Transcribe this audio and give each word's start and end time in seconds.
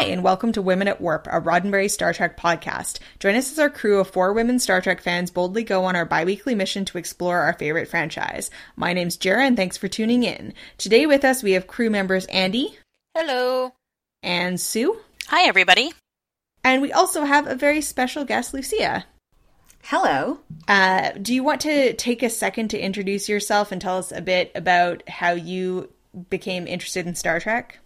Hi, 0.00 0.04
and 0.04 0.22
welcome 0.22 0.52
to 0.52 0.62
Women 0.62 0.86
at 0.86 1.00
Warp, 1.00 1.26
a 1.26 1.40
Roddenberry 1.40 1.90
Star 1.90 2.12
Trek 2.12 2.38
podcast. 2.38 3.00
Join 3.18 3.34
us 3.34 3.50
as 3.50 3.58
our 3.58 3.68
crew 3.68 3.98
of 3.98 4.08
four 4.08 4.32
women 4.32 4.60
Star 4.60 4.80
Trek 4.80 5.00
fans 5.00 5.32
boldly 5.32 5.64
go 5.64 5.86
on 5.86 5.96
our 5.96 6.04
bi 6.04 6.24
weekly 6.24 6.54
mission 6.54 6.84
to 6.84 6.98
explore 6.98 7.40
our 7.40 7.52
favorite 7.54 7.88
franchise. 7.88 8.48
My 8.76 8.92
name's 8.92 9.16
Jarrah, 9.16 9.46
and 9.46 9.56
thanks 9.56 9.76
for 9.76 9.88
tuning 9.88 10.22
in. 10.22 10.54
Today 10.76 11.04
with 11.06 11.24
us, 11.24 11.42
we 11.42 11.50
have 11.50 11.66
crew 11.66 11.90
members 11.90 12.26
Andy. 12.26 12.78
Hello. 13.16 13.72
And 14.22 14.60
Sue. 14.60 15.00
Hi, 15.26 15.48
everybody. 15.48 15.92
And 16.62 16.80
we 16.80 16.92
also 16.92 17.24
have 17.24 17.48
a 17.48 17.56
very 17.56 17.80
special 17.80 18.24
guest, 18.24 18.54
Lucia. 18.54 19.04
Hello. 19.82 20.38
Uh, 20.68 21.10
do 21.20 21.34
you 21.34 21.42
want 21.42 21.62
to 21.62 21.92
take 21.94 22.22
a 22.22 22.30
second 22.30 22.68
to 22.68 22.78
introduce 22.78 23.28
yourself 23.28 23.72
and 23.72 23.80
tell 23.80 23.98
us 23.98 24.12
a 24.12 24.22
bit 24.22 24.52
about 24.54 25.02
how 25.08 25.32
you 25.32 25.92
became 26.30 26.68
interested 26.68 27.04
in 27.04 27.16
Star 27.16 27.40
Trek? 27.40 27.80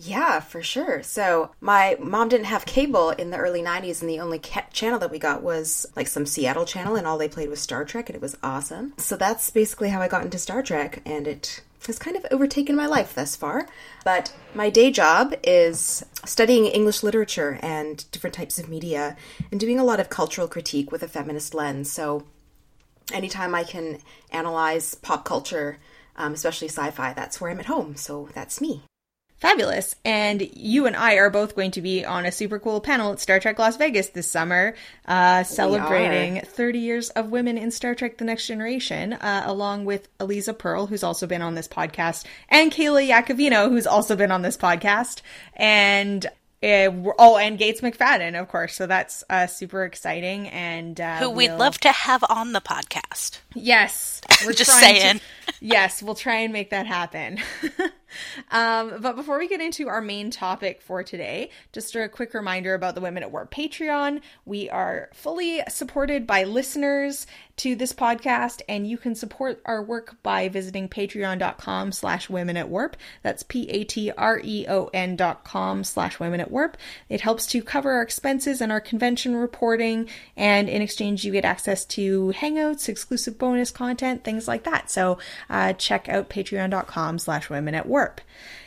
Yeah, 0.00 0.38
for 0.38 0.62
sure. 0.62 1.02
So, 1.02 1.50
my 1.60 1.96
mom 1.98 2.28
didn't 2.28 2.46
have 2.46 2.64
cable 2.64 3.10
in 3.10 3.30
the 3.30 3.36
early 3.36 3.62
90s, 3.62 4.00
and 4.00 4.08
the 4.08 4.20
only 4.20 4.38
ca- 4.38 4.66
channel 4.72 5.00
that 5.00 5.10
we 5.10 5.18
got 5.18 5.42
was 5.42 5.86
like 5.96 6.06
some 6.06 6.24
Seattle 6.24 6.64
channel, 6.64 6.94
and 6.94 7.04
all 7.04 7.18
they 7.18 7.28
played 7.28 7.48
was 7.48 7.60
Star 7.60 7.84
Trek, 7.84 8.08
and 8.08 8.14
it 8.14 8.22
was 8.22 8.38
awesome. 8.40 8.94
So, 8.96 9.16
that's 9.16 9.50
basically 9.50 9.88
how 9.88 10.00
I 10.00 10.06
got 10.06 10.22
into 10.22 10.38
Star 10.38 10.62
Trek, 10.62 11.02
and 11.04 11.26
it 11.26 11.62
has 11.88 11.98
kind 11.98 12.16
of 12.16 12.24
overtaken 12.30 12.76
my 12.76 12.86
life 12.86 13.12
thus 13.12 13.34
far. 13.34 13.66
But 14.04 14.32
my 14.54 14.70
day 14.70 14.92
job 14.92 15.34
is 15.42 16.04
studying 16.24 16.66
English 16.66 17.02
literature 17.02 17.58
and 17.60 18.08
different 18.12 18.34
types 18.34 18.56
of 18.60 18.68
media, 18.68 19.16
and 19.50 19.58
doing 19.58 19.80
a 19.80 19.84
lot 19.84 19.98
of 19.98 20.10
cultural 20.10 20.46
critique 20.46 20.92
with 20.92 21.02
a 21.02 21.08
feminist 21.08 21.54
lens. 21.54 21.90
So, 21.90 22.24
anytime 23.12 23.52
I 23.52 23.64
can 23.64 23.98
analyze 24.30 24.94
pop 24.94 25.24
culture, 25.24 25.78
um, 26.14 26.34
especially 26.34 26.68
sci 26.68 26.88
fi, 26.92 27.14
that's 27.14 27.40
where 27.40 27.50
I'm 27.50 27.58
at 27.58 27.66
home. 27.66 27.96
So, 27.96 28.28
that's 28.32 28.60
me. 28.60 28.84
Fabulous. 29.38 29.94
And 30.04 30.42
you 30.56 30.86
and 30.86 30.96
I 30.96 31.14
are 31.14 31.30
both 31.30 31.54
going 31.54 31.70
to 31.72 31.80
be 31.80 32.04
on 32.04 32.26
a 32.26 32.32
super 32.32 32.58
cool 32.58 32.80
panel 32.80 33.12
at 33.12 33.20
Star 33.20 33.38
Trek 33.38 33.58
Las 33.58 33.76
Vegas 33.76 34.08
this 34.08 34.28
summer, 34.28 34.74
uh, 35.06 35.44
celebrating 35.44 36.40
30 36.40 36.78
years 36.80 37.10
of 37.10 37.30
women 37.30 37.56
in 37.56 37.70
Star 37.70 37.94
Trek 37.94 38.18
The 38.18 38.24
Next 38.24 38.48
Generation, 38.48 39.12
uh, 39.12 39.44
along 39.46 39.84
with 39.84 40.08
Aliza 40.18 40.58
Pearl, 40.58 40.86
who's 40.86 41.04
also 41.04 41.28
been 41.28 41.42
on 41.42 41.54
this 41.54 41.68
podcast, 41.68 42.24
and 42.48 42.72
Kayla 42.72 43.08
Iacovino, 43.08 43.68
who's 43.68 43.86
also 43.86 44.16
been 44.16 44.32
on 44.32 44.42
this 44.42 44.56
podcast. 44.56 45.22
And 45.54 46.26
uh, 46.60 46.90
oh, 47.20 47.36
and 47.36 47.56
Gates 47.56 47.80
McFadden, 47.82 48.40
of 48.40 48.48
course. 48.48 48.74
So 48.74 48.88
that's 48.88 49.22
uh, 49.30 49.46
super 49.46 49.84
exciting, 49.84 50.48
and 50.48 51.00
uh, 51.00 51.18
who 51.18 51.30
we'd 51.30 51.50
we'll... 51.50 51.58
love 51.58 51.78
to 51.78 51.92
have 51.92 52.24
on 52.28 52.52
the 52.52 52.60
podcast. 52.60 53.38
Yes, 53.54 54.20
we're 54.44 54.52
just 54.54 54.76
saying. 54.80 55.20
To... 55.20 55.54
yes, 55.60 56.02
we'll 56.02 56.16
try 56.16 56.38
and 56.38 56.52
make 56.52 56.70
that 56.70 56.88
happen. 56.88 57.38
um, 58.50 59.00
but 59.00 59.16
before 59.16 59.38
we 59.38 59.48
get 59.48 59.60
into 59.60 59.88
our 59.88 60.00
main 60.00 60.30
topic 60.30 60.82
for 60.82 61.02
today, 61.02 61.50
just 61.72 61.94
a 61.94 62.08
quick 62.08 62.34
reminder 62.34 62.74
about 62.74 62.94
the 62.94 63.00
Women 63.00 63.22
at 63.22 63.32
Warp 63.32 63.52
Patreon. 63.52 64.20
We 64.44 64.70
are 64.70 65.10
fully 65.12 65.62
supported 65.68 66.26
by 66.26 66.44
listeners 66.44 67.26
to 67.58 67.74
this 67.74 67.92
podcast, 67.92 68.62
and 68.68 68.86
you 68.86 68.96
can 68.96 69.14
support 69.14 69.60
our 69.64 69.82
work 69.82 70.22
by 70.22 70.48
visiting 70.48 70.88
patreon.com 70.88 71.92
slash 71.92 72.30
women 72.30 72.56
at 72.56 72.68
warp. 72.68 72.96
That's 73.22 73.42
P-A-T-R-E-O-N 73.42 75.16
dot 75.16 75.44
com 75.44 75.84
slash 75.84 76.20
women 76.20 76.40
at 76.40 76.50
warp. 76.50 76.76
It 77.08 77.20
helps 77.20 77.46
to 77.48 77.62
cover 77.62 77.92
our 77.92 78.02
expenses 78.02 78.60
and 78.60 78.70
our 78.70 78.80
convention 78.80 79.34
reporting, 79.36 80.08
and 80.36 80.68
in 80.68 80.82
exchange 80.82 81.24
you 81.24 81.32
get 81.32 81.44
access 81.44 81.84
to 81.86 82.32
hangouts, 82.36 82.88
exclusive 82.88 83.38
bonus 83.38 83.70
content, 83.70 84.24
things 84.24 84.46
like 84.46 84.64
that. 84.64 84.90
So 84.90 85.18
uh, 85.50 85.72
check 85.72 86.08
out 86.08 86.30
patreon.com 86.30 87.18
slash 87.18 87.50
women 87.50 87.74
at 87.74 87.86
warp. 87.86 87.97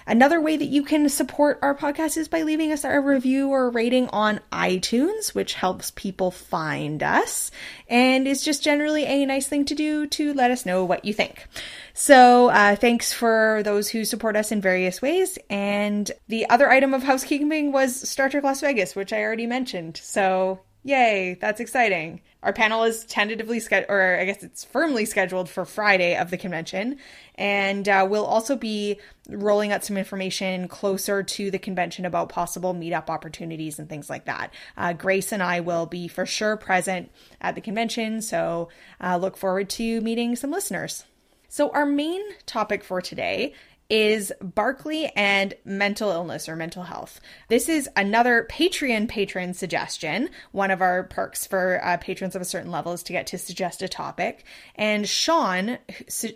Another 0.07 0.41
way 0.41 0.57
that 0.57 0.65
you 0.65 0.83
can 0.83 1.07
support 1.09 1.59
our 1.61 1.75
podcast 1.75 2.17
is 2.17 2.27
by 2.27 2.41
leaving 2.41 2.71
us 2.71 2.83
a 2.83 2.99
review 2.99 3.49
or 3.49 3.67
a 3.67 3.69
rating 3.69 4.09
on 4.09 4.41
iTunes, 4.51 5.33
which 5.33 5.53
helps 5.53 5.91
people 5.91 6.31
find 6.31 7.03
us 7.03 7.51
and 7.87 8.27
is 8.27 8.43
just 8.43 8.63
generally 8.63 9.05
a 9.05 9.25
nice 9.25 9.47
thing 9.47 9.63
to 9.65 9.75
do 9.75 10.07
to 10.07 10.33
let 10.33 10.51
us 10.51 10.65
know 10.65 10.83
what 10.83 11.05
you 11.05 11.13
think. 11.13 11.47
So, 11.93 12.49
uh, 12.49 12.75
thanks 12.75 13.13
for 13.13 13.61
those 13.63 13.89
who 13.89 14.03
support 14.03 14.35
us 14.35 14.51
in 14.51 14.59
various 14.59 15.01
ways. 15.01 15.37
And 15.49 16.09
the 16.27 16.49
other 16.49 16.69
item 16.69 16.93
of 16.93 17.03
housekeeping 17.03 17.71
was 17.71 18.09
Star 18.09 18.27
Trek 18.27 18.43
Las 18.43 18.61
Vegas, 18.61 18.95
which 18.95 19.13
I 19.13 19.21
already 19.21 19.47
mentioned. 19.47 19.97
So, 19.97 20.61
yay, 20.83 21.37
that's 21.39 21.59
exciting. 21.59 22.21
Our 22.43 22.53
panel 22.53 22.83
is 22.83 23.05
tentatively 23.05 23.59
scheduled, 23.59 23.91
or 23.91 24.19
I 24.19 24.25
guess 24.25 24.41
it's 24.41 24.63
firmly 24.63 25.05
scheduled 25.05 25.47
for 25.47 25.63
Friday 25.63 26.15
of 26.15 26.31
the 26.31 26.37
convention. 26.37 26.97
And 27.35 27.87
uh, 27.87 28.07
we'll 28.09 28.25
also 28.25 28.55
be 28.55 28.99
rolling 29.29 29.71
out 29.71 29.83
some 29.83 29.95
information 29.95 30.67
closer 30.67 31.21
to 31.21 31.51
the 31.51 31.59
convention 31.59 32.05
about 32.05 32.29
possible 32.29 32.73
meetup 32.73 33.09
opportunities 33.09 33.77
and 33.77 33.87
things 33.87 34.09
like 34.09 34.25
that. 34.25 34.53
Uh, 34.75 34.93
Grace 34.93 35.31
and 35.31 35.43
I 35.43 35.59
will 35.59 35.85
be 35.85 36.07
for 36.07 36.25
sure 36.25 36.57
present 36.57 37.11
at 37.41 37.53
the 37.53 37.61
convention, 37.61 38.21
so 38.21 38.69
uh, 38.99 39.17
look 39.17 39.37
forward 39.37 39.69
to 39.71 40.01
meeting 40.01 40.35
some 40.35 40.51
listeners. 40.51 41.05
So, 41.47 41.69
our 41.71 41.85
main 41.85 42.21
topic 42.45 42.81
for 42.81 43.01
today 43.01 43.53
is 43.91 44.31
Barclay 44.41 45.11
and 45.17 45.53
mental 45.65 46.11
illness 46.11 46.47
or 46.47 46.55
mental 46.55 46.83
health. 46.83 47.19
This 47.49 47.67
is 47.67 47.89
another 47.97 48.47
Patreon 48.49 49.09
patron 49.09 49.53
suggestion. 49.53 50.29
One 50.53 50.71
of 50.71 50.81
our 50.81 51.03
perks 51.03 51.45
for 51.45 51.83
uh, 51.83 51.97
patrons 51.97 52.33
of 52.33 52.41
a 52.41 52.45
certain 52.45 52.71
level 52.71 52.93
is 52.93 53.03
to 53.03 53.13
get 53.13 53.27
to 53.27 53.37
suggest 53.37 53.81
a 53.81 53.89
topic. 53.89 54.45
And 54.75 55.07
Sean 55.07 55.77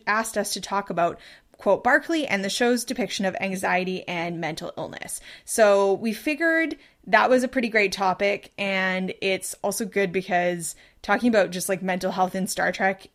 asked 0.05 0.37
us 0.37 0.53
to 0.53 0.61
talk 0.61 0.89
about 0.89 1.17
quote 1.57 1.81
Barclay 1.81 2.25
and 2.25 2.43
the 2.43 2.49
show's 2.49 2.83
depiction 2.83 3.23
of 3.23 3.37
anxiety 3.39 4.05
and 4.05 4.41
mental 4.41 4.73
illness. 4.77 5.21
So 5.45 5.93
we 5.93 6.11
figured 6.11 6.75
that 7.07 7.29
was 7.29 7.43
a 7.43 7.47
pretty 7.47 7.69
great 7.69 7.93
topic 7.93 8.51
and 8.57 9.13
it's 9.21 9.55
also 9.63 9.85
good 9.85 10.11
because 10.11 10.75
talking 11.01 11.29
about 11.29 11.51
just 11.51 11.69
like 11.69 11.81
mental 11.81 12.11
health 12.11 12.35
in 12.35 12.47
Star 12.47 12.73
Trek 12.73 13.07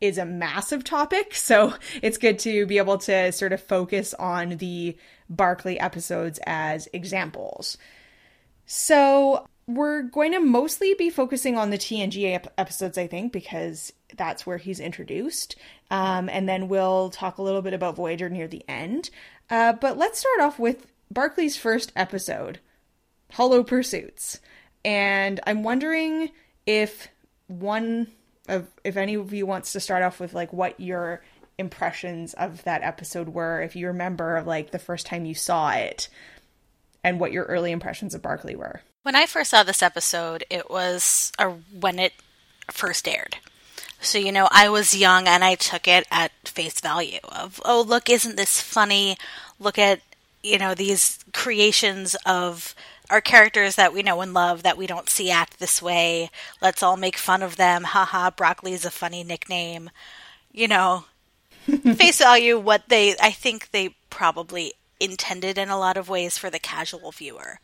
is 0.00 0.18
a 0.18 0.24
massive 0.24 0.84
topic. 0.84 1.34
So 1.34 1.74
it's 2.02 2.18
good 2.18 2.38
to 2.40 2.66
be 2.66 2.78
able 2.78 2.98
to 2.98 3.32
sort 3.32 3.52
of 3.52 3.62
focus 3.62 4.14
on 4.14 4.58
the 4.58 4.96
Barclay 5.30 5.76
episodes 5.76 6.38
as 6.46 6.88
examples. 6.92 7.78
So 8.66 9.46
we're 9.66 10.02
going 10.02 10.32
to 10.32 10.40
mostly 10.40 10.94
be 10.94 11.10
focusing 11.10 11.56
on 11.56 11.70
the 11.70 11.78
TNG 11.78 12.34
ep- 12.34 12.52
episodes, 12.58 12.98
I 12.98 13.06
think, 13.06 13.32
because 13.32 13.92
that's 14.16 14.46
where 14.46 14.58
he's 14.58 14.80
introduced. 14.80 15.56
Um, 15.90 16.28
and 16.28 16.48
then 16.48 16.68
we'll 16.68 17.10
talk 17.10 17.38
a 17.38 17.42
little 17.42 17.62
bit 17.62 17.74
about 17.74 17.96
Voyager 17.96 18.28
near 18.28 18.48
the 18.48 18.64
end. 18.68 19.10
Uh, 19.50 19.72
but 19.72 19.96
let's 19.96 20.18
start 20.18 20.40
off 20.40 20.58
with 20.58 20.86
Barclay's 21.12 21.56
first 21.56 21.92
episode, 21.96 22.60
Hollow 23.32 23.62
Pursuits. 23.62 24.40
And 24.84 25.40
I'm 25.46 25.62
wondering 25.62 26.30
if 26.66 27.08
one 27.46 28.08
of 28.48 28.66
if 28.84 28.96
any 28.96 29.14
of 29.14 29.32
you 29.32 29.46
wants 29.46 29.72
to 29.72 29.80
start 29.80 30.02
off 30.02 30.20
with 30.20 30.34
like 30.34 30.52
what 30.52 30.78
your 30.80 31.22
impressions 31.58 32.34
of 32.34 32.62
that 32.64 32.82
episode 32.82 33.28
were, 33.28 33.60
if 33.62 33.76
you 33.76 33.88
remember 33.88 34.42
like 34.46 34.70
the 34.70 34.78
first 34.78 35.06
time 35.06 35.24
you 35.24 35.34
saw 35.34 35.70
it, 35.70 36.08
and 37.04 37.20
what 37.20 37.32
your 37.32 37.44
early 37.44 37.72
impressions 37.72 38.14
of 38.14 38.22
Barclay 38.22 38.54
were. 38.54 38.82
When 39.02 39.16
I 39.16 39.26
first 39.26 39.50
saw 39.50 39.62
this 39.62 39.82
episode, 39.82 40.44
it 40.50 40.70
was 40.70 41.32
a, 41.38 41.50
when 41.50 41.98
it 41.98 42.12
first 42.70 43.08
aired. 43.08 43.36
So, 44.00 44.18
you 44.18 44.30
know, 44.30 44.48
I 44.50 44.68
was 44.68 44.96
young 44.96 45.26
and 45.26 45.42
I 45.42 45.54
took 45.54 45.88
it 45.88 46.06
at 46.10 46.32
face 46.44 46.80
value 46.80 47.18
of, 47.24 47.60
oh, 47.64 47.80
look, 47.80 48.08
isn't 48.08 48.36
this 48.36 48.60
funny? 48.60 49.16
Look 49.58 49.78
at, 49.78 50.00
you 50.42 50.58
know, 50.58 50.74
these 50.74 51.18
creations 51.32 52.14
of 52.26 52.74
our 53.10 53.20
characters 53.20 53.76
that 53.76 53.92
we 53.92 54.02
know 54.02 54.20
and 54.20 54.34
love 54.34 54.62
that 54.62 54.76
we 54.76 54.86
don't 54.86 55.08
see 55.08 55.30
act 55.30 55.58
this 55.58 55.80
way. 55.80 56.30
Let's 56.60 56.82
all 56.82 56.96
make 56.96 57.16
fun 57.16 57.42
of 57.42 57.56
them. 57.56 57.84
Haha, 57.84 58.30
broccoli 58.30 58.72
is 58.72 58.84
a 58.84 58.90
funny 58.90 59.24
nickname. 59.24 59.90
You 60.52 60.68
know, 60.68 61.04
face 61.94 62.18
value, 62.18 62.58
what 62.58 62.88
they, 62.88 63.14
I 63.20 63.30
think 63.30 63.70
they 63.70 63.96
probably 64.10 64.74
intended 65.00 65.58
in 65.58 65.68
a 65.68 65.78
lot 65.78 65.96
of 65.96 66.08
ways 66.08 66.38
for 66.38 66.50
the 66.50 66.58
casual 66.58 67.12
viewer. 67.12 67.60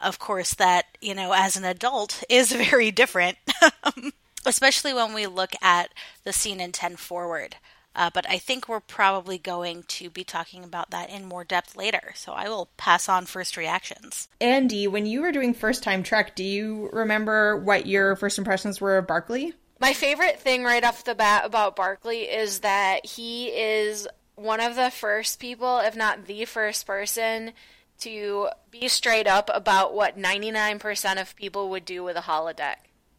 Of 0.00 0.18
course, 0.18 0.54
that, 0.54 0.86
you 1.00 1.14
know, 1.14 1.32
as 1.32 1.56
an 1.56 1.64
adult 1.64 2.22
is 2.28 2.52
very 2.52 2.90
different, 2.90 3.38
especially 4.46 4.92
when 4.92 5.14
we 5.14 5.26
look 5.26 5.52
at 5.62 5.90
the 6.24 6.32
scene 6.32 6.60
in 6.60 6.72
10 6.72 6.96
Forward 6.96 7.56
uh, 7.96 8.10
but 8.12 8.28
I 8.28 8.38
think 8.38 8.68
we're 8.68 8.80
probably 8.80 9.38
going 9.38 9.84
to 9.84 10.10
be 10.10 10.24
talking 10.24 10.64
about 10.64 10.90
that 10.90 11.10
in 11.10 11.24
more 11.24 11.44
depth 11.44 11.76
later. 11.76 12.12
So 12.14 12.32
I 12.32 12.48
will 12.48 12.68
pass 12.76 13.08
on 13.08 13.26
first 13.26 13.56
reactions. 13.56 14.28
Andy, 14.40 14.86
when 14.86 15.06
you 15.06 15.22
were 15.22 15.32
doing 15.32 15.54
first 15.54 15.82
time 15.82 16.02
Trek, 16.02 16.34
do 16.34 16.44
you 16.44 16.90
remember 16.92 17.56
what 17.56 17.86
your 17.86 18.16
first 18.16 18.38
impressions 18.38 18.80
were 18.80 18.98
of 18.98 19.06
Barclay? 19.06 19.52
My 19.80 19.92
favorite 19.92 20.40
thing 20.40 20.64
right 20.64 20.84
off 20.84 21.04
the 21.04 21.14
bat 21.14 21.44
about 21.44 21.76
Barclay 21.76 22.22
is 22.22 22.60
that 22.60 23.04
he 23.06 23.48
is 23.48 24.08
one 24.34 24.60
of 24.60 24.76
the 24.76 24.90
first 24.90 25.38
people, 25.38 25.78
if 25.78 25.94
not 25.94 26.26
the 26.26 26.44
first 26.44 26.86
person, 26.86 27.52
to 28.00 28.48
be 28.70 28.88
straight 28.88 29.26
up 29.26 29.50
about 29.52 29.94
what 29.94 30.18
99% 30.18 31.20
of 31.20 31.36
people 31.36 31.70
would 31.70 31.84
do 31.84 32.02
with 32.02 32.16
a 32.16 32.22
holodeck. 32.22 32.76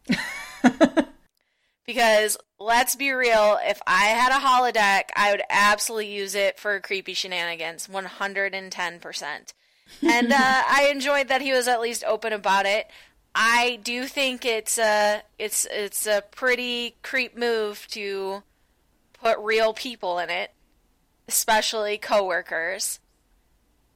Because 1.86 2.38
let's 2.60 2.96
be 2.96 3.12
real, 3.12 3.60
if 3.62 3.82
I 3.86 4.06
had 4.06 4.32
a 4.32 4.44
holodeck, 4.44 5.12
I 5.16 5.32
would 5.32 5.44
absolutely 5.50 6.12
use 6.12 6.34
it 6.34 6.60
for 6.60 6.80
creepy 6.80 7.14
shenanigans, 7.14 7.88
110%. 7.88 9.54
and 10.02 10.32
uh, 10.32 10.36
I 10.68 10.90
enjoyed 10.92 11.28
that 11.28 11.42
he 11.42 11.52
was 11.52 11.68
at 11.68 11.82
least 11.82 12.04
open 12.06 12.34
about 12.34 12.66
it. 12.66 12.90
I 13.36 13.80
do 13.84 14.06
think 14.06 14.46
it's 14.46 14.78
a 14.78 15.22
it's 15.38 15.68
it's 15.70 16.08
a 16.08 16.24
pretty 16.32 16.96
creep 17.04 17.38
move 17.38 17.86
to 17.90 18.44
put 19.12 19.38
real 19.40 19.74
people 19.74 20.20
in 20.20 20.30
it, 20.30 20.52
especially 21.28 21.98
coworkers. 21.98 23.00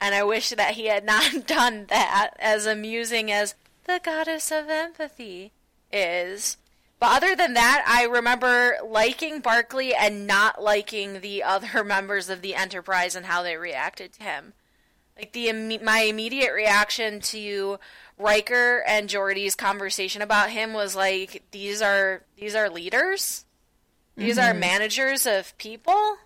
And 0.02 0.14
I 0.14 0.24
wish 0.24 0.50
that 0.50 0.74
he 0.76 0.88
had 0.88 1.06
not 1.06 1.48
done 1.48 1.86
that, 1.88 2.32
as 2.40 2.66
amusing 2.66 3.32
as 3.32 3.56
the 3.86 4.02
goddess 4.04 4.52
of 4.52 4.70
empathy 4.70 5.54
is. 5.92 6.58
But 7.00 7.16
other 7.16 7.36
than 7.36 7.54
that, 7.54 7.84
I 7.88 8.04
remember 8.04 8.76
liking 8.86 9.40
Barclay 9.40 9.94
and 9.94 10.28
not 10.28 10.62
liking 10.62 11.22
the 11.22 11.44
other 11.44 11.84
members 11.86 12.30
of 12.30 12.42
the 12.42 12.56
Enterprise 12.56 13.16
and 13.16 13.26
how 13.26 13.42
they 13.42 13.56
reacted 13.56 14.14
to 14.14 14.24
him. 14.24 14.54
Like 15.18 15.34
the 15.34 15.52
my 15.80 16.02
immediate 16.02 16.54
reaction 16.54 17.20
to 17.22 17.78
Riker 18.18 18.84
and 18.88 19.10
Geordi's 19.10 19.56
conversation 19.56 20.22
about 20.22 20.50
him 20.50 20.74
was 20.74 20.96
like, 20.96 21.44
these 21.52 21.82
are 21.82 22.24
these 22.38 22.56
are 22.56 22.70
leaders, 22.70 23.44
these 24.16 24.38
mm-hmm. 24.38 24.56
are 24.56 24.60
managers 24.60 25.26
of 25.26 25.58
people, 25.58 26.18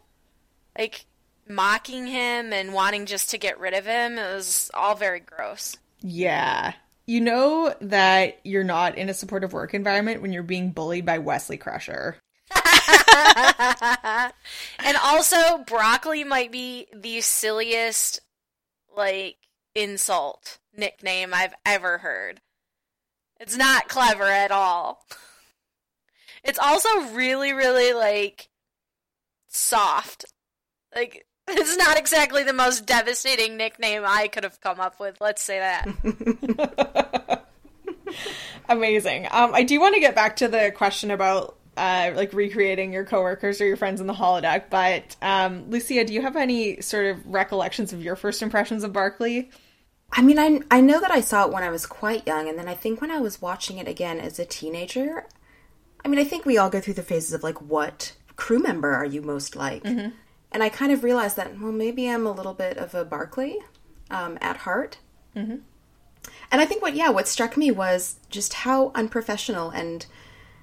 like 0.78 1.06
mocking 1.48 2.06
him 2.06 2.54
and 2.54 2.74
wanting 2.74 3.08
just 3.08 3.32
to 3.32 3.40
get 3.40 3.60
rid 3.60 3.74
of 3.74 3.86
him. 3.86 4.20
It 4.20 4.34
was 4.36 4.70
all 4.76 4.94
very 4.94 5.20
gross. 5.20 5.76
Yeah, 6.02 6.74
you 7.06 7.22
know 7.22 7.76
that 7.82 8.40
you're 8.44 8.64
not 8.64 8.98
in 8.98 9.10
a 9.10 9.14
supportive 9.14 9.54
work 9.54 9.74
environment 9.74 10.22
when 10.22 10.32
you're 10.32 10.44
being 10.44 10.72
bullied 10.72 11.06
by 11.06 11.18
Wesley 11.18 11.58
Crusher. 11.58 12.18
and 14.80 14.98
also, 15.04 15.64
broccoli 15.66 16.24
might 16.24 16.52
be 16.52 16.88
the 16.94 17.22
silliest, 17.22 18.20
like, 18.96 19.38
insult 19.76 20.60
nickname 20.76 21.34
I've 21.34 21.54
ever 21.66 21.98
heard. 22.00 22.42
It's 23.40 23.58
not 23.58 23.90
clever 23.90 24.24
at 24.24 24.52
all. 24.52 25.06
It's 26.44 26.60
also 26.60 26.90
really, 27.12 27.54
really, 27.54 27.94
like, 27.94 28.50
soft. 29.48 30.26
Like, 30.96 31.26
it's 31.50 31.78
not 31.78 31.98
exactly 31.98 32.44
the 32.44 32.54
most 32.54 32.86
devastating 32.86 33.58
nickname 33.58 34.04
I 34.06 34.28
could 34.28 34.44
have 34.44 34.62
come 34.62 34.80
up 34.80 35.00
with. 35.00 35.20
Let's 35.20 35.42
say 35.42 35.60
that. 35.60 37.48
Amazing. 38.70 39.28
Um, 39.32 39.54
I 39.54 39.64
do 39.64 39.80
want 39.80 39.96
to 39.96 40.00
get 40.00 40.16
back 40.16 40.38
to 40.38 40.48
the 40.48 40.72
question 40.74 41.12
about 41.12 41.58
uh, 41.76 42.12
like 42.16 42.32
recreating 42.34 42.94
your 42.94 43.04
coworkers 43.04 43.60
or 43.60 43.66
your 43.66 43.76
friends 43.78 44.00
in 44.00 44.08
the 44.08 44.14
holodeck, 44.14 44.66
but 44.70 45.16
um, 45.22 45.70
Lucia, 45.70 46.06
do 46.06 46.14
you 46.14 46.22
have 46.22 46.36
any 46.36 46.80
sort 46.82 47.08
of 47.08 47.26
recollections 47.26 47.92
of 47.92 48.02
your 48.02 48.16
first 48.16 48.42
impressions 48.42 48.84
of 48.84 48.94
Barclay? 48.94 49.50
I 50.12 50.22
mean, 50.22 50.38
I 50.38 50.60
I 50.70 50.80
know 50.82 51.02
that 51.02 51.12
I 51.12 51.22
saw 51.22 51.46
it 51.46 51.52
when 51.52 51.64
I 51.64 51.70
was 51.70 51.88
quite 51.88 52.28
young, 52.28 52.48
and 52.48 52.58
then 52.58 52.68
I 52.68 52.76
think 52.76 53.02
when 53.02 53.10
I 53.10 53.20
was 53.20 53.42
watching 53.42 53.80
it 53.80 53.88
again 53.88 54.20
as 54.20 54.38
a 54.38 54.46
teenager, 54.46 55.26
I 56.06 56.08
mean, 56.08 56.20
I 56.20 56.24
think 56.24 56.46
we 56.46 56.58
all 56.58 56.70
go 56.70 56.80
through 56.80 56.94
the 56.94 57.04
phases 57.04 57.34
of 57.34 57.44
like, 57.44 57.62
what 57.62 58.16
crew 58.36 58.60
member 58.60 58.94
are 58.94 59.06
you 59.06 59.22
most 59.22 59.56
like? 59.56 59.84
Mm-hmm. 59.84 60.10
And 60.54 60.62
I 60.62 60.70
kind 60.70 60.92
of 60.92 61.04
realized 61.04 61.36
that, 61.38 61.60
well, 61.60 61.72
maybe 61.72 62.08
I'm 62.08 62.28
a 62.28 62.32
little 62.32 62.54
bit 62.54 62.78
of 62.78 62.94
a 62.94 63.04
Barclay 63.04 63.58
um, 64.12 64.38
at 64.40 64.58
heart. 64.58 65.00
Mm-hmm. 65.36 65.58
And 66.52 66.62
I 66.62 66.66
think 66.66 66.82
what, 66.82 66.96
yeah, 66.96 67.10
what 67.10 67.28
struck 67.28 67.58
me 67.58 67.72
was 67.72 68.18
just 68.30 68.54
how 68.54 68.92
unprofessional 68.94 69.72
and 69.72 70.06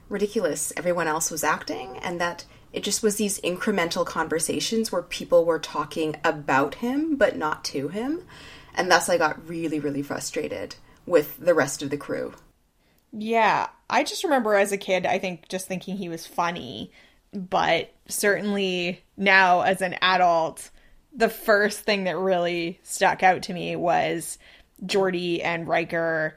ridiculous 0.09 0.73
everyone 0.77 1.09
else 1.09 1.31
was 1.31 1.45
acting, 1.45 1.99
and 1.99 2.21
that 2.21 2.45
it 2.73 2.83
just 2.85 3.03
was 3.03 3.17
these 3.17 3.41
incremental 3.41 4.07
conversations 4.07 4.93
where 4.93 5.03
people 5.03 5.45
were 5.45 5.59
talking 5.59 6.17
about 6.25 6.77
him, 6.77 7.17
but 7.17 7.37
not 7.37 7.65
to 7.65 7.89
him. 7.89 8.23
And 8.75 8.91
thus 8.91 9.09
I 9.09 9.19
got 9.19 9.49
really, 9.49 9.81
really 9.81 10.03
frustrated 10.03 10.77
with 11.05 11.37
the 11.39 11.55
rest 11.55 11.83
of 11.83 11.91
the 11.91 11.97
crew. 11.97 12.35
Yeah, 13.13 13.69
I 13.89 14.05
just 14.05 14.23
remember 14.23 14.55
as 14.55 14.71
a 14.71 14.79
kid, 14.79 15.05
I 15.05 15.19
think 15.19 15.49
just 15.49 15.67
thinking 15.67 15.97
he 15.97 16.09
was 16.09 16.27
funny 16.27 16.93
but 17.33 17.93
certainly 18.09 19.03
now 19.21 19.61
as 19.61 19.83
an 19.83 19.95
adult, 20.01 20.71
the 21.15 21.29
first 21.29 21.81
thing 21.81 22.05
that 22.05 22.17
really 22.17 22.81
stuck 22.83 23.23
out 23.23 23.43
to 23.45 23.53
me 23.53 23.77
was 23.77 24.39
Geordi 24.85 25.45
and 25.45 25.69
Riker 25.69 26.37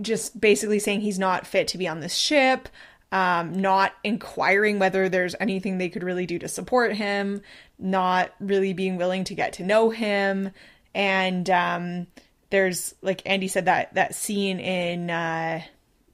just 0.00 0.40
basically 0.40 0.78
saying 0.78 1.00
he's 1.00 1.18
not 1.18 1.46
fit 1.46 1.68
to 1.68 1.78
be 1.78 1.88
on 1.88 2.00
this 2.00 2.14
ship, 2.14 2.68
um, 3.10 3.52
not 3.52 3.92
inquiring 4.04 4.78
whether 4.78 5.08
there's 5.08 5.34
anything 5.40 5.78
they 5.78 5.88
could 5.88 6.02
really 6.02 6.26
do 6.26 6.38
to 6.38 6.48
support 6.48 6.94
him, 6.94 7.42
not 7.78 8.32
really 8.40 8.72
being 8.72 8.96
willing 8.96 9.24
to 9.24 9.34
get 9.34 9.54
to 9.54 9.64
know 9.64 9.90
him. 9.90 10.50
And 10.94 11.48
um, 11.50 12.06
there's, 12.50 12.94
like 13.02 13.22
Andy 13.26 13.48
said, 13.48 13.66
that, 13.66 13.94
that 13.94 14.14
scene 14.14 14.60
in 14.60 15.10
uh, 15.10 15.62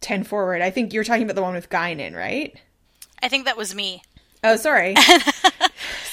10 0.00 0.24
Forward. 0.24 0.62
I 0.62 0.70
think 0.70 0.92
you're 0.92 1.04
talking 1.04 1.24
about 1.24 1.36
the 1.36 1.42
one 1.42 1.54
with 1.54 1.70
Guinan, 1.70 2.16
right? 2.16 2.56
I 3.22 3.28
think 3.28 3.44
that 3.44 3.56
was 3.56 3.74
me. 3.74 4.02
Oh, 4.42 4.56
sorry. 4.56 4.94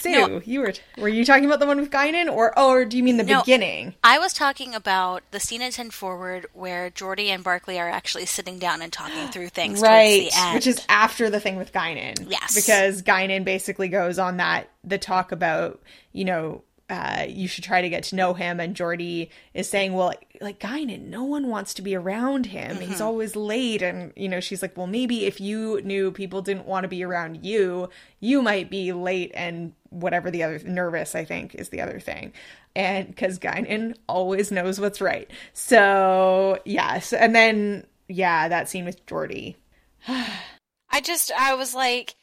Sue, 0.06 0.28
no. 0.28 0.42
you 0.46 0.62
were 0.62 0.74
were 0.98 1.10
you 1.10 1.25
talking 1.25 1.46
about 1.46 1.60
the 1.60 1.66
one 1.66 1.80
with 1.80 1.92
Guinan, 1.92 2.31
or 2.31 2.57
or 2.57 2.86
do 2.86 2.98
you 2.98 3.04
mean 3.04 3.18
the 3.18 3.24
no, 3.24 3.42
beginning? 3.42 3.96
I 4.04 4.19
was 4.19 4.34
talking 4.34 4.74
about 4.74 5.24
the 5.31 5.40
scene 5.40 5.62
in 5.62 5.72
Ten 5.72 5.90
Forward 5.90 6.48
where 6.54 6.90
Geordi 6.90 7.28
and 7.28 7.44
Barclay 7.44 7.78
are 7.78 7.90
actually 7.90 8.25
sitting 8.25 8.60
down 8.60 8.81
and 8.81 8.92
talking 8.92 9.28
through 9.30 9.50
things, 9.50 9.81
right? 9.81 10.30
Which 10.54 10.68
is 10.68 10.86
after 10.90 11.30
the 11.30 11.40
thing 11.40 11.57
with 11.57 11.74
Guinan, 11.74 12.30
yes, 12.30 12.56
because 12.56 13.02
Guinan 13.02 13.44
basically 13.44 13.90
goes 13.90 14.19
on 14.19 14.38
that 14.38 14.69
the 14.84 14.98
talk 14.98 15.31
about 15.31 15.81
you 16.12 16.25
know 16.25 16.63
uh, 16.90 17.25
you 17.28 17.48
should 17.48 17.63
try 17.63 17.81
to 17.81 17.90
get 17.90 18.04
to 18.04 18.16
know 18.16 18.34
him. 18.34 18.60
And 18.60 18.75
Geordi 18.75 19.30
is 19.54 19.68
saying, 19.68 19.94
well, 19.94 20.07
like, 20.07 20.38
like 20.42 20.60
Guinan, 20.60 21.07
no 21.07 21.24
one 21.24 21.48
wants 21.48 21.74
to 21.75 21.81
be 21.81 21.96
around 21.96 22.46
him. 22.46 22.78
Mm-hmm. 22.78 22.90
He's 22.90 23.02
always 23.02 23.36
late. 23.36 23.81
And, 23.81 24.13
you 24.16 24.30
know, 24.30 24.40
she's 24.40 24.62
like, 24.62 24.78
well, 24.78 24.88
maybe 24.88 25.25
if 25.25 25.42
you 25.42 25.81
knew 25.81 26.12
people 26.12 26.42
didn't 26.42 26.66
want 26.66 26.84
to 26.84 26.88
be 26.88 27.04
around 27.04 27.44
you, 27.44 27.90
you 28.19 28.42
might 28.42 28.69
be 28.69 28.92
late 28.94 29.31
and 29.34 29.74
whatever 29.95 30.30
the 30.30 30.44
other, 30.44 30.59
nervous, 30.59 31.15
I 31.15 31.25
think, 31.25 31.56
is 31.56 31.69
the 31.69 31.81
other 31.81 32.00
thing. 32.00 32.33
And 32.75 33.07
because 33.07 33.39
Guinan 33.39 33.95
always 34.07 34.51
knows 34.51 34.80
what's 34.80 35.01
right. 35.01 35.30
So, 35.53 36.59
yes. 36.65 37.13
And 37.13 37.33
then, 37.33 37.86
yeah, 38.07 38.47
that 38.49 38.69
scene 38.69 38.85
with 38.85 39.06
Geordi. 39.06 39.56
I 40.07 41.02
just, 41.02 41.31
I 41.31 41.56
was 41.56 41.73
like, 41.73 42.16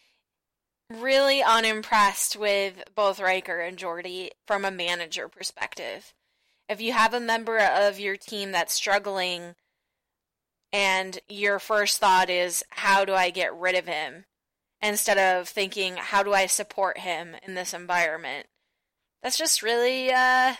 really 0.90 1.42
unimpressed 1.42 2.36
with 2.36 2.82
both 2.94 3.20
Riker 3.20 3.60
and 3.60 3.78
Geordi 3.78 4.30
from 4.46 4.64
a 4.64 4.70
manager 4.70 5.28
perspective. 5.28 6.12
If 6.68 6.80
you 6.80 6.92
have 6.92 7.14
a 7.14 7.20
member 7.20 7.58
of 7.58 7.98
your 7.98 8.16
team 8.16 8.52
that's 8.52 8.74
struggling 8.74 9.54
and 10.72 11.18
your 11.28 11.58
first 11.58 11.98
thought 11.98 12.30
is, 12.30 12.62
how 12.70 13.04
do 13.04 13.14
I 13.14 13.30
get 13.30 13.54
rid 13.54 13.74
of 13.74 13.86
him? 13.86 14.24
Instead 14.82 15.18
of 15.18 15.48
thinking, 15.48 15.96
how 15.96 16.22
do 16.22 16.32
I 16.32 16.46
support 16.46 16.98
him 16.98 17.36
in 17.46 17.54
this 17.54 17.72
environment? 17.72 18.46
That's 19.22 19.38
just 19.38 19.62
really, 19.62 20.10
uh, 20.10 20.54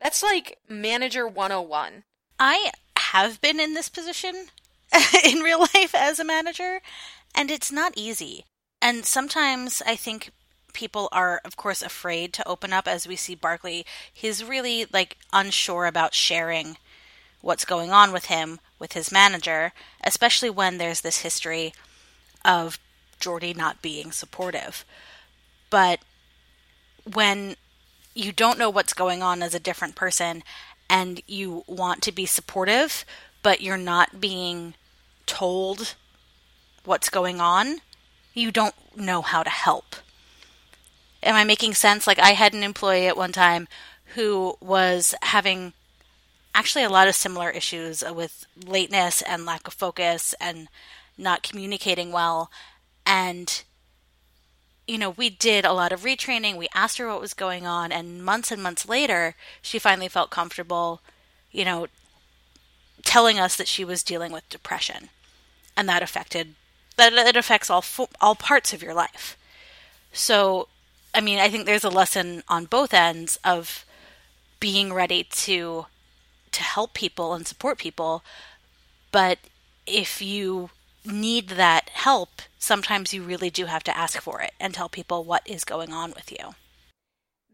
that's 0.00 0.22
like 0.22 0.58
manager 0.68 1.28
101. 1.28 2.04
I 2.38 2.70
have 2.96 3.40
been 3.40 3.60
in 3.60 3.74
this 3.74 3.88
position 3.88 4.46
in 5.24 5.40
real 5.40 5.60
life 5.60 5.94
as 5.94 6.18
a 6.18 6.24
manager, 6.24 6.80
and 7.34 7.50
it's 7.50 7.70
not 7.70 7.92
easy. 7.96 8.44
And 8.80 9.04
sometimes 9.04 9.82
I 9.86 9.96
think 9.96 10.30
people 10.76 11.08
are 11.10 11.40
of 11.42 11.56
course 11.56 11.80
afraid 11.80 12.34
to 12.34 12.46
open 12.46 12.70
up 12.70 12.86
as 12.86 13.08
we 13.08 13.16
see 13.16 13.34
Barclay 13.34 13.82
he's 14.12 14.44
really 14.44 14.84
like 14.92 15.16
unsure 15.32 15.86
about 15.86 16.12
sharing 16.12 16.76
what's 17.40 17.64
going 17.64 17.90
on 17.90 18.12
with 18.12 18.26
him 18.26 18.60
with 18.78 18.92
his 18.92 19.10
manager 19.10 19.72
especially 20.04 20.50
when 20.50 20.76
there's 20.76 21.00
this 21.00 21.22
history 21.22 21.72
of 22.44 22.78
Geordi 23.20 23.56
not 23.56 23.82
being 23.82 24.12
supportive 24.12 24.84
but 25.70 26.00
when 27.12 27.56
you 28.14 28.32
don't 28.32 28.58
know 28.58 28.70
what's 28.70 28.92
going 28.92 29.22
on 29.22 29.42
as 29.42 29.54
a 29.54 29.60
different 29.60 29.94
person 29.94 30.42
and 30.88 31.20
you 31.26 31.64
want 31.66 32.02
to 32.02 32.12
be 32.12 32.26
supportive 32.26 33.04
but 33.42 33.60
you're 33.60 33.76
not 33.76 34.20
being 34.20 34.74
told 35.26 35.94
what's 36.84 37.08
going 37.08 37.40
on 37.40 37.80
you 38.36 38.52
don't 38.52 38.74
know 38.94 39.22
how 39.22 39.42
to 39.42 39.50
help. 39.50 39.96
Am 41.22 41.34
I 41.34 41.42
making 41.42 41.74
sense? 41.74 42.06
Like, 42.06 42.18
I 42.18 42.30
had 42.30 42.52
an 42.52 42.62
employee 42.62 43.08
at 43.08 43.16
one 43.16 43.32
time 43.32 43.66
who 44.14 44.56
was 44.60 45.14
having 45.22 45.72
actually 46.54 46.84
a 46.84 46.90
lot 46.90 47.08
of 47.08 47.14
similar 47.14 47.50
issues 47.50 48.04
with 48.14 48.46
lateness 48.64 49.22
and 49.22 49.44
lack 49.46 49.66
of 49.66 49.74
focus 49.74 50.34
and 50.40 50.68
not 51.18 51.42
communicating 51.42 52.12
well. 52.12 52.50
And, 53.06 53.62
you 54.86 54.98
know, 54.98 55.10
we 55.10 55.30
did 55.30 55.64
a 55.64 55.72
lot 55.72 55.92
of 55.92 56.02
retraining. 56.02 56.56
We 56.56 56.68
asked 56.74 56.98
her 56.98 57.08
what 57.08 57.20
was 57.20 57.32
going 57.32 57.66
on. 57.66 57.92
And 57.92 58.24
months 58.24 58.50
and 58.50 58.62
months 58.62 58.88
later, 58.88 59.36
she 59.62 59.78
finally 59.78 60.08
felt 60.08 60.30
comfortable, 60.30 61.00
you 61.50 61.64
know, 61.64 61.86
telling 63.04 63.38
us 63.38 63.56
that 63.56 63.68
she 63.68 63.84
was 63.84 64.02
dealing 64.02 64.32
with 64.32 64.48
depression. 64.48 65.08
And 65.76 65.88
that 65.88 66.02
affected 66.02 66.54
that 66.96 67.12
it 67.12 67.36
affects 67.36 67.70
all 67.70 67.84
all 68.20 68.34
parts 68.34 68.72
of 68.72 68.82
your 68.82 68.94
life. 68.94 69.36
So, 70.12 70.68
I 71.14 71.20
mean, 71.20 71.38
I 71.38 71.48
think 71.48 71.66
there's 71.66 71.84
a 71.84 71.90
lesson 71.90 72.42
on 72.48 72.64
both 72.64 72.94
ends 72.94 73.38
of 73.44 73.84
being 74.60 74.92
ready 74.92 75.24
to 75.24 75.86
to 76.52 76.62
help 76.62 76.94
people 76.94 77.34
and 77.34 77.46
support 77.46 77.78
people. 77.78 78.24
But 79.12 79.38
if 79.86 80.20
you 80.22 80.70
need 81.06 81.50
that 81.50 81.90
help, 81.90 82.42
sometimes 82.58 83.14
you 83.14 83.22
really 83.22 83.50
do 83.50 83.66
have 83.66 83.84
to 83.84 83.96
ask 83.96 84.20
for 84.20 84.40
it 84.40 84.52
and 84.60 84.74
tell 84.74 84.88
people 84.88 85.24
what 85.24 85.42
is 85.46 85.64
going 85.64 85.92
on 85.92 86.12
with 86.12 86.32
you. 86.32 86.54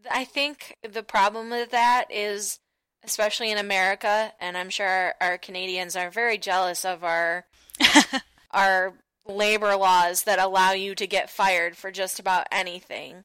I 0.09 0.25
think 0.25 0.77
the 0.81 1.03
problem 1.03 1.49
with 1.49 1.71
that 1.71 2.05
is, 2.09 2.59
especially 3.03 3.51
in 3.51 3.57
America, 3.57 4.33
and 4.39 4.57
I'm 4.57 4.69
sure 4.69 4.87
our, 4.87 5.15
our 5.21 5.37
Canadians 5.37 5.95
are 5.95 6.09
very 6.09 6.37
jealous 6.37 6.83
of 6.83 7.03
our 7.03 7.45
our 8.51 8.93
labor 9.25 9.75
laws 9.75 10.23
that 10.23 10.39
allow 10.39 10.71
you 10.71 10.95
to 10.95 11.07
get 11.07 11.29
fired 11.29 11.77
for 11.77 11.91
just 11.91 12.19
about 12.19 12.47
anything. 12.51 13.23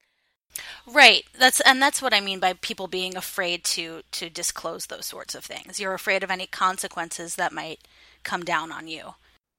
Right. 0.87 1.25
That's 1.39 1.61
and 1.61 1.81
that's 1.81 2.03
what 2.03 2.15
I 2.15 2.21
mean 2.21 2.41
by 2.41 2.55
people 2.55 2.87
being 2.87 3.17
afraid 3.17 3.65
to 3.65 4.03
to 4.13 4.31
disclose 4.31 4.87
those 4.87 5.07
sorts 5.07 5.35
of 5.35 5.45
things. 5.45 5.79
You're 5.79 5.95
afraid 5.95 6.23
of 6.23 6.31
any 6.31 6.47
consequences 6.47 7.37
that 7.37 7.53
might 7.53 7.81
come 8.23 8.45
down 8.45 8.73
on 8.73 8.89
you. 8.89 9.15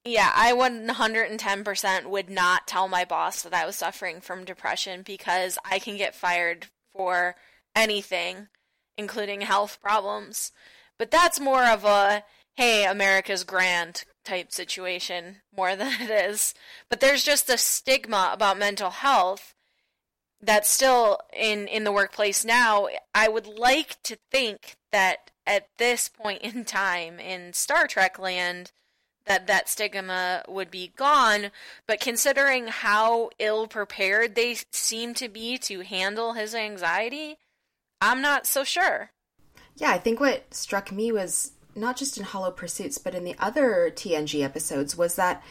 Yeah, 0.06 0.32
I 0.34 0.54
110% 0.54 2.06
would 2.06 2.30
not 2.30 2.68
tell 2.68 2.88
my 2.88 3.04
boss 3.06 3.42
that 3.44 3.54
I 3.54 3.66
was 3.66 3.76
suffering 3.76 4.22
from 4.22 4.46
depression 4.46 5.02
because 5.02 5.58
I 5.70 5.78
can 5.80 5.98
get 5.98 6.16
fired 6.16 6.68
for 6.92 7.36
anything, 7.76 8.48
including 8.98 9.42
health 9.42 9.80
problems. 9.82 10.52
But 10.98 11.12
that's 11.12 11.40
more 11.40 11.66
of 11.66 11.86
a 11.86 12.24
hey, 12.56 12.86
America's 12.86 13.46
grand 13.46 14.04
type 14.26 14.52
situation 14.52 15.38
more 15.56 15.76
than 15.78 16.02
it 16.02 16.10
is. 16.10 16.54
But 16.90 17.00
there's 17.00 17.24
just 17.24 17.50
a 17.50 17.58
stigma 17.58 18.32
about 18.34 18.58
mental 18.58 18.90
health 18.90 19.54
that's 20.42 20.70
still 20.70 21.20
in 21.34 21.68
in 21.68 21.84
the 21.84 21.92
workplace 21.92 22.46
now. 22.46 22.88
I 23.14 23.28
would 23.28 23.48
like 23.48 24.02
to 24.04 24.18
think 24.32 24.76
that 24.92 25.32
at 25.46 25.68
this 25.78 26.10
point 26.10 26.42
in 26.42 26.66
time 26.66 27.20
in 27.20 27.54
Star 27.54 27.88
Trek 27.88 28.20
land 28.20 28.72
that 29.30 29.46
that 29.48 29.70
stigma 29.70 30.44
would 30.48 30.72
be 30.72 30.92
gone, 30.96 31.52
but 31.88 32.02
considering 32.02 32.68
how 32.68 33.30
ill 33.38 33.68
prepared 33.68 34.34
they 34.34 34.58
seem 34.72 35.14
to 35.14 35.30
be 35.30 35.58
to 35.60 35.82
handle 35.82 36.34
his 36.34 36.56
anxiety, 36.56 37.38
I'm 38.02 38.22
not 38.24 38.48
so 38.48 38.64
sure. 38.64 39.12
Yeah, 39.78 39.92
I 39.92 40.00
think 40.00 40.20
what 40.20 40.54
struck 40.54 40.92
me 40.92 41.12
was 41.12 41.52
not 41.76 41.96
just 41.96 42.18
in 42.18 42.24
Hollow 42.24 42.50
Pursuits, 42.50 42.98
but 42.98 43.14
in 43.14 43.24
the 43.24 43.36
other 43.40 43.92
TNG 43.96 44.44
episodes 44.44 44.98
was 44.98 45.16
that 45.16 45.44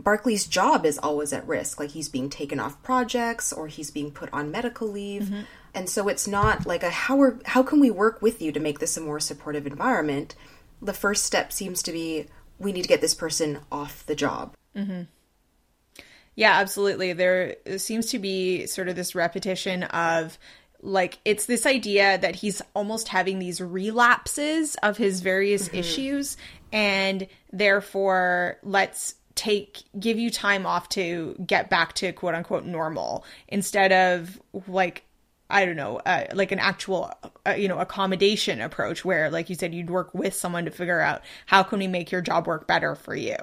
Barclay's 0.00 0.46
job 0.46 0.86
is 0.86 0.98
always 0.98 1.32
at 1.32 1.46
risk. 1.46 1.80
Like 1.80 1.90
he's 1.90 2.08
being 2.08 2.30
taken 2.30 2.60
off 2.60 2.82
projects 2.84 3.52
or 3.52 3.66
he's 3.66 3.90
being 3.90 4.12
put 4.12 4.32
on 4.32 4.52
medical 4.52 4.88
leave. 4.88 5.24
Mm-hmm. 5.24 5.40
And 5.74 5.90
so 5.90 6.06
it's 6.06 6.28
not 6.28 6.66
like 6.66 6.84
a 6.84 6.90
how 6.90 7.20
are 7.20 7.38
how 7.44 7.64
can 7.64 7.80
we 7.80 7.90
work 7.90 8.22
with 8.22 8.40
you 8.40 8.52
to 8.52 8.60
make 8.60 8.78
this 8.78 8.96
a 8.96 9.00
more 9.00 9.18
supportive 9.18 9.66
environment? 9.66 10.36
The 10.80 10.92
first 10.92 11.24
step 11.24 11.52
seems 11.52 11.82
to 11.82 11.92
be 11.92 12.26
we 12.58 12.72
need 12.72 12.82
to 12.82 12.88
get 12.88 13.00
this 13.00 13.14
person 13.14 13.60
off 13.70 14.04
the 14.06 14.14
job. 14.14 14.54
Mm-hmm. 14.76 15.02
Yeah, 16.36 16.52
absolutely. 16.58 17.12
There 17.12 17.56
seems 17.76 18.06
to 18.06 18.18
be 18.18 18.66
sort 18.66 18.88
of 18.88 18.96
this 18.96 19.14
repetition 19.14 19.84
of 19.84 20.38
like 20.80 21.18
it's 21.24 21.46
this 21.46 21.64
idea 21.64 22.18
that 22.18 22.36
he's 22.36 22.60
almost 22.74 23.08
having 23.08 23.38
these 23.38 23.60
relapses 23.60 24.76
of 24.82 24.96
his 24.96 25.20
various 25.20 25.68
mm-hmm. 25.68 25.78
issues 25.78 26.36
and 26.72 27.26
therefore 27.52 28.58
let's 28.62 29.14
take 29.34 29.82
give 29.98 30.18
you 30.18 30.30
time 30.30 30.66
off 30.66 30.88
to 30.90 31.34
get 31.46 31.70
back 31.70 31.94
to 31.94 32.12
quote 32.12 32.34
unquote 32.34 32.66
normal 32.66 33.24
instead 33.48 33.92
of 33.92 34.40
like 34.68 35.04
I 35.54 35.66
don't 35.66 35.76
know, 35.76 35.98
uh, 36.04 36.24
like 36.34 36.50
an 36.50 36.58
actual, 36.58 37.12
uh, 37.46 37.52
you 37.52 37.68
know, 37.68 37.78
accommodation 37.78 38.60
approach 38.60 39.04
where, 39.04 39.30
like 39.30 39.48
you 39.48 39.54
said, 39.54 39.72
you'd 39.72 39.88
work 39.88 40.12
with 40.12 40.34
someone 40.34 40.64
to 40.64 40.72
figure 40.72 41.00
out 41.00 41.22
how 41.46 41.62
can 41.62 41.78
we 41.78 41.86
make 41.86 42.10
your 42.10 42.20
job 42.20 42.48
work 42.48 42.66
better 42.66 42.96
for 42.96 43.14
you. 43.14 43.36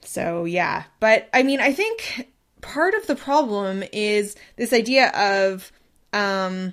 So 0.00 0.46
yeah, 0.46 0.84
but 0.98 1.28
I 1.34 1.42
mean, 1.42 1.60
I 1.60 1.74
think 1.74 2.30
part 2.62 2.94
of 2.94 3.06
the 3.06 3.16
problem 3.16 3.84
is 3.92 4.34
this 4.56 4.72
idea 4.72 5.10
of, 5.10 5.70
um, 6.14 6.72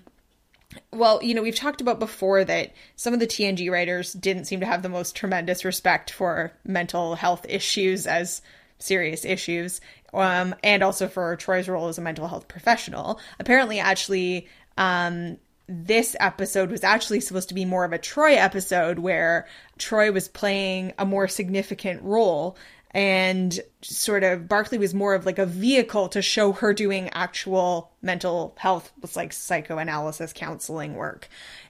well, 0.93 1.21
you 1.21 1.33
know, 1.33 1.41
we've 1.41 1.53
talked 1.53 1.81
about 1.81 1.99
before 1.99 2.45
that 2.45 2.71
some 2.95 3.13
of 3.13 3.19
the 3.19 3.27
TNG 3.27 3.69
writers 3.69 4.13
didn't 4.13 4.45
seem 4.45 4.61
to 4.61 4.65
have 4.65 4.81
the 4.81 4.87
most 4.87 5.13
tremendous 5.13 5.65
respect 5.65 6.09
for 6.09 6.53
mental 6.63 7.15
health 7.15 7.45
issues 7.49 8.07
as 8.07 8.41
serious 8.79 9.25
issues 9.25 9.81
um, 10.13 10.55
and 10.63 10.83
also 10.83 11.07
for 11.07 11.35
Troi's 11.37 11.67
role 11.67 11.87
as 11.87 11.97
a 11.97 12.01
mental 12.01 12.27
health 12.27 12.47
professional. 12.47 13.19
Apparently, 13.39 13.79
actually, 13.79 14.47
um, 14.77 15.37
this 15.67 16.15
episode 16.19 16.69
was 16.69 16.83
actually 16.83 17.19
supposed 17.19 17.49
to 17.49 17.55
be 17.55 17.65
more 17.65 17.85
of 17.85 17.93
a 17.93 17.99
Troi 17.99 18.35
episode 18.35 18.99
where 18.99 19.47
Troi 19.79 20.13
was 20.13 20.27
playing 20.27 20.93
a 20.99 21.05
more 21.05 21.27
significant 21.27 22.01
role 22.03 22.57
and 22.91 23.59
sort 23.81 24.23
of 24.23 24.47
Barclay 24.47 24.77
was 24.77 24.93
more 24.93 25.15
of 25.15 25.25
like 25.25 25.39
a 25.39 25.45
vehicle 25.45 26.09
to 26.09 26.21
show 26.21 26.51
her 26.51 26.73
doing 26.73 27.09
actual 27.09 27.91
mental 28.01 28.55
health 28.59 28.91
with 29.01 29.15
like 29.15 29.33
psychoanalysis 29.33 30.31
counseling 30.33 30.93
work. 30.93 31.27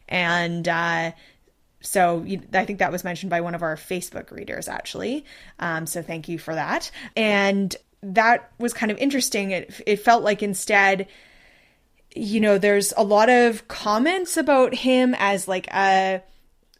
And 0.09 0.67
uh, 0.67 1.11
so 1.79 2.25
I 2.53 2.65
think 2.65 2.79
that 2.79 2.91
was 2.91 3.05
mentioned 3.05 3.29
by 3.29 3.41
one 3.41 3.55
of 3.55 3.61
our 3.61 3.77
Facebook 3.77 4.31
readers, 4.31 4.67
actually. 4.67 5.23
Um, 5.59 5.85
so 5.85 6.01
thank 6.01 6.27
you 6.27 6.37
for 6.39 6.55
that. 6.55 6.91
And 7.15 7.73
that 8.03 8.51
was 8.59 8.73
kind 8.73 8.91
of 8.91 8.97
interesting. 8.97 9.51
It, 9.51 9.81
it 9.87 9.97
felt 9.97 10.23
like 10.23 10.43
instead, 10.43 11.07
you 12.15 12.39
know, 12.39 12.57
there's 12.57 12.93
a 12.97 13.03
lot 13.03 13.29
of 13.29 13.67
comments 13.67 14.37
about 14.37 14.75
him 14.75 15.15
as 15.17 15.47
like 15.47 15.67
a 15.73 16.21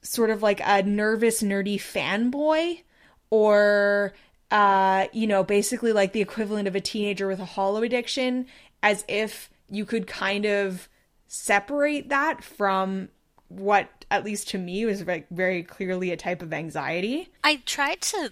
sort 0.02 0.30
of 0.30 0.44
like 0.44 0.62
a 0.64 0.84
nervous, 0.84 1.42
nerdy 1.42 1.78
fanboy 1.78 2.82
or, 3.30 4.14
uh, 4.52 5.08
you 5.14 5.26
know, 5.26 5.44
basically 5.44 5.94
like 5.94 6.12
the 6.12 6.22
equivalent 6.22 6.68
of 6.68 6.76
a 6.76 6.82
teenager 6.82 7.28
with 7.28 7.40
a 7.40 7.46
holo 7.46 7.82
addiction, 7.82 8.46
as 8.84 9.06
if 9.08 9.50
you 9.70 9.86
could 9.86 10.06
kind 10.06 10.46
of 10.46 10.90
separate 11.28 12.10
that 12.10 12.44
from 12.44 13.10
what 13.48 13.88
at 14.12 14.24
least 14.24 14.50
to 14.50 14.58
me 14.58 14.86
was 14.86 15.02
very, 15.02 15.26
very 15.32 15.64
clearly 15.64 16.12
a 16.12 16.18
type 16.18 16.42
of 16.42 16.54
anxiety. 16.54 17.30
I 17.44 17.62
tried 17.66 18.02
to 18.02 18.32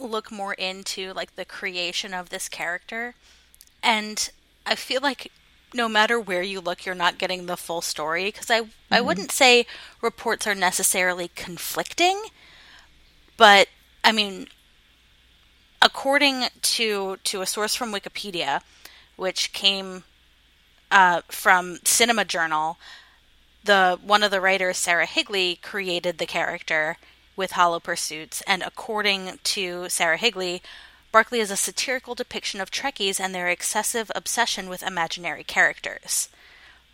look 0.00 0.30
more 0.30 0.54
into 0.54 1.12
like 1.12 1.36
the 1.36 1.44
creation 1.44 2.14
of 2.14 2.30
this 2.30 2.48
character. 2.48 3.14
And 3.82 4.30
I 4.66 4.74
feel 4.74 5.00
like 5.00 5.30
no 5.72 5.88
matter 5.88 6.18
where 6.18 6.42
you 6.42 6.60
look 6.60 6.84
you're 6.84 6.94
not 6.94 7.18
getting 7.18 7.46
the 7.46 7.56
full 7.56 7.80
story 7.80 8.24
because 8.24 8.50
I 8.50 8.62
mm-hmm. 8.62 8.94
I 8.94 9.00
wouldn't 9.00 9.30
say 9.30 9.66
reports 10.00 10.46
are 10.46 10.54
necessarily 10.54 11.28
conflicting. 11.34 12.22
But 13.36 13.68
I 14.02 14.12
mean 14.12 14.48
according 15.82 16.44
to 16.62 17.16
to 17.24 17.40
a 17.40 17.46
source 17.46 17.74
from 17.74 17.92
Wikipedia 17.92 18.62
which 19.16 19.52
came 19.52 20.04
uh, 20.90 21.20
from 21.28 21.78
Cinema 21.84 22.24
Journal 22.24 22.78
the 23.62 23.98
one 24.02 24.22
of 24.22 24.30
the 24.30 24.40
writers 24.40 24.78
Sarah 24.78 25.06
Higley 25.06 25.58
created 25.62 26.18
the 26.18 26.26
character 26.26 26.96
with 27.40 27.52
Hollow 27.52 27.80
Pursuits, 27.80 28.42
and 28.42 28.62
according 28.62 29.38
to 29.42 29.88
Sarah 29.88 30.18
Higley, 30.18 30.62
Barclay 31.10 31.40
is 31.40 31.50
a 31.50 31.56
satirical 31.56 32.14
depiction 32.14 32.60
of 32.60 32.70
Trekkies 32.70 33.18
and 33.18 33.34
their 33.34 33.48
excessive 33.48 34.12
obsession 34.14 34.68
with 34.68 34.82
imaginary 34.82 35.42
characters. 35.42 36.28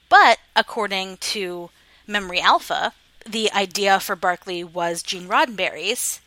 But 0.09 0.39
according 0.55 1.17
to 1.35 1.71
Memory 2.07 2.41
Alpha, 2.41 2.93
the 3.29 3.53
idea 3.53 3.99
for 3.99 4.15
Barclay 4.15 4.63
was 4.63 5.03
Gene 5.03 5.27
Roddenberry's, 5.27 6.21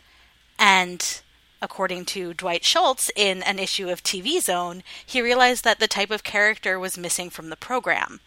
and 0.60 1.22
according 1.62 2.04
to 2.08 2.34
Dwight 2.34 2.66
Schultz 2.66 3.10
in 3.16 3.42
an 3.44 3.58
issue 3.58 3.90
of 3.90 4.04
TV 4.04 4.42
Zone, 4.42 4.84
he 5.04 5.22
realized 5.22 5.64
that 5.64 5.80
the 5.80 5.88
type 5.88 6.12
of 6.12 6.26
character 6.26 6.78
was 6.78 6.98
missing 6.98 7.30
from 7.30 7.50
the 7.50 7.56
program 7.56 8.20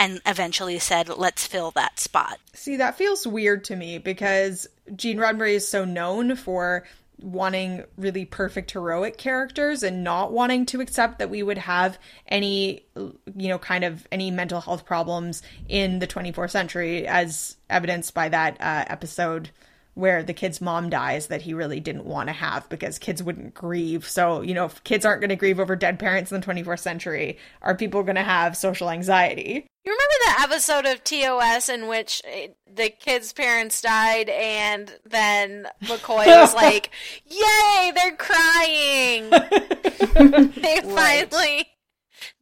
and 0.00 0.18
eventually 0.24 0.78
said, 0.78 1.10
let's 1.10 1.46
fill 1.46 1.72
that 1.72 2.00
spot. 2.00 2.38
See, 2.54 2.76
that 2.76 2.96
feels 2.96 3.26
weird 3.26 3.64
to 3.64 3.76
me 3.76 3.98
because 3.98 4.66
Gene 4.96 5.18
Roddenberry 5.18 5.52
is 5.52 5.68
so 5.68 5.84
known 5.84 6.36
for 6.36 6.84
wanting 7.20 7.84
really 7.98 8.24
perfect 8.24 8.70
heroic 8.70 9.18
characters 9.18 9.82
and 9.82 10.02
not 10.02 10.32
wanting 10.32 10.64
to 10.64 10.80
accept 10.80 11.18
that 11.18 11.28
we 11.28 11.42
would 11.42 11.58
have 11.58 11.98
any 12.28 12.82
you 12.96 13.48
know 13.48 13.58
kind 13.58 13.84
of 13.84 14.08
any 14.10 14.30
mental 14.30 14.58
health 14.58 14.86
problems 14.86 15.42
in 15.68 15.98
the 15.98 16.06
24th 16.06 16.50
century 16.50 17.06
as 17.06 17.56
evidenced 17.68 18.14
by 18.14 18.30
that 18.30 18.58
uh, 18.58 18.86
episode 18.88 19.50
where 19.92 20.22
the 20.22 20.32
kid's 20.32 20.62
mom 20.62 20.88
dies 20.88 21.26
that 21.26 21.42
he 21.42 21.52
really 21.52 21.78
didn't 21.78 22.06
want 22.06 22.30
to 22.30 22.32
have 22.32 22.66
because 22.70 22.98
kids 22.98 23.22
wouldn't 23.22 23.52
grieve. 23.52 24.08
So, 24.08 24.40
you 24.40 24.54
know, 24.54 24.64
if 24.64 24.82
kids 24.82 25.04
aren't 25.04 25.20
going 25.20 25.30
to 25.30 25.36
grieve 25.36 25.60
over 25.60 25.76
dead 25.76 25.98
parents 25.98 26.32
in 26.32 26.40
the 26.40 26.46
24th 26.46 26.78
century, 26.78 27.38
are 27.60 27.74
people 27.74 28.02
going 28.02 28.16
to 28.16 28.22
have 28.22 28.56
social 28.56 28.88
anxiety? 28.88 29.66
You 29.82 29.92
remember 29.92 30.14
that 30.26 30.46
episode 30.50 30.84
of 30.84 31.02
TOS 31.04 31.70
in 31.70 31.86
which 31.86 32.20
eh, 32.26 32.48
the 32.70 32.90
kid's 32.90 33.32
parents 33.32 33.80
died 33.80 34.28
and 34.28 34.92
then 35.06 35.68
McCoy 35.84 36.26
was 36.26 36.54
like, 36.54 36.90
Yay, 37.24 37.92
they're 37.94 38.16
crying! 38.16 39.30
they 40.60 40.80
finally 40.82 41.66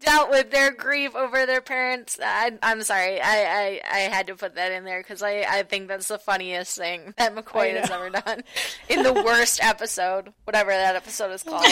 dealt 0.01 0.31
with 0.31 0.51
their 0.51 0.73
grief 0.73 1.15
over 1.15 1.47
their 1.47 1.61
parents. 1.61 2.19
I, 2.21 2.59
am 2.63 2.83
sorry, 2.83 3.21
I, 3.21 3.45
I, 3.45 3.81
I 3.89 3.99
had 3.99 4.27
to 4.29 4.35
put 4.35 4.57
that 4.57 4.73
in 4.73 4.85
there 4.85 5.01
because 5.01 5.23
I, 5.23 5.45
I 5.49 5.63
think 5.63 5.87
that's 5.87 6.09
the 6.09 6.19
funniest 6.19 6.77
thing 6.77 7.15
that 7.19 7.37
McCoy 7.37 7.79
has 7.79 7.91
ever 7.91 8.11
done 8.11 8.43
in 8.89 9.03
the 9.05 9.15
worst 9.15 9.63
episode, 9.63 10.33
whatever 10.45 10.71
that 10.71 10.97
episode 10.97 11.33
is 11.33 11.43
called. 11.45 11.65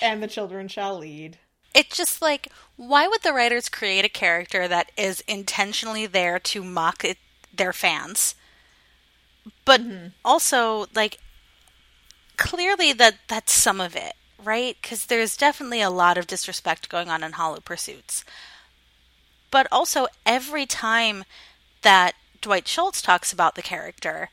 and 0.00 0.22
the 0.22 0.28
children 0.28 0.68
shall 0.68 0.98
lead. 0.98 1.38
It's 1.74 1.96
just 1.96 2.20
like, 2.20 2.48
why 2.76 3.06
would 3.06 3.22
the 3.22 3.32
writers 3.32 3.68
create 3.68 4.04
a 4.04 4.10
character 4.10 4.68
that 4.68 4.92
is 4.96 5.22
intentionally 5.26 6.06
there 6.06 6.38
to 6.38 6.62
mock 6.62 7.04
it, 7.04 7.18
their 7.54 7.72
fans? 7.72 8.34
But 9.64 9.80
mm-hmm. 9.80 10.08
also, 10.24 10.86
like, 10.94 11.18
clearly 12.36 12.92
that 12.92 13.16
that's 13.28 13.52
some 13.52 13.80
of 13.80 13.96
it 13.96 14.14
right? 14.44 14.76
Because 14.80 15.06
there's 15.06 15.36
definitely 15.36 15.80
a 15.80 15.90
lot 15.90 16.18
of 16.18 16.26
disrespect 16.26 16.88
going 16.88 17.08
on 17.08 17.22
in 17.22 17.32
Hollow 17.32 17.60
Pursuits. 17.60 18.24
But 19.50 19.66
also, 19.70 20.06
every 20.24 20.66
time 20.66 21.24
that 21.82 22.14
Dwight 22.40 22.66
Schultz 22.66 23.02
talks 23.02 23.32
about 23.32 23.54
the 23.54 23.62
character, 23.62 24.30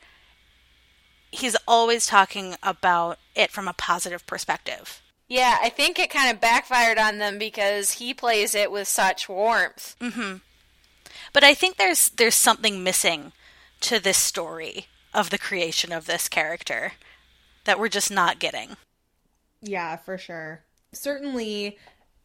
he's 1.30 1.56
always 1.68 2.06
talking 2.06 2.56
about 2.62 3.18
it 3.34 3.50
from 3.50 3.68
a 3.68 3.72
positive 3.72 4.26
perspective. 4.26 5.02
Yeah, 5.30 5.58
I 5.62 5.68
think 5.68 6.00
it 6.00 6.10
kind 6.10 6.28
of 6.28 6.40
backfired 6.40 6.98
on 6.98 7.18
them 7.18 7.38
because 7.38 7.92
he 7.92 8.12
plays 8.12 8.52
it 8.52 8.72
with 8.72 8.88
such 8.88 9.28
warmth. 9.28 9.94
Mm-hmm. 10.00 10.38
But 11.32 11.44
I 11.44 11.54
think 11.54 11.76
there's 11.76 12.08
there's 12.08 12.34
something 12.34 12.82
missing 12.82 13.32
to 13.82 14.00
this 14.00 14.18
story 14.18 14.88
of 15.14 15.30
the 15.30 15.38
creation 15.38 15.92
of 15.92 16.06
this 16.06 16.28
character 16.28 16.94
that 17.64 17.78
we're 17.78 17.88
just 17.88 18.10
not 18.10 18.40
getting. 18.40 18.76
Yeah, 19.62 19.96
for 19.98 20.18
sure. 20.18 20.64
Certainly, 20.92 21.78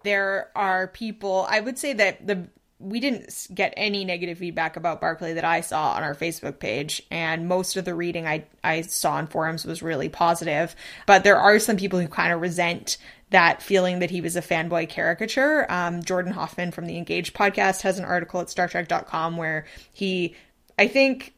there 0.03 0.49
are 0.55 0.87
people. 0.87 1.45
I 1.47 1.59
would 1.59 1.77
say 1.77 1.93
that 1.93 2.25
the 2.25 2.47
we 2.79 2.99
didn't 2.99 3.47
get 3.53 3.73
any 3.77 4.03
negative 4.03 4.37
feedback 4.37 4.75
about 4.75 4.99
Barclay 4.99 5.33
that 5.33 5.45
I 5.45 5.61
saw 5.61 5.93
on 5.93 6.03
our 6.03 6.13
Facebook 6.13 6.59
page, 6.59 7.01
and 7.09 7.47
most 7.47 7.77
of 7.77 7.85
the 7.85 7.95
reading 7.95 8.27
I 8.27 8.45
I 8.63 8.81
saw 8.81 9.13
on 9.13 9.27
forums 9.27 9.65
was 9.65 9.81
really 9.81 10.09
positive. 10.09 10.75
But 11.05 11.23
there 11.23 11.37
are 11.37 11.59
some 11.59 11.77
people 11.77 11.99
who 11.99 12.07
kind 12.07 12.33
of 12.33 12.41
resent 12.41 12.97
that 13.31 13.61
feeling 13.61 13.99
that 13.99 14.11
he 14.11 14.21
was 14.21 14.35
a 14.35 14.41
fanboy 14.41 14.89
caricature. 14.89 15.65
Um, 15.71 16.03
Jordan 16.03 16.33
Hoffman 16.33 16.71
from 16.71 16.85
the 16.85 16.97
Engage 16.97 17.33
podcast 17.33 17.81
has 17.81 17.97
an 17.97 18.05
article 18.05 18.39
at 18.39 18.47
StarTrek.com 18.47 19.37
where 19.37 19.65
he, 19.91 20.35
I 20.77 20.87
think, 20.87 21.33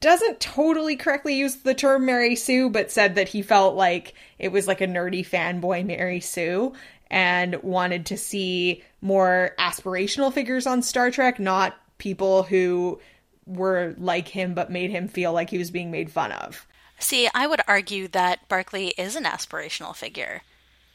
doesn't 0.00 0.38
totally 0.38 0.96
correctly 0.96 1.34
use 1.34 1.56
the 1.56 1.74
term 1.74 2.06
Mary 2.06 2.36
Sue, 2.36 2.68
but 2.68 2.90
said 2.90 3.14
that 3.14 3.28
he 3.28 3.42
felt 3.42 3.74
like 3.74 4.14
it 4.38 4.52
was 4.52 4.68
like 4.68 4.80
a 4.80 4.86
nerdy 4.86 5.26
fanboy 5.26 5.84
Mary 5.84 6.20
Sue 6.20 6.74
and 7.10 7.62
wanted 7.62 8.06
to 8.06 8.16
see 8.16 8.82
more 9.04 9.54
aspirational 9.58 10.32
figures 10.32 10.66
on 10.66 10.82
Star 10.82 11.10
Trek, 11.10 11.38
not 11.38 11.76
people 11.98 12.42
who 12.44 12.98
were 13.46 13.94
like 13.98 14.28
him 14.28 14.54
but 14.54 14.72
made 14.72 14.90
him 14.90 15.06
feel 15.06 15.32
like 15.32 15.50
he 15.50 15.58
was 15.58 15.70
being 15.70 15.90
made 15.90 16.10
fun 16.10 16.32
of. 16.32 16.66
See, 16.98 17.28
I 17.34 17.46
would 17.46 17.60
argue 17.68 18.08
that 18.08 18.48
Barclay 18.48 18.88
is 18.96 19.14
an 19.14 19.24
aspirational 19.24 19.94
figure. 19.94 20.40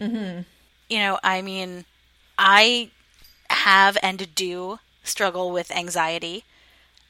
Mm-hmm. 0.01 0.41
You 0.89 0.97
know, 0.97 1.19
I 1.23 1.43
mean, 1.43 1.85
I 2.37 2.89
have 3.51 3.95
and 4.01 4.33
do 4.33 4.79
struggle 5.03 5.51
with 5.51 5.71
anxiety. 5.71 6.45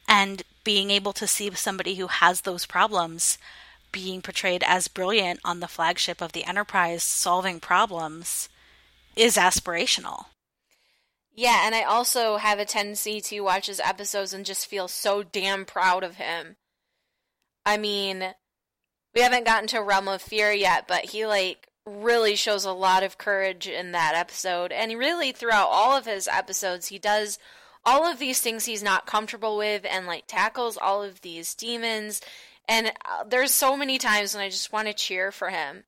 And 0.08 0.44
being 0.66 0.92
able 0.92 1.14
to 1.14 1.28
see 1.28 1.50
somebody 1.54 1.96
who 1.96 2.08
has 2.08 2.42
those 2.42 2.66
problems 2.66 3.38
being 3.92 4.22
portrayed 4.22 4.64
as 4.66 4.90
brilliant 4.90 5.40
on 5.46 5.62
the 5.62 5.68
flagship 5.68 6.22
of 6.22 6.34
the 6.34 6.44
Enterprise 6.44 7.04
solving 7.04 7.60
problems 7.60 8.50
is 9.16 9.38
aspirational. 9.38 10.26
Yeah, 11.34 11.62
and 11.66 11.74
I 11.74 11.84
also 11.84 12.38
have 12.38 12.60
a 12.60 12.66
tendency 12.66 13.22
to 13.22 13.40
watch 13.42 13.68
his 13.68 13.80
episodes 13.80 14.34
and 14.34 14.46
just 14.46 14.68
feel 14.68 14.88
so 14.88 15.24
damn 15.24 15.66
proud 15.66 16.04
of 16.04 16.16
him. 16.16 16.58
I 17.66 17.78
mean, 17.78 18.34
we 19.16 19.22
haven't 19.22 19.46
gotten 19.46 19.68
to 19.70 19.82
Realm 19.82 20.08
of 20.08 20.22
Fear 20.22 20.52
yet, 20.52 20.88
but 20.88 21.06
he 21.06 21.26
like 21.26 21.68
really 21.86 22.36
shows 22.36 22.66
a 22.66 22.74
lot 22.74 23.04
of 23.04 23.18
courage 23.18 23.68
in 23.68 23.94
that 23.94 24.16
episode. 24.16 24.72
And 24.72 24.98
really 24.98 25.32
throughout 25.32 25.70
all 25.70 25.98
of 25.98 26.06
his 26.06 26.28
episodes, 26.28 26.88
he 26.88 27.00
does 27.00 27.40
all 27.86 28.06
of 28.06 28.20
these 28.20 28.42
things 28.42 28.66
he's 28.66 28.84
not 28.84 29.06
comfortable 29.06 29.58
with 29.58 29.86
and 29.90 30.06
like 30.06 30.26
tackles 30.28 30.78
all 30.78 31.02
of 31.04 31.22
these 31.22 31.56
demons 31.56 32.22
and 32.68 32.88
uh, 32.88 33.24
there's 33.28 33.52
so 33.52 33.76
many 33.76 33.98
times 33.98 34.36
when 34.36 34.44
I 34.44 34.50
just 34.50 34.72
want 34.72 34.88
to 34.88 34.94
cheer 34.94 35.32
for 35.32 35.50
him 35.50 35.84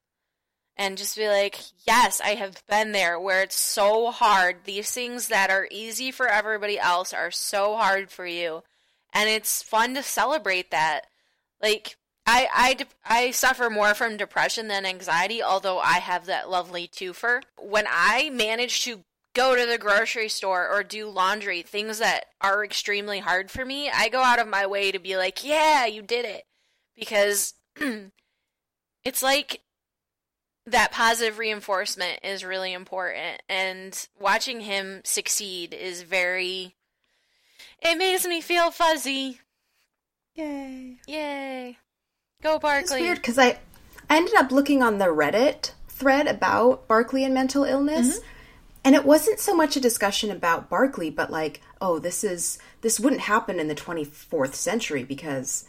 and 0.81 0.97
just 0.97 1.15
be 1.15 1.27
like, 1.27 1.59
yes, 1.85 2.19
I 2.25 2.29
have 2.29 2.63
been 2.67 2.91
there 2.91 3.19
where 3.19 3.43
it's 3.43 3.59
so 3.59 4.09
hard. 4.09 4.63
These 4.63 4.91
things 4.91 5.27
that 5.27 5.51
are 5.51 5.67
easy 5.69 6.09
for 6.09 6.27
everybody 6.27 6.79
else 6.79 7.13
are 7.13 7.29
so 7.29 7.77
hard 7.77 8.09
for 8.09 8.25
you. 8.25 8.63
And 9.13 9.29
it's 9.29 9.61
fun 9.61 9.93
to 9.93 10.01
celebrate 10.01 10.71
that. 10.71 11.05
Like, 11.61 11.97
I, 12.25 12.47
I, 13.05 13.17
I 13.27 13.29
suffer 13.29 13.69
more 13.69 13.93
from 13.93 14.17
depression 14.17 14.69
than 14.69 14.87
anxiety, 14.87 15.43
although 15.43 15.77
I 15.77 15.99
have 15.99 16.25
that 16.25 16.49
lovely 16.49 16.87
twofer. 16.87 17.43
When 17.59 17.85
I 17.87 18.31
manage 18.31 18.83
to 18.85 19.03
go 19.35 19.55
to 19.55 19.67
the 19.67 19.77
grocery 19.77 20.29
store 20.29 20.67
or 20.67 20.81
do 20.81 21.07
laundry, 21.07 21.61
things 21.61 21.99
that 21.99 22.25
are 22.41 22.65
extremely 22.65 23.19
hard 23.19 23.51
for 23.51 23.63
me, 23.63 23.91
I 23.93 24.09
go 24.09 24.23
out 24.23 24.39
of 24.39 24.47
my 24.47 24.65
way 24.65 24.91
to 24.91 24.97
be 24.97 25.15
like, 25.15 25.43
yeah, 25.43 25.85
you 25.85 26.01
did 26.01 26.25
it. 26.25 26.45
Because 26.95 27.53
it's 29.03 29.21
like 29.21 29.61
that 30.65 30.91
positive 30.91 31.37
reinforcement 31.37 32.19
is 32.23 32.45
really 32.45 32.73
important. 32.73 33.41
And 33.49 34.07
watching 34.19 34.61
him 34.61 35.01
succeed 35.03 35.73
is 35.73 36.03
very. 36.03 36.75
It 37.81 37.97
makes 37.97 38.25
me 38.25 38.41
feel 38.41 38.71
fuzzy. 38.71 39.39
Yay. 40.35 40.97
Yay. 41.07 41.77
Go 42.43 42.59
Barclay. 42.59 42.81
It's 42.81 42.91
weird 42.91 43.17
because 43.17 43.39
I, 43.39 43.59
I 44.09 44.17
ended 44.17 44.35
up 44.35 44.51
looking 44.51 44.81
on 44.83 44.97
the 44.97 45.05
Reddit 45.05 45.71
thread 45.87 46.27
about 46.27 46.87
Barclay 46.87 47.23
and 47.23 47.33
mental 47.33 47.63
illness. 47.63 48.19
Mm-hmm 48.19 48.27
and 48.83 48.95
it 48.95 49.05
wasn't 49.05 49.39
so 49.39 49.55
much 49.55 49.75
a 49.75 49.81
discussion 49.81 50.31
about 50.31 50.69
Barclay, 50.69 51.09
but 51.09 51.31
like, 51.31 51.61
oh, 51.79 51.99
this 51.99 52.23
is 52.23 52.57
this 52.81 52.99
wouldn't 52.99 53.21
happen 53.21 53.59
in 53.59 53.67
the 53.67 53.75
24th 53.75 54.55
century 54.55 55.03
because 55.03 55.65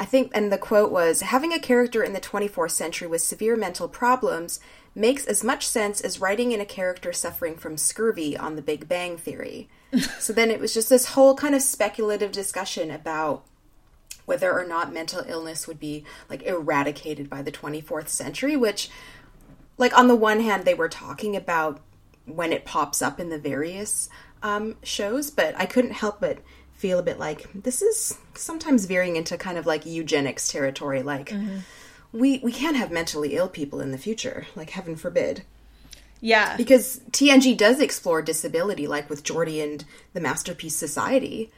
I 0.00 0.06
think, 0.06 0.32
and 0.34 0.50
the 0.50 0.56
quote 0.56 0.90
was, 0.90 1.20
having 1.20 1.52
a 1.52 1.58
character 1.58 2.02
in 2.02 2.14
the 2.14 2.20
24th 2.22 2.70
century 2.70 3.06
with 3.06 3.20
severe 3.20 3.54
mental 3.54 3.86
problems 3.86 4.58
makes 4.94 5.26
as 5.26 5.44
much 5.44 5.68
sense 5.68 6.00
as 6.00 6.18
writing 6.18 6.52
in 6.52 6.60
a 6.60 6.64
character 6.64 7.12
suffering 7.12 7.54
from 7.54 7.76
scurvy 7.76 8.34
on 8.34 8.56
the 8.56 8.62
Big 8.62 8.88
Bang 8.88 9.18
Theory. 9.18 9.68
so 10.18 10.32
then 10.32 10.50
it 10.50 10.58
was 10.58 10.72
just 10.72 10.88
this 10.88 11.08
whole 11.08 11.36
kind 11.36 11.54
of 11.54 11.60
speculative 11.60 12.32
discussion 12.32 12.90
about 12.90 13.44
whether 14.24 14.50
or 14.50 14.64
not 14.64 14.90
mental 14.90 15.22
illness 15.28 15.68
would 15.68 15.78
be 15.78 16.04
like 16.30 16.44
eradicated 16.44 17.28
by 17.28 17.42
the 17.42 17.52
24th 17.52 18.08
century, 18.08 18.56
which, 18.56 18.88
like, 19.76 19.96
on 19.98 20.08
the 20.08 20.16
one 20.16 20.40
hand, 20.40 20.64
they 20.64 20.72
were 20.72 20.88
talking 20.88 21.36
about 21.36 21.78
when 22.24 22.54
it 22.54 22.64
pops 22.64 23.02
up 23.02 23.20
in 23.20 23.28
the 23.28 23.38
various 23.38 24.08
um, 24.42 24.76
shows, 24.82 25.30
but 25.30 25.54
I 25.58 25.66
couldn't 25.66 25.92
help 25.92 26.20
but 26.20 26.38
feel 26.80 26.98
a 26.98 27.02
bit 27.02 27.18
like 27.18 27.46
this 27.52 27.82
is 27.82 28.16
sometimes 28.34 28.86
veering 28.86 29.16
into 29.16 29.36
kind 29.36 29.58
of 29.58 29.66
like 29.66 29.84
eugenics 29.84 30.48
territory. 30.48 31.02
Like 31.02 31.28
mm-hmm. 31.28 31.58
we 32.10 32.38
we 32.38 32.52
can't 32.52 32.76
have 32.76 32.90
mentally 32.90 33.36
ill 33.36 33.48
people 33.48 33.80
in 33.80 33.92
the 33.92 33.98
future, 33.98 34.46
like 34.56 34.70
heaven 34.70 34.96
forbid. 34.96 35.42
Yeah, 36.22 36.56
because 36.56 37.00
TNG 37.10 37.56
does 37.56 37.80
explore 37.80 38.22
disability, 38.22 38.86
like 38.86 39.10
with 39.10 39.24
Geordi 39.24 39.62
and 39.62 39.84
the 40.14 40.20
Masterpiece 40.20 40.76
Society, 40.76 41.50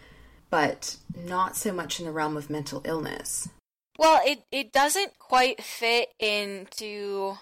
but 0.50 0.96
not 1.16 1.56
so 1.56 1.72
much 1.72 2.00
in 2.00 2.06
the 2.06 2.12
realm 2.12 2.37
of 2.37 2.50
mental 2.50 2.82
illness. 2.85 3.48
Well, 3.98 4.20
it 4.24 4.42
it 4.50 4.72
doesn't 4.72 5.18
quite 5.20 5.62
fit 5.62 6.08
into 6.18 7.37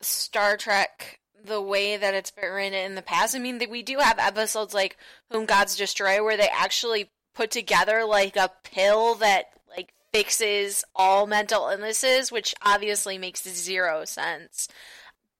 Star 0.00 0.56
Trek 0.56 1.05
the 1.46 1.60
way 1.60 1.96
that 1.96 2.14
it's 2.14 2.30
been 2.30 2.52
written 2.52 2.74
in 2.74 2.94
the 2.94 3.02
past. 3.02 3.34
I 3.34 3.38
mean, 3.38 3.60
we 3.70 3.82
do 3.82 3.98
have 3.98 4.18
episodes 4.18 4.74
like 4.74 4.96
Whom 5.30 5.46
Gods 5.46 5.76
Destroy 5.76 6.22
where 6.22 6.36
they 6.36 6.48
actually 6.48 7.10
put 7.34 7.50
together 7.50 8.04
like 8.04 8.36
a 8.36 8.50
pill 8.64 9.14
that 9.16 9.50
like 9.68 9.92
fixes 10.12 10.84
all 10.94 11.26
mental 11.26 11.68
illnesses, 11.68 12.32
which 12.32 12.54
obviously 12.62 13.18
makes 13.18 13.42
zero 13.48 14.04
sense. 14.04 14.68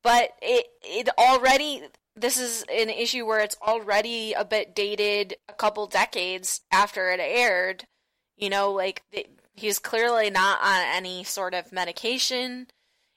But 0.03 0.31
it 0.41 0.67
it 0.83 1.09
already 1.19 1.83
this 2.15 2.39
is 2.39 2.65
an 2.73 2.91
issue 2.91 3.27
where 3.27 3.41
it's 3.41 3.57
already 3.61 4.33
a 4.33 4.45
bit 4.45 4.75
dated 4.75 5.37
a 5.49 5.53
couple 5.53 5.87
decades 5.87 6.63
after 6.73 7.11
it 7.11 7.21
aired. 7.21 7.85
You 8.37 8.51
know, 8.51 8.73
like 8.73 9.03
he's 9.55 9.79
clearly 9.79 10.31
not 10.31 10.61
on 10.63 10.83
any 10.95 11.25
sort 11.25 11.55
of 11.55 11.73
medication. 11.73 12.69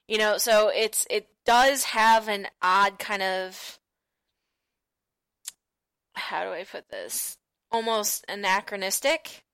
You 0.08 0.18
know, 0.18 0.38
so 0.38 0.70
it's 0.70 1.06
it 1.10 1.29
does 1.50 1.84
have 1.86 2.28
an 2.28 2.46
odd 2.62 3.00
kind 3.00 3.24
of 3.24 3.80
how 6.14 6.44
do 6.44 6.52
I 6.52 6.64
put 6.64 6.90
this? 6.90 7.40
Almost 7.72 8.24
anachronistic 8.30 9.46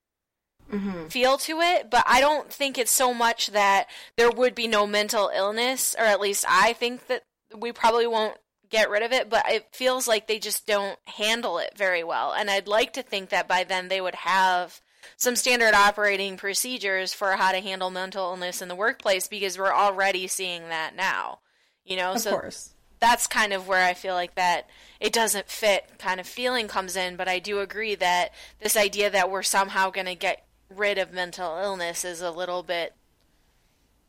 mm-hmm. 0.70 1.08
feel 1.08 1.38
to 1.38 1.62
it, 1.62 1.90
but 1.90 2.04
I 2.06 2.20
don't 2.20 2.52
think 2.52 2.78
it's 2.78 2.92
so 2.92 3.14
much 3.14 3.48
that 3.52 3.88
there 4.18 4.30
would 4.30 4.56
be 4.56 4.68
no 4.68 4.86
mental 4.86 5.32
illness, 5.34 5.96
or 5.98 6.04
at 6.04 6.20
least 6.20 6.44
I 6.50 6.74
think 6.74 7.08
that 7.08 7.24
we 7.58 7.72
probably 7.72 8.08
won't 8.08 8.38
get 8.70 8.90
rid 8.90 9.02
of 9.02 9.14
it, 9.14 9.30
but 9.30 9.50
it 9.50 9.68
feels 9.72 10.06
like 10.06 10.28
they 10.28 10.40
just 10.40 10.68
don't 10.68 11.00
handle 11.06 11.60
it 11.60 11.78
very 11.78 12.04
well. 12.04 12.34
And 12.34 12.50
I'd 12.50 12.68
like 12.68 12.92
to 12.94 13.04
think 13.04 13.30
that 13.30 13.48
by 13.48 13.64
then 13.64 13.88
they 13.88 14.02
would 14.02 14.16
have 14.16 14.82
some 15.16 15.38
standard 15.38 15.74
operating 15.74 16.36
procedures 16.36 17.14
for 17.14 17.38
how 17.38 17.54
to 17.54 17.62
handle 17.62 17.90
mental 17.90 18.32
illness 18.32 18.62
in 18.62 18.68
the 18.68 18.76
workplace 18.76 19.30
because 19.30 19.58
we're 19.58 19.74
already 19.74 20.28
seeing 20.28 20.64
that 20.68 20.94
now. 20.94 21.40
You 21.86 21.98
know, 21.98 22.14
Of 22.14 22.22
so 22.22 22.32
course. 22.32 22.74
that's 23.00 23.28
kind 23.28 23.54
of 23.54 23.68
where 23.68 23.84
I 23.86 23.94
feel 23.94 24.14
like 24.16 24.36
that 24.36 24.70
it 25.00 25.14
doesn't 25.14 25.50
fit 25.50 25.86
kind 26.00 26.20
of 26.20 26.28
feeling 26.28 26.68
comes 26.68 26.96
in, 26.96 27.16
but 27.16 27.28
I 27.28 27.40
do 27.40 27.60
agree 27.60 27.96
that 27.96 28.32
this 28.60 28.76
idea 28.76 29.10
that 29.12 29.30
we're 29.30 29.44
somehow 29.44 29.92
going 29.92 30.08
to 30.08 30.16
get 30.16 30.46
rid 30.76 30.98
of 30.98 31.14
mental 31.14 31.58
illness 31.58 32.04
is 32.04 32.22
a 32.22 32.32
little 32.32 32.64
bit 32.64 32.94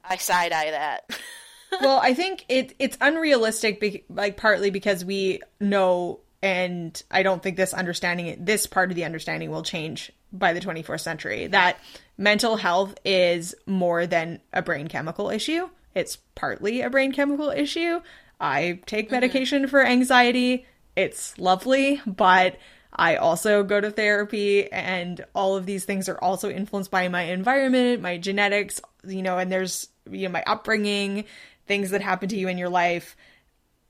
I 0.09 0.17
side 0.17 0.53
eye 0.53 0.71
that. 0.71 1.11
well, 1.81 2.01
I 2.03 2.15
think 2.15 2.45
it 2.49 2.75
it's 2.79 2.97
unrealistic, 3.01 3.81
be, 3.81 4.05
like 4.09 4.37
partly 4.37 4.71
because 4.71 5.05
we 5.05 5.41
know, 5.61 6.21
and 6.43 7.01
I 7.11 7.23
don't 7.23 7.43
think 7.43 7.57
this 7.57 7.75
understanding, 7.75 8.45
this 8.45 8.67
part 8.67 8.91
of 8.91 8.97
the 8.97 9.05
understanding, 9.05 9.51
will 9.51 9.62
change 9.65 10.12
by 10.33 10.53
the 10.53 10.61
24th 10.61 11.01
century. 11.01 11.49
That 11.49 11.79
mental 12.17 12.57
health 12.57 12.95
is 13.05 13.55
more 13.67 14.07
than 14.07 14.41
a 14.53 14.62
brain 14.62 14.89
chemical 14.89 15.31
issue. 15.31 15.69
It's 15.96 16.18
partly 16.35 16.82
a 16.82 16.90
brain 16.90 17.11
chemical 17.11 17.48
issue. 17.48 18.00
I 18.38 18.80
take 18.85 19.06
mm-hmm. 19.06 19.14
medication 19.14 19.66
for 19.66 19.85
anxiety. 19.85 20.66
It's 20.94 21.37
lovely, 21.38 22.02
but 22.06 22.59
I 22.94 23.16
also 23.16 23.62
go 23.62 23.80
to 23.80 23.90
therapy, 23.90 24.70
and 24.70 25.24
all 25.35 25.56
of 25.56 25.66
these 25.66 25.85
things 25.85 26.09
are 26.09 26.18
also 26.18 26.50
influenced 26.50 26.90
by 26.90 27.09
my 27.09 27.22
environment, 27.22 28.02
my 28.02 28.18
genetics, 28.18 28.80
you 29.06 29.22
know, 29.22 29.38
and 29.38 29.50
there's, 29.50 29.88
you 30.11 30.28
know, 30.28 30.32
my 30.32 30.42
upbringing, 30.46 31.24
things 31.66 31.90
that 31.90 32.02
happen 32.02 32.28
to 32.28 32.37
you 32.37 32.48
in 32.48 32.59
your 32.59 32.68
life. 32.68 33.16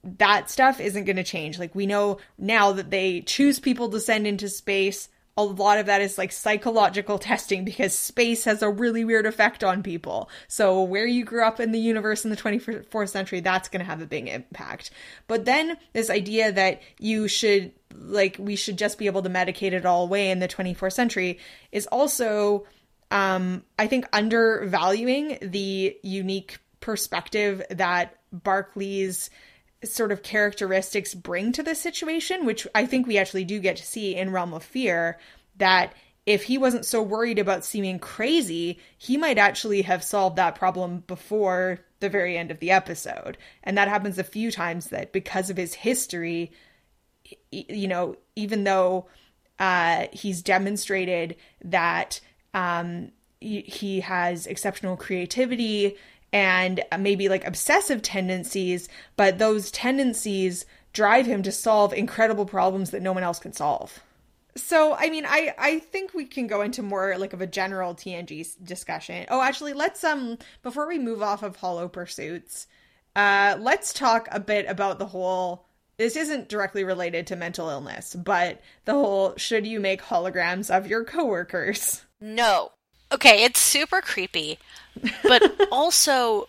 That 0.02 0.48
stuff 0.48 0.80
isn't 0.80 1.04
going 1.04 1.16
to 1.16 1.24
change. 1.24 1.58
Like, 1.58 1.74
we 1.74 1.86
know 1.86 2.18
now 2.38 2.72
that 2.72 2.90
they 2.90 3.20
choose 3.22 3.58
people 3.58 3.88
to 3.90 4.00
send 4.00 4.26
into 4.26 4.48
space. 4.48 5.08
A 5.37 5.44
lot 5.44 5.79
of 5.79 5.87
that 5.87 6.01
is 6.01 6.18
like 6.18 6.33
psychological 6.33 7.18
testing 7.18 7.64
because 7.64 7.96
space 7.96 8.44
has 8.44 8.62
a 8.62 8.70
really 8.70 9.05
weird 9.05 9.27
effect 9.27 9.62
on 9.62 9.83
people. 9.83 10.31
So, 10.49 10.83
where 10.83 11.07
you 11.07 11.25
grew 11.25 11.44
up 11.44 11.61
in 11.61 11.72
the 11.72 11.79
universe 11.79 12.25
in 12.25 12.31
the 12.31 12.37
24th 12.37 13.09
century, 13.11 13.40
that's 13.40 13.68
going 13.68 13.81
to 13.81 13.87
have 13.87 14.01
a 14.01 14.07
big 14.07 14.29
impact. 14.29 14.90
But 15.27 15.44
then, 15.44 15.77
this 15.92 16.11
idea 16.11 16.53
that 16.53 16.83
you 16.99 17.29
should 17.29 17.72
like 17.94 18.37
we 18.38 18.57
should 18.57 18.79
just 18.79 18.99
be 18.99 19.07
able 19.07 19.22
to 19.22 19.31
medicate 19.31 19.72
it 19.72 19.87
all 19.87 20.05
away 20.05 20.31
in 20.31 20.38
the 20.38 20.49
24th 20.49 20.92
century 20.92 21.38
is 21.72 21.87
also 21.87 22.66
um 23.11 23.62
i 23.79 23.87
think 23.87 24.07
undervaluing 24.12 25.38
the 25.40 25.96
unique 26.03 26.59
perspective 26.81 27.62
that 27.70 28.16
barclay's 28.35 29.31
sort 29.84 30.12
of 30.12 30.22
characteristics 30.22 31.14
bring 31.14 31.52
to 31.52 31.62
the 31.62 31.74
situation 31.74 32.46
which 32.46 32.66
i 32.74 32.86
think 32.86 33.06
we 33.06 33.18
actually 33.18 33.44
do 33.44 33.60
get 33.60 33.76
to 33.76 33.84
see 33.84 34.14
in 34.14 34.32
realm 34.32 34.54
of 34.54 34.62
fear 34.62 35.18
that 35.56 35.92
if 36.24 36.44
he 36.44 36.58
wasn't 36.58 36.84
so 36.84 37.00
worried 37.02 37.38
about 37.38 37.64
seeming 37.64 37.98
crazy 37.98 38.78
he 38.96 39.16
might 39.16 39.38
actually 39.38 39.82
have 39.82 40.02
solved 40.02 40.36
that 40.36 40.54
problem 40.54 41.04
before 41.06 41.80
the 42.00 42.08
very 42.08 42.36
end 42.36 42.50
of 42.50 42.58
the 42.58 42.70
episode. 42.70 43.38
And 43.62 43.76
that 43.78 43.88
happens 43.88 44.18
a 44.18 44.24
few 44.24 44.50
times 44.50 44.88
that 44.88 45.12
because 45.12 45.50
of 45.50 45.56
his 45.56 45.74
history 45.74 46.52
you 47.50 47.88
know, 47.88 48.16
even 48.36 48.62
though 48.62 49.06
uh, 49.58 50.06
he's 50.12 50.42
demonstrated 50.42 51.34
that 51.64 52.20
um, 52.54 53.10
he 53.40 54.00
has 54.00 54.46
exceptional 54.46 54.96
creativity 54.96 55.96
and 56.32 56.82
maybe 56.98 57.28
like 57.28 57.46
obsessive 57.46 58.02
tendencies, 58.02 58.88
but 59.16 59.38
those 59.38 59.70
tendencies 59.70 60.66
drive 60.92 61.26
him 61.26 61.42
to 61.42 61.52
solve 61.52 61.92
incredible 61.92 62.46
problems 62.46 62.90
that 62.90 63.02
no 63.02 63.12
one 63.12 63.22
else 63.22 63.38
can 63.38 63.52
solve. 63.52 64.00
So, 64.56 64.94
I 64.94 65.10
mean, 65.10 65.26
I 65.26 65.54
I 65.58 65.78
think 65.80 66.14
we 66.14 66.24
can 66.24 66.46
go 66.46 66.62
into 66.62 66.82
more 66.82 67.18
like 67.18 67.34
of 67.34 67.42
a 67.42 67.46
general 67.46 67.94
TNG 67.94 68.46
discussion. 68.64 69.26
Oh, 69.28 69.42
actually, 69.42 69.74
let's 69.74 70.02
um 70.02 70.38
before 70.62 70.88
we 70.88 70.98
move 70.98 71.22
off 71.22 71.42
of 71.42 71.56
Hollow 71.56 71.88
Pursuits, 71.88 72.66
uh, 73.14 73.56
let's 73.60 73.92
talk 73.92 74.28
a 74.30 74.40
bit 74.40 74.66
about 74.66 74.98
the 74.98 75.06
whole 75.06 75.66
this 75.98 76.16
isn't 76.16 76.48
directly 76.48 76.84
related 76.84 77.26
to 77.28 77.36
mental 77.36 77.68
illness, 77.68 78.14
but 78.14 78.60
the 78.84 78.92
whole 78.92 79.34
should 79.36 79.66
you 79.66 79.80
make 79.80 80.02
holograms 80.02 80.74
of 80.74 80.86
your 80.86 81.04
coworkers? 81.04 82.02
No. 82.20 82.70
Okay, 83.16 83.44
it's 83.44 83.59
super 83.59 84.02
creepy, 84.02 84.59
but 85.22 85.42
also 85.72 86.48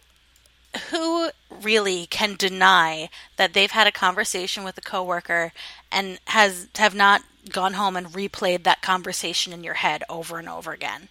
who 0.91 1.29
really 1.61 2.07
can 2.07 2.35
deny 2.35 3.09
that 3.37 3.53
they've 3.53 3.71
had 3.71 3.87
a 3.87 3.91
conversation 3.91 4.65
with 4.65 4.77
a 4.77 4.81
coworker 4.81 5.53
and 5.93 6.19
has 6.25 6.67
have 6.75 6.93
not 6.93 7.23
gone 7.49 7.75
home 7.75 7.95
and 7.95 8.07
replayed 8.07 8.63
that 8.63 8.81
conversation 8.81 9.53
in 9.53 9.63
your 9.63 9.75
head 9.75 10.03
over 10.09 10.39
and 10.39 10.49
over 10.49 10.73
again? 10.73 11.07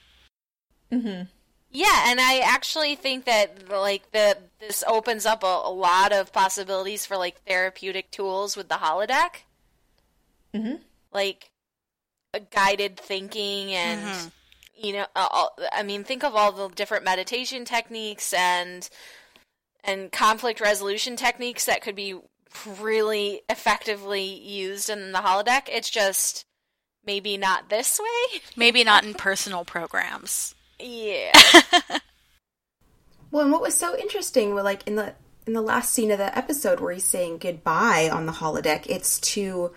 Mm-hmm. 0.93 1.23
Yeah, 1.71 2.05
and 2.11 2.21
I 2.21 2.41
actually 2.41 2.95
think 2.95 3.25
that 3.25 3.71
like 3.71 4.13
the 4.13 4.37
this 4.61 4.85
opens 4.87 5.25
up 5.25 5.43
a, 5.43 5.63
a 5.65 5.73
lot 5.73 6.13
of 6.13 6.35
possibilities 6.35 7.07
for 7.07 7.17
like 7.17 7.41
therapeutic 7.47 8.11
tools 8.11 8.59
with 8.59 8.69
the 8.69 8.75
holodeck. 8.75 9.45
Mm-hmm. 10.55 10.83
Like 11.13 11.49
a 12.35 12.41
guided 12.41 12.99
thinking 13.01 13.73
and 13.73 14.03
Mhm. 14.03 14.31
You 14.77 14.93
know 14.93 15.07
uh, 15.15 15.29
all, 15.31 15.57
I 15.73 15.83
mean 15.83 16.05
think 16.05 16.25
of 16.25 16.35
all 16.35 16.53
the 16.53 16.69
different 16.69 17.05
meditation 17.05 17.65
techniques 17.65 18.33
and 18.33 18.89
and 19.85 20.11
conflict 20.11 20.61
resolution 20.61 21.17
techniques 21.17 21.67
that 21.67 21.83
could 21.83 21.97
be 21.97 22.19
really 22.81 23.43
effectively 23.49 24.25
used 24.25 24.91
in 24.91 25.13
the 25.13 25.19
holodeck. 25.19 25.69
It's 25.69 25.91
just 25.91 26.45
maybe 27.05 27.37
not 27.37 27.69
this 27.69 28.01
way. 28.01 28.41
Maybe 28.57 28.83
not 28.83 29.05
in 29.05 29.15
personal 29.15 29.65
programs. 29.65 30.55
Yeah. 30.81 31.33
Well, 33.31 33.43
and 33.43 33.53
what 33.53 33.61
was 33.61 33.77
so 33.77 33.95
interesting, 33.97 34.55
well, 34.55 34.65
like 34.65 34.87
in 34.87 34.97
the 34.97 35.15
in 35.47 35.53
the 35.53 35.61
last 35.61 35.93
scene 35.93 36.11
of 36.11 36.19
the 36.19 36.37
episode 36.37 36.81
where 36.81 36.93
he's 36.93 37.05
saying 37.05 37.39
goodbye 37.39 38.09
on 38.11 38.25
the 38.25 38.33
holodeck, 38.33 38.87
it's 38.87 39.21
to 39.21 39.73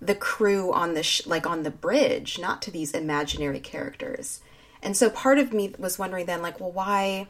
the 0.00 0.14
crew 0.14 0.72
on 0.72 0.94
the 0.94 1.02
sh- 1.02 1.26
like 1.26 1.46
on 1.46 1.62
the 1.62 1.70
bridge, 1.70 2.38
not 2.38 2.62
to 2.62 2.70
these 2.70 2.92
imaginary 2.92 3.60
characters. 3.60 4.40
And 4.82 4.96
so 4.96 5.10
part 5.10 5.38
of 5.38 5.52
me 5.52 5.74
was 5.78 5.98
wondering 5.98 6.26
then, 6.26 6.42
like, 6.42 6.58
well, 6.58 6.72
why 6.72 7.28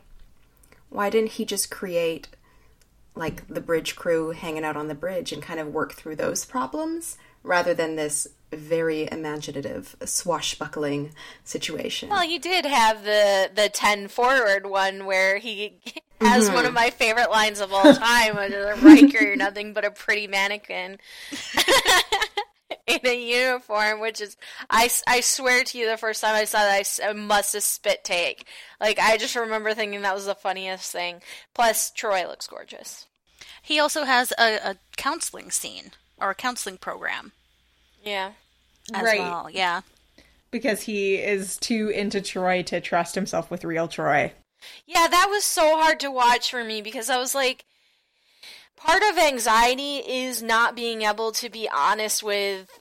why 0.89 1.11
didn't 1.11 1.33
he 1.33 1.45
just 1.45 1.71
create 1.71 2.29
like 3.15 3.47
the 3.49 3.61
bridge 3.61 3.97
crew 3.97 4.31
hanging 4.31 4.65
out 4.65 4.77
on 4.77 4.89
the 4.89 4.95
bridge 4.95 5.33
and 5.33 5.43
kind 5.43 5.61
of 5.61 5.73
work 5.73 5.95
through 5.95 6.17
those 6.17 6.45
problems 6.45 7.17
rather 7.43 7.75
than 7.75 7.97
this 7.97 8.29
very 8.53 9.09
imaginative 9.11 9.97
swashbuckling 10.05 11.13
situation? 11.45 12.09
Well, 12.09 12.25
you 12.25 12.39
did 12.39 12.67
have 12.67 13.05
the 13.05 13.51
the 13.53 13.69
ten 13.69 14.07
forward 14.07 14.67
one 14.67 15.07
where 15.07 15.39
he 15.39 15.81
has 16.21 16.49
one 16.49 16.59
of 16.59 16.67
mm-hmm. 16.67 16.75
my 16.75 16.91
favorite 16.91 17.31
lines 17.31 17.61
of 17.61 17.73
all 17.73 17.95
time. 17.95 18.39
is, 18.39 18.83
Riker, 18.83 19.25
you're 19.25 19.37
nothing 19.37 19.73
but 19.73 19.85
a 19.85 19.91
pretty 19.91 20.27
mannequin 20.27 20.99
in 22.87 23.01
a 23.05 23.15
uniform, 23.49 24.01
which 24.01 24.21
is 24.21 24.37
I, 24.69 24.91
I 25.07 25.21
swear 25.21 25.65
to 25.65 25.79
you, 25.79 25.89
the 25.89 25.97
first 25.97 26.21
time 26.21 26.35
I 26.35 26.45
saw 26.45 26.59
that, 26.59 27.01
I 27.05 27.13
must 27.13 27.53
have 27.55 27.63
spit 27.63 28.05
take. 28.05 28.45
Like 28.81 28.99
I 28.99 29.17
just 29.17 29.37
remember 29.37 29.75
thinking 29.75 30.03
that 30.03 30.15
was 30.15 30.27
the 30.27 30.35
funniest 30.35 30.93
thing. 30.93 31.21
Plus, 31.55 31.91
Troi 31.91 32.27
looks 32.27 32.47
gorgeous. 32.47 33.07
He 33.63 33.79
also 33.79 34.05
has 34.05 34.33
a, 34.39 34.71
a 34.71 34.77
counseling 34.97 35.51
scene 35.51 35.93
or 36.21 36.31
a 36.31 36.35
counseling 36.35 36.79
program 36.79 37.33
Yeah. 38.03 38.33
as 38.95 39.03
Right. 39.03 39.21
well. 39.21 39.49
Yeah. 39.51 39.83
Because 40.51 40.83
he 40.83 41.15
is 41.15 41.57
too 41.59 41.89
into 41.89 42.21
Troi 42.21 42.65
to 42.67 42.81
trust 42.81 43.15
himself 43.15 43.51
with 43.51 43.65
real 43.65 43.87
Troi. 43.87 44.33
Yeah, 44.87 45.07
that 45.07 45.29
was 45.31 45.45
so 45.45 45.77
hard 45.81 46.01
to 46.01 46.11
watch 46.11 46.51
for 46.51 46.65
me 46.65 46.83
because 46.83 47.09
I 47.09 47.17
was 47.19 47.35
like, 47.35 47.65
part 48.81 49.03
of 49.03 49.19
anxiety 49.19 49.99
is 49.99 50.43
not 50.43 50.75
being 50.75 51.03
able 51.03 51.33
to 51.33 51.49
be 51.49 51.69
honest 51.69 52.23
with, 52.23 52.81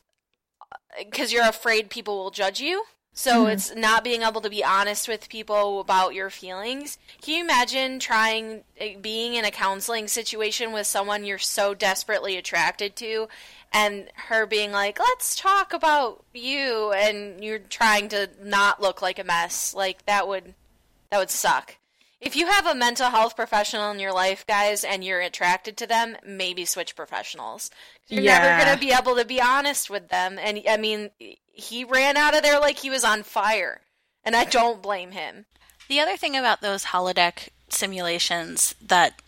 because 0.97 1.31
you're 1.31 1.47
afraid 1.47 1.89
people 1.89 2.17
will 2.17 2.31
judge 2.31 2.59
you. 2.59 2.85
So 3.11 3.47
it's 3.47 3.75
not 3.75 4.05
being 4.05 4.21
able 4.21 4.39
to 4.39 4.49
be 4.49 4.63
honest 4.63 5.09
with 5.09 5.27
people 5.27 5.81
about 5.81 6.13
your 6.13 6.29
feelings. 6.29 6.97
Can 7.21 7.33
you 7.33 7.43
imagine 7.43 7.99
trying 7.99 8.63
eh, 8.77 8.95
being 9.01 9.33
in 9.35 9.43
a 9.43 9.51
counseling 9.51 10.07
situation 10.07 10.71
with 10.71 10.87
someone 10.87 11.25
you're 11.25 11.37
so 11.37 11.73
desperately 11.73 12.37
attracted 12.37 12.95
to 12.97 13.27
and 13.73 14.09
her 14.29 14.45
being 14.45 14.71
like, 14.71 14.99
"Let's 14.99 15.35
talk 15.35 15.73
about 15.73 16.23
you," 16.33 16.93
and 16.93 17.43
you're 17.43 17.59
trying 17.59 18.07
to 18.09 18.29
not 18.41 18.81
look 18.81 19.01
like 19.01 19.19
a 19.19 19.25
mess? 19.25 19.73
Like 19.73 20.05
that 20.05 20.25
would 20.25 20.53
that 21.09 21.17
would 21.17 21.29
suck. 21.29 21.75
If 22.21 22.35
you 22.35 22.47
have 22.47 22.65
a 22.65 22.75
mental 22.75 23.09
health 23.09 23.35
professional 23.35 23.91
in 23.91 23.99
your 23.99 24.11
life, 24.11 24.45
guys, 24.45 24.83
and 24.83 25.03
you're 25.03 25.21
attracted 25.21 25.77
to 25.77 25.87
them, 25.87 26.17
maybe 26.25 26.65
switch 26.65 26.95
professionals. 26.95 27.71
You're 28.07 28.23
never 28.23 28.61
going 28.61 28.77
to 28.77 28.85
be 28.85 28.91
able 28.91 29.15
to 29.15 29.25
be 29.25 29.41
honest 29.41 29.89
with 29.89 30.09
them. 30.09 30.37
And 30.37 30.61
I 30.69 30.75
mean, 30.75 31.11
he 31.53 31.85
ran 31.85 32.17
out 32.17 32.35
of 32.35 32.43
there 32.43 32.59
like 32.59 32.79
he 32.79 32.89
was 32.89 33.05
on 33.05 33.23
fire. 33.23 33.81
And 34.25 34.35
I 34.35 34.43
don't 34.43 34.81
blame 34.81 35.11
him. 35.11 35.45
The 35.87 36.01
other 36.01 36.17
thing 36.17 36.35
about 36.35 36.59
those 36.61 36.85
holodeck 36.85 37.49
simulations 37.69 38.75
that 38.85 39.21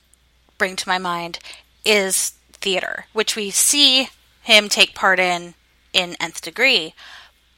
bring 0.58 0.76
to 0.76 0.90
my 0.90 0.98
mind 0.98 1.40
is 1.86 2.32
theater, 2.52 3.06
which 3.14 3.36
we 3.36 3.52
see 3.52 4.10
him 4.42 4.68
take 4.68 4.94
part 4.94 5.20
in 5.20 5.54
in 5.94 6.16
nth 6.20 6.42
degree. 6.42 6.94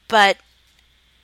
But 0.08 0.36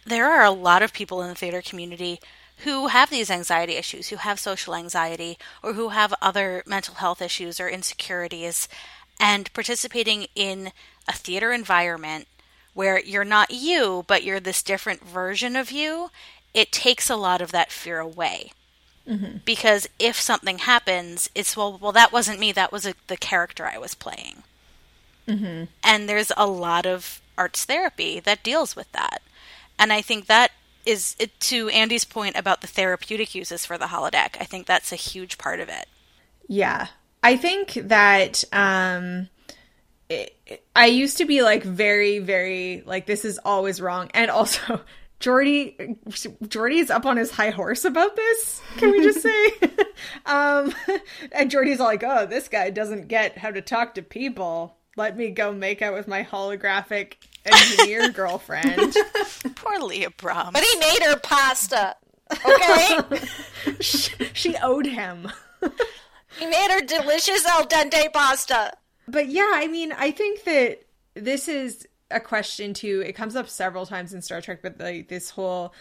there 0.04 0.26
are 0.26 0.44
a 0.44 0.50
lot 0.50 0.82
of 0.82 0.92
people 0.92 1.22
in 1.22 1.28
the 1.28 1.34
theater 1.34 1.62
community 1.62 2.20
who 2.60 2.88
have 2.88 3.10
these 3.10 3.30
anxiety 3.30 3.74
issues, 3.74 4.08
who 4.08 4.16
have 4.16 4.38
social 4.38 4.74
anxiety, 4.74 5.38
or 5.62 5.74
who 5.74 5.90
have 5.90 6.14
other 6.20 6.62
mental 6.66 6.94
health 6.94 7.22
issues 7.22 7.60
or 7.60 7.68
insecurities. 7.68 8.68
And 9.18 9.52
participating 9.52 10.26
in 10.34 10.72
a 11.06 11.12
theater 11.12 11.52
environment 11.52 12.26
where 12.74 13.00
you're 13.00 13.24
not 13.24 13.50
you, 13.50 14.04
but 14.06 14.24
you're 14.24 14.40
this 14.40 14.62
different 14.62 15.04
version 15.04 15.56
of 15.56 15.70
you, 15.70 16.10
it 16.54 16.72
takes 16.72 17.10
a 17.10 17.16
lot 17.16 17.40
of 17.40 17.52
that 17.52 17.72
fear 17.72 17.98
away. 17.98 18.52
Mm-hmm. 19.08 19.38
Because 19.44 19.88
if 19.98 20.20
something 20.20 20.58
happens, 20.58 21.30
it's 21.34 21.56
well, 21.56 21.78
well, 21.80 21.92
that 21.92 22.12
wasn't 22.12 22.40
me. 22.40 22.52
That 22.52 22.72
was 22.72 22.86
a, 22.86 22.94
the 23.08 23.16
character 23.16 23.66
I 23.66 23.78
was 23.78 23.94
playing. 23.94 24.42
Mm-hmm. 25.26 25.64
And 25.82 26.08
there's 26.08 26.32
a 26.36 26.46
lot 26.46 26.86
of 26.86 27.20
arts 27.36 27.64
therapy 27.64 28.20
that 28.20 28.42
deals 28.42 28.76
with 28.76 28.90
that. 28.92 29.22
And 29.78 29.92
I 29.92 30.02
think 30.02 30.26
that 30.26 30.52
is 30.86 31.16
it, 31.18 31.38
to 31.40 31.68
Andy's 31.68 32.04
point 32.04 32.36
about 32.36 32.60
the 32.60 32.66
therapeutic 32.66 33.34
uses 33.34 33.66
for 33.66 33.78
the 33.78 33.86
holodeck. 33.86 34.36
I 34.40 34.44
think 34.44 34.66
that's 34.66 34.92
a 34.92 34.96
huge 34.96 35.38
part 35.38 35.60
of 35.60 35.68
it. 35.68 35.86
Yeah. 36.48 36.88
I 37.22 37.36
think 37.36 37.74
that 37.74 38.44
um 38.52 39.28
it, 40.08 40.64
I 40.74 40.86
used 40.86 41.18
to 41.18 41.24
be 41.24 41.42
like 41.42 41.62
very 41.62 42.18
very 42.18 42.82
like 42.86 43.06
this 43.06 43.24
is 43.24 43.38
always 43.44 43.80
wrong 43.80 44.10
and 44.14 44.30
also 44.30 44.80
Geordi 45.20 45.98
Geordi's 46.08 46.90
up 46.90 47.04
on 47.04 47.18
his 47.18 47.30
high 47.30 47.50
horse 47.50 47.84
about 47.84 48.16
this. 48.16 48.62
Can 48.78 48.90
we 48.92 49.02
just 49.02 49.20
say? 49.22 49.46
um 50.26 50.74
and 51.32 51.50
Geordi's 51.50 51.78
all 51.78 51.86
like, 51.86 52.02
"Oh, 52.02 52.26
this 52.26 52.48
guy 52.48 52.70
doesn't 52.70 53.08
get 53.08 53.38
how 53.38 53.50
to 53.50 53.60
talk 53.60 53.94
to 53.94 54.02
people." 54.02 54.76
let 54.96 55.16
me 55.16 55.30
go 55.30 55.52
make 55.52 55.82
out 55.82 55.94
with 55.94 56.08
my 56.08 56.22
holographic 56.22 57.14
engineer 57.44 58.10
girlfriend. 58.10 58.94
Poor 59.54 59.80
Leah 59.80 60.10
Brahms. 60.10 60.52
But 60.52 60.62
he 60.62 60.78
made 60.78 61.02
her 61.02 61.18
pasta. 61.18 61.96
Okay? 62.32 62.98
she, 63.80 64.12
she 64.32 64.56
owed 64.62 64.86
him. 64.86 65.30
he 66.38 66.46
made 66.46 66.70
her 66.70 66.80
delicious 66.80 67.44
al 67.46 67.66
dente 67.66 68.12
pasta. 68.12 68.72
But 69.08 69.28
yeah, 69.28 69.50
I 69.54 69.66
mean, 69.66 69.92
I 69.92 70.10
think 70.10 70.44
that 70.44 70.82
this 71.14 71.48
is 71.48 71.86
a 72.10 72.20
question 72.20 72.74
too. 72.74 73.02
It 73.04 73.14
comes 73.14 73.36
up 73.36 73.48
several 73.48 73.86
times 73.86 74.14
in 74.14 74.22
Star 74.22 74.40
Trek, 74.40 74.60
but 74.62 74.78
like 74.78 75.08
this 75.08 75.30
whole 75.30 75.74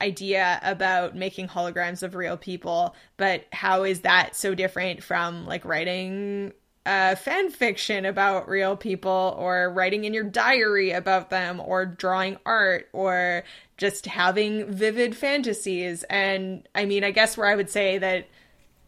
idea 0.00 0.58
about 0.62 1.14
making 1.14 1.46
holograms 1.46 2.02
of 2.02 2.14
real 2.14 2.36
people, 2.36 2.94
but 3.16 3.44
how 3.52 3.84
is 3.84 4.00
that 4.00 4.34
so 4.34 4.54
different 4.54 5.02
from 5.02 5.46
like 5.46 5.64
writing 5.64 6.52
uh, 6.84 7.14
fan 7.14 7.50
fiction 7.50 8.04
about 8.04 8.48
real 8.48 8.76
people 8.76 9.36
or 9.38 9.70
writing 9.70 10.04
in 10.04 10.12
your 10.12 10.24
diary 10.24 10.90
about 10.90 11.30
them 11.30 11.60
or 11.60 11.86
drawing 11.86 12.36
art 12.44 12.88
or 12.92 13.44
just 13.76 14.06
having 14.06 14.70
vivid 14.72 15.16
fantasies. 15.16 16.02
And 16.04 16.68
I 16.74 16.84
mean, 16.84 17.04
I 17.04 17.12
guess 17.12 17.36
where 17.36 17.48
I 17.48 17.54
would 17.54 17.70
say 17.70 17.98
that 17.98 18.28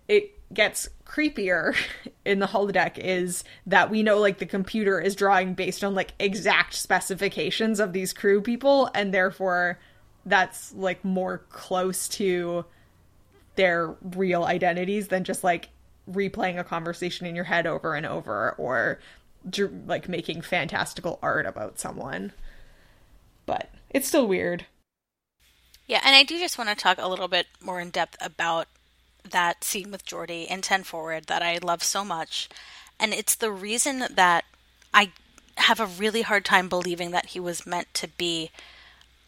it 0.09 0.33
gets 0.53 0.89
creepier 1.05 1.77
in 2.25 2.41
the 2.41 2.47
holodeck 2.47 2.99
is 2.99 3.45
that 3.67 3.91
we 3.91 4.03
know 4.03 4.19
like 4.19 4.39
the 4.39 4.47
computer 4.47 5.01
is 5.01 5.15
drawing 5.15 5.55
based 5.55 5.85
on 5.85 5.95
like 5.95 6.13
exact 6.19 6.75
specifications 6.75 7.79
of 7.81 7.93
these 7.93 8.13
crew 8.13 8.41
people 8.41 8.91
and 8.95 9.13
therefore 9.13 9.79
that's 10.27 10.73
like 10.75 11.05
more 11.05 11.39
close 11.51 12.09
to 12.09 12.65
their 13.57 13.95
real 14.17 14.45
identities 14.45 15.09
than 15.09 15.25
just 15.25 15.45
like 15.45 15.69
replaying 16.11 16.59
a 16.59 16.65
conversation 16.65 17.27
in 17.27 17.35
your 17.35 17.45
head 17.45 17.67
over 17.67 17.95
and 17.95 18.07
over 18.07 18.53
or 18.59 18.99
like 19.87 20.09
making 20.09 20.43
fantastical 20.43 21.19
art 21.23 21.47
about 21.47 21.79
someone. 21.79 22.33
But 23.47 23.71
it's 23.91 24.09
still 24.09 24.27
weird. 24.27 24.67
Yeah, 25.87 26.01
and 26.05 26.17
I 26.17 26.23
do 26.23 26.39
just 26.39 26.57
want 26.57 26.71
to 26.71 26.77
talk 26.77 26.99
a 26.99 27.09
little 27.09 27.29
bit 27.29 27.47
more 27.63 27.81
in 27.81 27.91
depth 27.91 28.17
about 28.21 28.69
that 29.29 29.65
scene 29.65 29.91
with 29.91 30.07
Geordi 30.07 30.47
in 30.47 30.63
10 30.63 30.85
Forward 30.85 31.25
that 31.27 31.43
I 31.43 31.59
love 31.59 31.83
so 31.83 32.05
much. 32.05 32.49
And 32.99 33.13
it's 33.13 33.35
the 33.35 33.51
reason 33.51 34.07
that 34.11 34.45
I 34.93 35.11
have 35.57 35.81
a 35.81 35.87
really 35.87 36.23
hard 36.23 36.45
time 36.45 36.69
believing 36.69 37.11
that 37.11 37.27
he 37.27 37.41
was 37.41 37.67
meant 37.67 37.93
to 37.95 38.09
be 38.09 38.51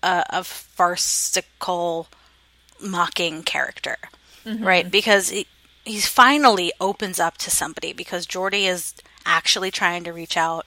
a, 0.02 0.24
a 0.30 0.44
farcical, 0.44 2.08
mocking 2.80 3.42
character, 3.42 3.96
mm-hmm. 4.44 4.64
right? 4.64 4.90
Because 4.90 5.30
he, 5.30 5.46
he 5.86 6.00
finally 6.00 6.72
opens 6.80 7.20
up 7.20 7.38
to 7.38 7.50
somebody 7.50 7.92
because 7.92 8.26
Geordi 8.26 8.68
is 8.68 8.94
actually 9.24 9.70
trying 9.70 10.02
to 10.04 10.12
reach 10.12 10.36
out. 10.36 10.66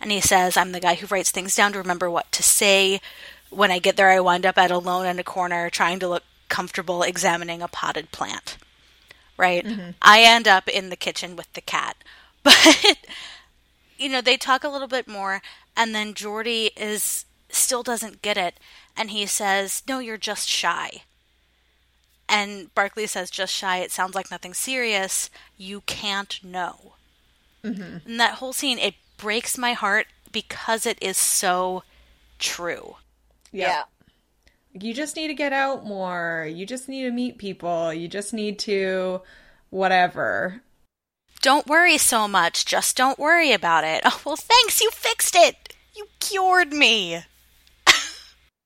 And 0.00 0.12
he 0.12 0.20
says, 0.20 0.56
I'm 0.56 0.72
the 0.72 0.80
guy 0.80 0.94
who 0.94 1.06
writes 1.06 1.32
things 1.32 1.56
down 1.56 1.72
to 1.72 1.78
remember 1.78 2.08
what 2.08 2.30
to 2.32 2.42
say. 2.42 3.00
When 3.50 3.72
I 3.72 3.80
get 3.80 3.96
there, 3.96 4.10
I 4.10 4.20
wind 4.20 4.46
up 4.46 4.56
at 4.56 4.70
alone 4.70 5.06
in 5.06 5.18
a 5.18 5.24
corner 5.24 5.68
trying 5.68 5.98
to 5.98 6.08
look 6.08 6.22
comfortable 6.48 7.02
examining 7.02 7.60
a 7.60 7.68
potted 7.68 8.12
plant. 8.12 8.56
Right? 9.36 9.64
Mm-hmm. 9.64 9.90
I 10.00 10.22
end 10.22 10.46
up 10.46 10.68
in 10.68 10.90
the 10.90 10.96
kitchen 10.96 11.34
with 11.36 11.52
the 11.52 11.60
cat. 11.60 11.96
But, 12.46 12.98
you 13.98 14.08
know, 14.08 14.20
they 14.20 14.36
talk 14.36 14.62
a 14.62 14.68
little 14.68 14.86
bit 14.86 15.08
more, 15.08 15.42
and 15.76 15.92
then 15.92 16.14
Geordi 16.14 16.70
is 16.76 17.24
still 17.48 17.82
doesn't 17.82 18.22
get 18.22 18.36
it. 18.36 18.60
And 18.96 19.10
he 19.10 19.26
says, 19.26 19.82
No, 19.88 19.98
you're 19.98 20.16
just 20.16 20.48
shy. 20.48 21.02
And 22.28 22.74
Barclay 22.74 23.06
says, 23.06 23.30
just 23.30 23.52
shy, 23.52 23.78
it 23.78 23.92
sounds 23.92 24.14
like 24.14 24.30
nothing 24.30 24.54
serious. 24.54 25.30
You 25.56 25.82
can't 25.82 26.42
know. 26.42 26.94
Mm-hmm. 27.62 28.08
And 28.08 28.20
that 28.20 28.34
whole 28.34 28.52
scene, 28.52 28.78
it 28.78 28.94
breaks 29.16 29.56
my 29.56 29.72
heart 29.72 30.06
because 30.32 30.86
it 30.86 30.98
is 31.00 31.16
so 31.16 31.82
true. 32.38 32.96
Yeah. 33.52 33.68
yeah. 33.68 33.82
You 34.78 34.92
just 34.92 35.16
need 35.16 35.28
to 35.28 35.34
get 35.34 35.52
out 35.52 35.86
more. 35.86 36.48
You 36.50 36.66
just 36.66 36.88
need 36.88 37.04
to 37.04 37.10
meet 37.10 37.38
people. 37.38 37.94
You 37.94 38.08
just 38.08 38.34
need 38.34 38.58
to 38.60 39.22
whatever. 39.70 40.62
Don't 41.40 41.66
worry 41.66 41.96
so 41.98 42.26
much. 42.26 42.66
Just 42.66 42.96
don't 42.96 43.18
worry 43.18 43.52
about 43.52 43.84
it. 43.84 44.02
Oh, 44.04 44.20
well, 44.24 44.36
thanks. 44.36 44.80
You 44.80 44.90
fixed 44.90 45.34
it. 45.36 45.74
You 45.94 46.06
cured 46.20 46.72
me. 46.72 47.22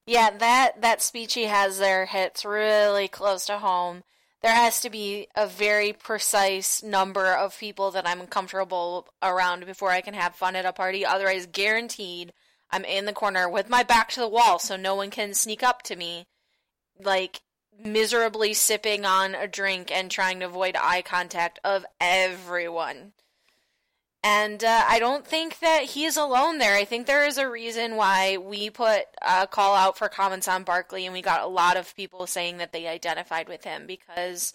Yeah, 0.07 0.31
that 0.39 0.81
that 0.81 1.03
speech 1.03 1.35
he 1.35 1.45
has 1.45 1.79
there 1.79 2.07
hits 2.07 2.45
really 2.45 3.09
close 3.09 3.47
to 3.47 3.59
home. 3.59 4.03
There 4.43 4.55
has 4.55 4.81
to 4.81 4.91
be 4.91 5.29
a 5.37 5.47
very 5.47 5.93
precise 5.93 6.83
number 6.83 7.27
of 7.27 7.59
people 7.59 7.91
that 7.91 8.09
I'm 8.09 8.27
comfortable 8.27 9.07
around 9.23 9.67
before 9.67 9.91
I 9.91 10.01
can 10.01 10.15
have 10.15 10.35
fun 10.35 10.57
at 10.57 10.65
a 10.65 10.73
party. 10.73 11.05
Otherwise, 11.05 11.47
guaranteed, 11.47 12.33
I'm 12.71 12.85
in 12.85 13.05
the 13.05 13.13
corner 13.13 13.49
with 13.51 13.69
my 13.69 13.83
back 13.83 14.09
to 14.11 14.21
the 14.21 14.29
wall 14.29 14.59
so 14.59 14.77
no 14.77 14.95
one 14.95 15.11
can 15.11 15.35
sneak 15.35 15.63
up 15.63 15.83
to 15.83 15.97
me, 15.97 16.27
like 16.99 17.43
miserably 17.79 18.55
sipping 18.55 19.05
on 19.05 19.35
a 19.35 19.47
drink 19.47 19.91
and 19.91 20.11
trying 20.11 20.41
to 20.41 20.47
avoid 20.47 20.77
eye 20.81 21.03
contact 21.03 21.59
of 21.63 21.85
everyone. 22.01 23.13
And 24.23 24.63
uh, 24.63 24.85
I 24.87 24.99
don't 24.99 25.27
think 25.27 25.61
that 25.61 25.85
he 25.85 26.05
is 26.05 26.19
alone 26.19 26.59
there. 26.59 26.77
I 26.77 26.85
think 26.85 27.07
there 27.07 27.27
is 27.27 27.39
a 27.39 27.49
reason 27.49 27.97
why 27.97 28.37
we 28.37 28.69
put 28.69 29.05
a 29.23 29.47
call 29.47 29.75
out 29.75 29.97
for 29.97 30.11
comments 30.11 30.47
on 30.47 30.63
Barclay, 30.63 31.07
and 31.07 31.15
we 31.15 31.23
got 31.23 31.43
a 31.43 31.47
lot 31.47 31.79
of 31.79 31.97
people 31.97 32.27
saying 32.27 32.59
that 32.59 32.73
they 32.73 32.87
identified 32.87 33.49
with 33.49 33.65
him 33.65 33.87
because 33.87 34.53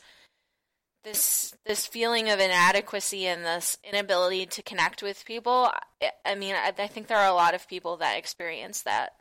this 1.04 1.54
this 1.66 1.88
feeling 1.88 2.30
of 2.30 2.40
inadequacy 2.40 3.26
and 3.26 3.44
this 3.44 3.78
inability 3.84 4.46
to 4.48 4.62
connect 4.62 5.02
with 5.02 5.26
people. 5.26 5.72
I 6.24 6.36
mean, 6.36 6.54
I, 6.54 6.72
I 6.78 6.88
think 6.88 7.08
there 7.08 7.18
are 7.18 7.30
a 7.30 7.34
lot 7.34 7.56
of 7.56 7.68
people 7.68 7.98
that 7.98 8.18
experience 8.18 8.84
that, 8.84 9.14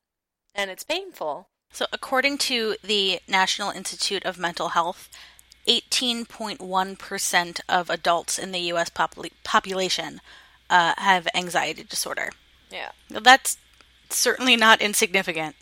and 0.54 0.70
it's 0.70 0.84
painful. 0.84 1.48
So, 1.72 1.86
according 1.92 2.38
to 2.38 2.76
the 2.84 3.20
National 3.26 3.70
Institute 3.70 4.24
of 4.24 4.38
Mental 4.38 4.68
Health, 4.68 5.08
18.1% 5.66 7.60
of 7.68 7.90
adults 7.90 8.38
in 8.38 8.52
the 8.52 8.60
US 8.60 8.90
popul- 8.90 9.30
population 9.42 10.20
uh, 10.70 10.94
have 10.98 11.28
anxiety 11.34 11.84
disorder. 11.84 12.30
Yeah. 12.70 12.92
That's 13.08 13.56
certainly 14.10 14.56
not 14.56 14.80
insignificant. 14.80 15.56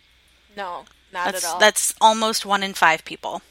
No, 0.56 0.84
not 1.12 1.32
that's, 1.32 1.44
at 1.44 1.50
all. 1.50 1.58
That's 1.58 1.94
almost 2.00 2.46
one 2.46 2.62
in 2.62 2.74
five 2.74 3.04
people. 3.04 3.42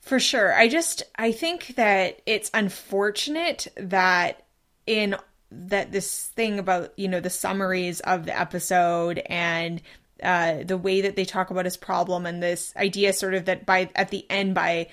For 0.00 0.18
sure. 0.18 0.54
I 0.54 0.68
just 0.68 1.02
I 1.16 1.32
think 1.32 1.74
that 1.76 2.20
it's 2.26 2.50
unfortunate 2.54 3.68
that 3.76 4.46
in 4.86 5.16
that 5.50 5.92
this 5.92 6.26
thing 6.28 6.58
about, 6.58 6.92
you 6.96 7.08
know, 7.08 7.20
the 7.20 7.30
summaries 7.30 8.00
of 8.00 8.26
the 8.26 8.38
episode 8.38 9.18
and 9.26 9.82
uh, 10.22 10.62
the 10.64 10.78
way 10.78 11.00
that 11.00 11.16
they 11.16 11.24
talk 11.24 11.50
about 11.50 11.64
his 11.64 11.76
problem 11.76 12.26
and 12.26 12.42
this 12.42 12.74
idea 12.76 13.12
sort 13.12 13.34
of 13.34 13.46
that 13.46 13.66
by 13.66 13.90
at 13.94 14.10
the 14.10 14.26
end 14.30 14.54
by 14.54 14.88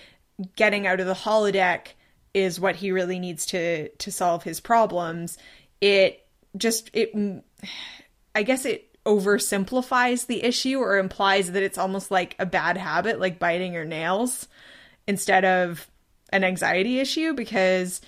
getting 0.55 0.87
out 0.87 0.99
of 0.99 1.07
the 1.07 1.13
holodeck 1.13 1.89
is 2.33 2.59
what 2.59 2.75
he 2.75 2.91
really 2.91 3.19
needs 3.19 3.45
to 3.47 3.89
to 3.89 4.11
solve 4.11 4.43
his 4.43 4.59
problems. 4.59 5.37
It 5.81 6.25
just 6.55 6.89
it 6.93 7.13
i 8.33 8.43
guess 8.43 8.65
it 8.65 8.95
oversimplifies 9.05 10.25
the 10.27 10.43
issue 10.43 10.79
or 10.79 10.97
implies 10.97 11.51
that 11.51 11.63
it's 11.63 11.77
almost 11.77 12.09
like 12.11 12.35
a 12.39 12.45
bad 12.45 12.77
habit 12.77 13.19
like 13.19 13.39
biting 13.39 13.73
your 13.73 13.85
nails 13.85 14.47
instead 15.07 15.45
of 15.45 15.87
an 16.31 16.43
anxiety 16.43 16.99
issue 16.99 17.33
because 17.33 18.01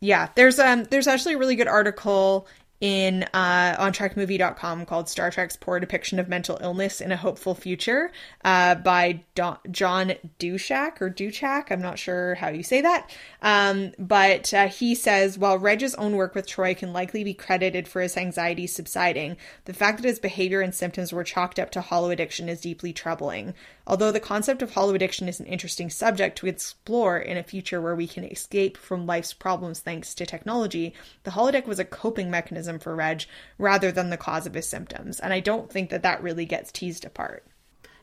Yeah, 0.00 0.30
there's 0.34 0.58
um 0.58 0.84
there's 0.90 1.06
actually 1.06 1.34
a 1.34 1.38
really 1.38 1.54
good 1.54 1.68
article 1.68 2.48
in 2.82 3.22
uh, 3.32 3.76
on 3.78 3.92
trekmovie.com 3.92 4.84
called 4.86 5.08
Star 5.08 5.30
Trek's 5.30 5.54
Poor 5.54 5.78
Depiction 5.78 6.18
of 6.18 6.28
Mental 6.28 6.58
Illness 6.60 7.00
in 7.00 7.12
a 7.12 7.16
Hopeful 7.16 7.54
Future 7.54 8.10
uh, 8.44 8.74
by 8.74 9.22
Don- 9.36 9.58
John 9.70 10.14
Dushak 10.40 11.00
or 11.00 11.08
Duchak. 11.08 11.70
I'm 11.70 11.80
not 11.80 11.96
sure 11.96 12.34
how 12.34 12.48
you 12.48 12.64
say 12.64 12.80
that. 12.80 13.08
Um, 13.40 13.92
but 14.00 14.52
uh, 14.52 14.66
he 14.66 14.96
says 14.96 15.38
while 15.38 15.58
Reg's 15.58 15.94
own 15.94 16.16
work 16.16 16.34
with 16.34 16.48
Troi 16.48 16.76
can 16.76 16.92
likely 16.92 17.22
be 17.22 17.34
credited 17.34 17.86
for 17.86 18.02
his 18.02 18.16
anxiety 18.16 18.66
subsiding, 18.66 19.36
the 19.64 19.72
fact 19.72 20.02
that 20.02 20.08
his 20.08 20.18
behavior 20.18 20.60
and 20.60 20.74
symptoms 20.74 21.12
were 21.12 21.22
chalked 21.22 21.60
up 21.60 21.70
to 21.70 21.80
holo 21.82 22.10
addiction 22.10 22.48
is 22.48 22.60
deeply 22.60 22.92
troubling. 22.92 23.54
Although 23.86 24.12
the 24.12 24.20
concept 24.20 24.62
of 24.62 24.72
holo 24.72 24.94
addiction 24.94 25.28
is 25.28 25.40
an 25.40 25.46
interesting 25.46 25.90
subject 25.90 26.38
to 26.38 26.46
explore 26.46 27.18
in 27.18 27.36
a 27.36 27.42
future 27.42 27.80
where 27.80 27.96
we 27.96 28.06
can 28.06 28.24
escape 28.24 28.76
from 28.76 29.06
life's 29.06 29.32
problems 29.32 29.80
thanks 29.80 30.14
to 30.14 30.26
technology, 30.26 30.94
the 31.24 31.32
holodeck 31.32 31.66
was 31.66 31.78
a 31.78 31.84
coping 31.84 32.30
mechanism 32.30 32.78
for 32.78 32.94
Reg 32.94 33.24
rather 33.58 33.90
than 33.90 34.10
the 34.10 34.16
cause 34.16 34.46
of 34.46 34.54
his 34.54 34.68
symptoms. 34.68 35.18
And 35.18 35.32
I 35.32 35.40
don't 35.40 35.70
think 35.70 35.90
that 35.90 36.02
that 36.02 36.22
really 36.22 36.44
gets 36.44 36.70
teased 36.70 37.04
apart. 37.04 37.44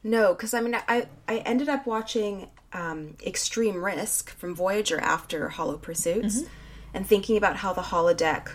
No, 0.04 0.34
because 0.34 0.54
I 0.54 0.62
mean, 0.62 0.76
I, 0.76 1.08
I 1.28 1.38
ended 1.38 1.70
up 1.70 1.86
watching 1.86 2.50
um, 2.74 3.18
Extreme 3.26 3.84
Risk 3.84 4.30
from 4.30 4.56
Voyager 4.56 5.00
after 5.00 5.50
Hollow 5.50 5.78
Pursuits 5.78 6.44
and 6.94 7.06
thinking 7.06 7.38
about 7.38 7.58
how 7.58 7.74
the 7.74 7.82
holodeck, 7.82 8.52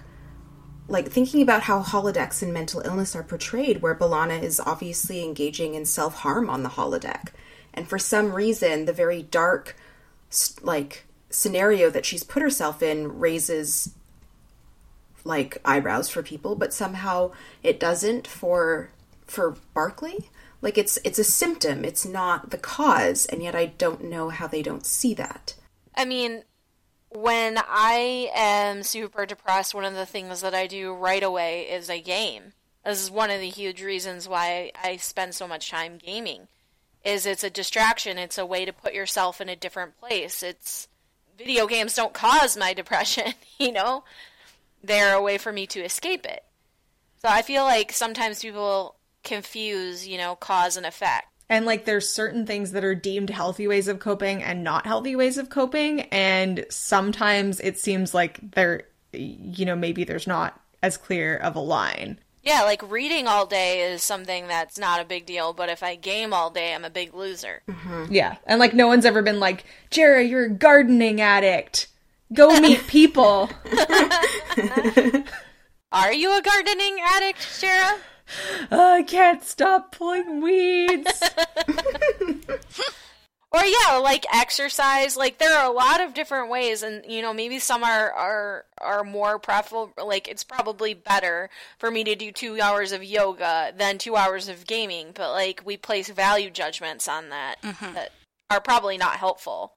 like 0.88 1.08
thinking 1.08 1.42
about 1.42 1.62
how 1.62 1.82
holodecks 1.82 2.42
and 2.42 2.52
mental 2.52 2.82
illness 2.82 3.16
are 3.16 3.22
portrayed, 3.22 3.80
where 3.80 3.94
B'Elanna 3.94 4.42
is 4.42 4.60
obviously 4.60 5.24
engaging 5.24 5.74
in 5.74 5.84
self 5.84 6.16
harm 6.16 6.50
on 6.50 6.62
the 6.62 6.70
holodeck. 6.70 7.28
And 7.72 7.88
for 7.88 7.98
some 7.98 8.32
reason, 8.32 8.84
the 8.84 8.92
very 8.92 9.22
dark, 9.22 9.76
like, 10.62 11.06
scenario 11.30 11.90
that 11.90 12.06
she's 12.06 12.22
put 12.22 12.42
herself 12.42 12.82
in 12.82 13.18
raises 13.18 13.94
like 15.24 15.58
eyebrows 15.64 16.08
for 16.08 16.22
people, 16.22 16.54
but 16.54 16.72
somehow 16.72 17.32
it 17.62 17.80
doesn't 17.80 18.26
for 18.26 18.90
for 19.26 19.56
Barclay. 19.72 20.28
Like 20.60 20.78
it's 20.78 20.98
it's 21.04 21.18
a 21.18 21.24
symptom, 21.24 21.84
it's 21.84 22.06
not 22.06 22.50
the 22.50 22.58
cause, 22.58 23.26
and 23.26 23.42
yet 23.42 23.54
I 23.54 23.66
don't 23.66 24.04
know 24.04 24.28
how 24.28 24.46
they 24.46 24.62
don't 24.62 24.86
see 24.86 25.14
that. 25.14 25.54
I 25.96 26.04
mean, 26.04 26.44
when 27.14 27.58
I 27.58 28.30
am 28.34 28.82
super 28.82 29.24
depressed, 29.24 29.74
one 29.74 29.84
of 29.84 29.94
the 29.94 30.04
things 30.04 30.40
that 30.40 30.54
I 30.54 30.66
do 30.66 30.92
right 30.92 31.22
away 31.22 31.62
is 31.62 31.88
a 31.88 32.00
game. 32.00 32.52
This 32.84 33.02
is 33.02 33.10
one 33.10 33.30
of 33.30 33.40
the 33.40 33.48
huge 33.48 33.82
reasons 33.82 34.28
why 34.28 34.72
I 34.82 34.96
spend 34.96 35.34
so 35.34 35.46
much 35.46 35.70
time 35.70 35.96
gaming. 35.96 36.48
Is 37.04 37.24
it's 37.24 37.44
a 37.44 37.50
distraction. 37.50 38.18
It's 38.18 38.38
a 38.38 38.46
way 38.46 38.64
to 38.64 38.72
put 38.72 38.94
yourself 38.94 39.40
in 39.40 39.48
a 39.48 39.56
different 39.56 39.98
place. 40.00 40.42
It's 40.42 40.88
video 41.38 41.66
games 41.66 41.94
don't 41.94 42.12
cause 42.12 42.56
my 42.56 42.74
depression, 42.74 43.34
you 43.58 43.72
know? 43.72 44.04
They're 44.82 45.14
a 45.14 45.22
way 45.22 45.38
for 45.38 45.52
me 45.52 45.66
to 45.68 45.84
escape 45.84 46.26
it. 46.26 46.44
So 47.22 47.28
I 47.28 47.42
feel 47.42 47.62
like 47.62 47.92
sometimes 47.92 48.42
people 48.42 48.96
confuse, 49.22 50.06
you 50.06 50.18
know, 50.18 50.34
cause 50.34 50.76
and 50.76 50.84
effect. 50.84 51.28
And 51.48 51.66
like 51.66 51.84
there's 51.84 52.08
certain 52.08 52.46
things 52.46 52.72
that 52.72 52.84
are 52.84 52.94
deemed 52.94 53.30
healthy 53.30 53.68
ways 53.68 53.88
of 53.88 53.98
coping 53.98 54.42
and 54.42 54.64
not 54.64 54.86
healthy 54.86 55.14
ways 55.14 55.38
of 55.38 55.50
coping. 55.50 56.02
And 56.02 56.64
sometimes 56.70 57.60
it 57.60 57.78
seems 57.78 58.14
like 58.14 58.52
there, 58.52 58.84
you 59.12 59.66
know, 59.66 59.76
maybe 59.76 60.04
there's 60.04 60.26
not 60.26 60.60
as 60.82 60.96
clear 60.96 61.36
of 61.36 61.56
a 61.56 61.60
line. 61.60 62.18
Yeah, 62.42 62.62
like 62.62 62.90
reading 62.90 63.26
all 63.26 63.46
day 63.46 63.80
is 63.90 64.02
something 64.02 64.48
that's 64.48 64.78
not 64.78 65.00
a 65.00 65.04
big 65.04 65.24
deal, 65.24 65.54
but 65.54 65.70
if 65.70 65.82
I 65.82 65.94
game 65.94 66.34
all 66.34 66.50
day, 66.50 66.74
I'm 66.74 66.84
a 66.84 66.90
big 66.90 67.14
loser. 67.14 67.62
Mm-hmm. 67.66 68.12
Yeah. 68.12 68.36
And 68.46 68.60
like 68.60 68.74
no 68.74 68.86
one's 68.86 69.06
ever 69.06 69.22
been 69.22 69.40
like, 69.40 69.64
Jarrah, 69.90 70.22
you're 70.22 70.44
a 70.44 70.50
gardening 70.50 71.22
addict. 71.22 71.88
Go 72.32 72.60
meet 72.60 72.86
people. 72.86 73.48
Are 75.92 76.12
you 76.12 76.36
a 76.36 76.42
gardening 76.42 76.98
addict, 77.02 77.60
Jarrah? 77.60 77.98
I 78.70 79.02
can't 79.06 79.42
stop 79.44 79.92
pulling 79.92 80.40
weeds. 80.40 81.22
Or 83.52 83.62
yeah, 83.64 83.98
like 83.98 84.26
exercise. 84.34 85.16
Like 85.16 85.38
there 85.38 85.56
are 85.56 85.64
a 85.70 85.72
lot 85.72 86.00
of 86.00 86.12
different 86.12 86.50
ways, 86.50 86.82
and 86.82 87.04
you 87.06 87.22
know 87.22 87.32
maybe 87.32 87.60
some 87.60 87.84
are 87.84 88.10
are 88.12 88.64
are 88.78 89.04
more 89.04 89.38
preferable. 89.38 89.92
Like 90.04 90.26
it's 90.26 90.42
probably 90.42 90.92
better 90.92 91.50
for 91.78 91.88
me 91.88 92.02
to 92.02 92.16
do 92.16 92.32
two 92.32 92.60
hours 92.60 92.90
of 92.90 93.04
yoga 93.04 93.72
than 93.76 93.98
two 93.98 94.16
hours 94.16 94.48
of 94.48 94.66
gaming. 94.66 95.12
But 95.14 95.30
like 95.30 95.62
we 95.64 95.76
place 95.76 96.08
value 96.08 96.50
judgments 96.50 97.06
on 97.06 97.28
that 97.28 97.62
that 97.62 98.10
are 98.50 98.60
probably 98.60 98.98
not 98.98 99.18
helpful. 99.18 99.74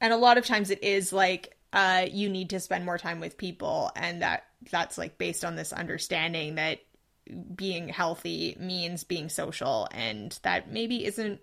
and 0.00 0.14
a 0.14 0.16
lot 0.16 0.38
of 0.38 0.46
times 0.46 0.70
it 0.70 0.82
is 0.82 1.12
like 1.12 1.54
uh 1.74 2.06
you 2.10 2.30
need 2.30 2.48
to 2.50 2.60
spend 2.60 2.86
more 2.86 2.96
time 2.96 3.20
with 3.20 3.36
people 3.36 3.90
and 3.94 4.22
that 4.22 4.44
that's 4.70 4.96
like 4.96 5.18
based 5.18 5.44
on 5.44 5.54
this 5.54 5.70
understanding 5.74 6.54
that 6.54 6.78
being 7.54 7.88
healthy 7.88 8.56
means 8.58 9.04
being 9.04 9.28
social 9.28 9.88
and 9.92 10.38
that 10.42 10.70
maybe 10.70 11.04
isn't 11.04 11.40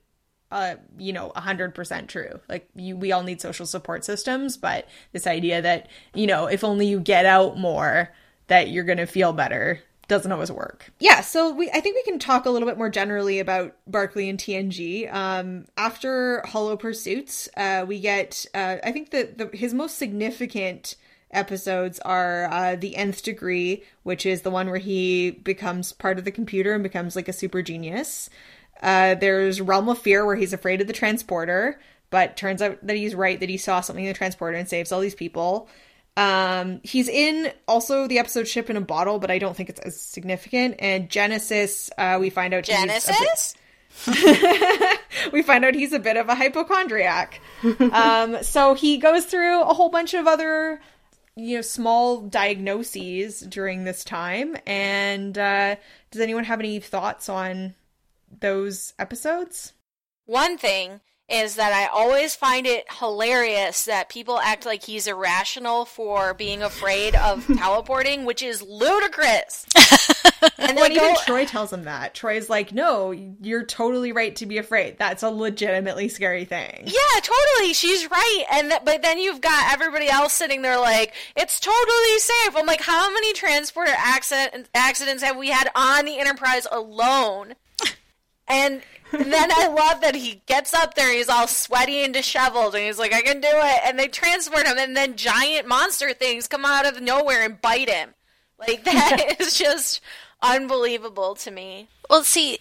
uh 0.51 0.75
you 0.97 1.11
know 1.11 1.31
100% 1.35 2.07
true 2.07 2.39
like 2.47 2.69
you 2.75 2.95
we 2.95 3.11
all 3.11 3.23
need 3.23 3.41
social 3.41 3.65
support 3.65 4.05
systems 4.05 4.55
but 4.57 4.87
this 5.11 5.27
idea 5.27 5.61
that 5.61 5.87
you 6.13 6.27
know 6.27 6.45
if 6.45 6.63
only 6.63 6.87
you 6.87 6.99
get 6.99 7.25
out 7.25 7.57
more 7.57 8.11
that 8.47 8.69
you're 8.69 8.83
going 8.83 8.97
to 8.97 9.05
feel 9.05 9.33
better 9.33 9.81
doesn't 10.07 10.31
always 10.31 10.51
work. 10.51 10.91
Yeah, 10.99 11.21
so 11.21 11.53
we 11.53 11.69
I 11.71 11.79
think 11.79 11.95
we 11.95 12.03
can 12.03 12.19
talk 12.19 12.45
a 12.45 12.49
little 12.49 12.67
bit 12.67 12.77
more 12.77 12.89
generally 12.89 13.39
about 13.39 13.75
Barclay 13.87 14.29
and 14.29 14.37
TNG. 14.37 15.11
Um, 15.13 15.65
after 15.77 16.43
Hollow 16.45 16.75
Pursuits, 16.75 17.49
uh, 17.55 17.85
we 17.87 17.99
get 17.99 18.45
uh, 18.53 18.77
I 18.83 18.91
think 18.91 19.11
that 19.11 19.37
the 19.37 19.49
his 19.53 19.73
most 19.73 19.97
significant 19.97 20.95
episodes 21.33 21.99
are 21.99 22.45
uh, 22.45 22.75
the 22.75 22.95
nth 22.95 23.23
degree, 23.23 23.83
which 24.03 24.25
is 24.25 24.41
the 24.41 24.49
one 24.49 24.69
where 24.69 24.79
he 24.79 25.31
becomes 25.31 25.93
part 25.93 26.17
of 26.17 26.25
the 26.25 26.31
computer 26.31 26.73
and 26.73 26.83
becomes 26.83 27.15
like 27.15 27.27
a 27.27 27.33
super 27.33 27.61
genius. 27.61 28.29
Uh, 28.81 29.15
there's 29.15 29.61
Realm 29.61 29.87
of 29.89 29.99
Fear, 29.99 30.25
where 30.25 30.35
he's 30.35 30.53
afraid 30.53 30.81
of 30.81 30.87
the 30.87 30.93
transporter, 30.93 31.79
but 32.09 32.37
turns 32.37 32.61
out 32.61 32.85
that 32.85 32.95
he's 32.95 33.15
right 33.15 33.39
that 33.39 33.49
he 33.49 33.57
saw 33.57 33.81
something 33.81 34.05
in 34.05 34.11
the 34.11 34.17
transporter 34.17 34.57
and 34.57 34.67
saves 34.67 34.91
all 34.91 34.99
these 34.99 35.15
people. 35.15 35.69
Um, 36.15 36.79
he's 36.83 37.07
in 37.09 37.51
also 37.67 38.07
the 38.07 38.19
episode 38.19 38.47
Ship 38.47 38.69
in 38.69 38.77
a 38.77 38.81
Bottle, 38.81 39.19
but 39.19 39.31
I 39.31 39.39
don't 39.39 39.55
think 39.55 39.69
it's 39.69 39.79
as 39.79 39.99
significant. 39.99 40.75
And 40.79 41.09
Genesis, 41.09 41.89
uh, 41.97 42.17
we 42.19 42.29
find 42.29 42.53
out 42.53 42.67
he's 42.67 42.77
a 42.77 42.85
bit- 42.85 43.03
Genesis? 43.03 43.55
we 45.31 45.41
find 45.43 45.63
out 45.63 45.75
he's 45.75 45.93
a 45.93 45.99
bit 45.99 46.17
of 46.17 46.27
a 46.29 46.35
hypochondriac. 46.35 47.39
um, 47.91 48.41
so 48.43 48.73
he 48.73 48.97
goes 48.97 49.25
through 49.25 49.61
a 49.61 49.73
whole 49.73 49.89
bunch 49.89 50.13
of 50.13 50.27
other, 50.27 50.81
you 51.35 51.57
know, 51.57 51.61
small 51.61 52.21
diagnoses 52.21 53.39
during 53.41 53.83
this 53.83 54.03
time. 54.03 54.55
And 54.65 55.37
uh, 55.37 55.75
does 56.11 56.21
anyone 56.21 56.43
have 56.43 56.59
any 56.59 56.79
thoughts 56.79 57.29
on 57.29 57.75
those 58.39 58.93
episodes? 58.99 59.73
One 60.25 60.57
thing 60.57 61.01
is 61.29 61.55
that 61.55 61.71
I 61.71 61.88
always 61.88 62.36
find 62.36 62.67
it 62.67 62.86
hilarious 62.99 63.86
that 63.86 64.09
people 64.09 64.39
act 64.39 64.65
like 64.65 64.83
he's 64.83 65.07
irrational 65.07 65.86
for 65.86 66.33
being 66.33 66.62
afraid 66.62 67.15
of 67.15 67.45
teleporting, 67.57 68.25
which 68.25 68.43
is 68.43 68.62
ludicrous. 68.62 69.65
and 70.57 70.75
When 70.75 70.91
they 70.91 70.95
go, 70.99 71.03
even 71.05 71.15
Troi 71.15 71.47
tells 71.47 71.71
him 71.71 71.83
that, 71.86 72.13
Troi's 72.13 72.49
like, 72.49 72.73
"No, 72.73 73.12
you're 73.41 73.65
totally 73.65 74.12
right 74.12 74.36
to 74.36 74.45
be 74.45 74.57
afraid. 74.57 74.97
That's 74.97 75.23
a 75.23 75.29
legitimately 75.29 76.09
scary 76.09 76.43
thing." 76.45 76.83
yeah, 76.86 77.19
totally, 77.21 77.73
she's 77.73 78.09
right. 78.12 78.43
And 78.51 78.69
th- 78.69 78.81
but 78.83 79.01
then 79.01 79.17
you've 79.17 79.41
got 79.41 79.71
everybody 79.71 80.09
else 80.09 80.33
sitting 80.33 80.62
there 80.62 80.77
like, 80.77 81.13
it's 81.38 81.59
totally 81.59 82.19
safe. 82.19 82.55
I'm 82.55 82.65
like, 82.65 82.81
how 82.81 83.12
many 83.12 83.33
transporter 83.33 83.93
accident- 83.97 84.69
accidents 84.75 85.23
have 85.23 85.38
we 85.38 85.49
had 85.49 85.69
on 85.75 86.05
the 86.05 86.19
Enterprise 86.19 86.67
alone? 86.71 87.55
And 88.45 88.82
then 89.14 89.51
I 89.51 89.68
love 89.68 90.01
that 90.01 90.16
he 90.16 90.41
gets 90.45 90.74
up 90.74 90.95
there, 90.95 91.14
he's 91.14 91.30
all 91.30 91.47
sweaty 91.47 92.03
and 92.03 92.14
disheveled, 92.14 92.76
and 92.76 92.84
he's 92.84 92.99
like, 92.99 93.14
I 93.14 93.22
can 93.22 93.39
do 93.39 93.49
it. 93.51 93.82
And 93.86 93.97
they 93.97 94.07
transport 94.07 94.68
him, 94.68 94.78
and 94.78 94.95
then 94.95 95.16
giant 95.16 95.68
monster 95.68 96.14
things 96.14 96.47
come 96.47 96.66
out 96.66 96.86
of 96.86 97.01
nowhere 97.01 97.43
and 97.43 97.61
bite 97.61 97.89
him. 97.89 98.14
Like, 98.57 98.84
that 98.86 99.36
is 99.39 99.57
just 99.57 100.01
unbelievable 100.41 101.36
to 101.36 101.51
me. 101.51 101.89
Well, 102.09 102.24
see, 102.24 102.59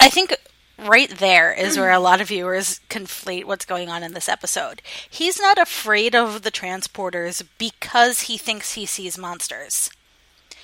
I 0.00 0.08
think 0.08 0.36
right 0.78 1.10
there 1.10 1.52
is 1.52 1.76
where 1.76 1.90
a 1.90 1.98
lot 2.00 2.20
of 2.20 2.28
viewers 2.28 2.80
conflate 2.88 3.44
what's 3.44 3.64
going 3.64 3.88
on 3.88 4.02
in 4.02 4.14
this 4.14 4.28
episode. 4.28 4.82
He's 5.08 5.40
not 5.40 5.58
afraid 5.58 6.14
of 6.14 6.42
the 6.42 6.50
transporters 6.50 7.42
because 7.58 8.22
he 8.22 8.38
thinks 8.38 8.74
he 8.74 8.86
sees 8.86 9.18
monsters. 9.18 9.90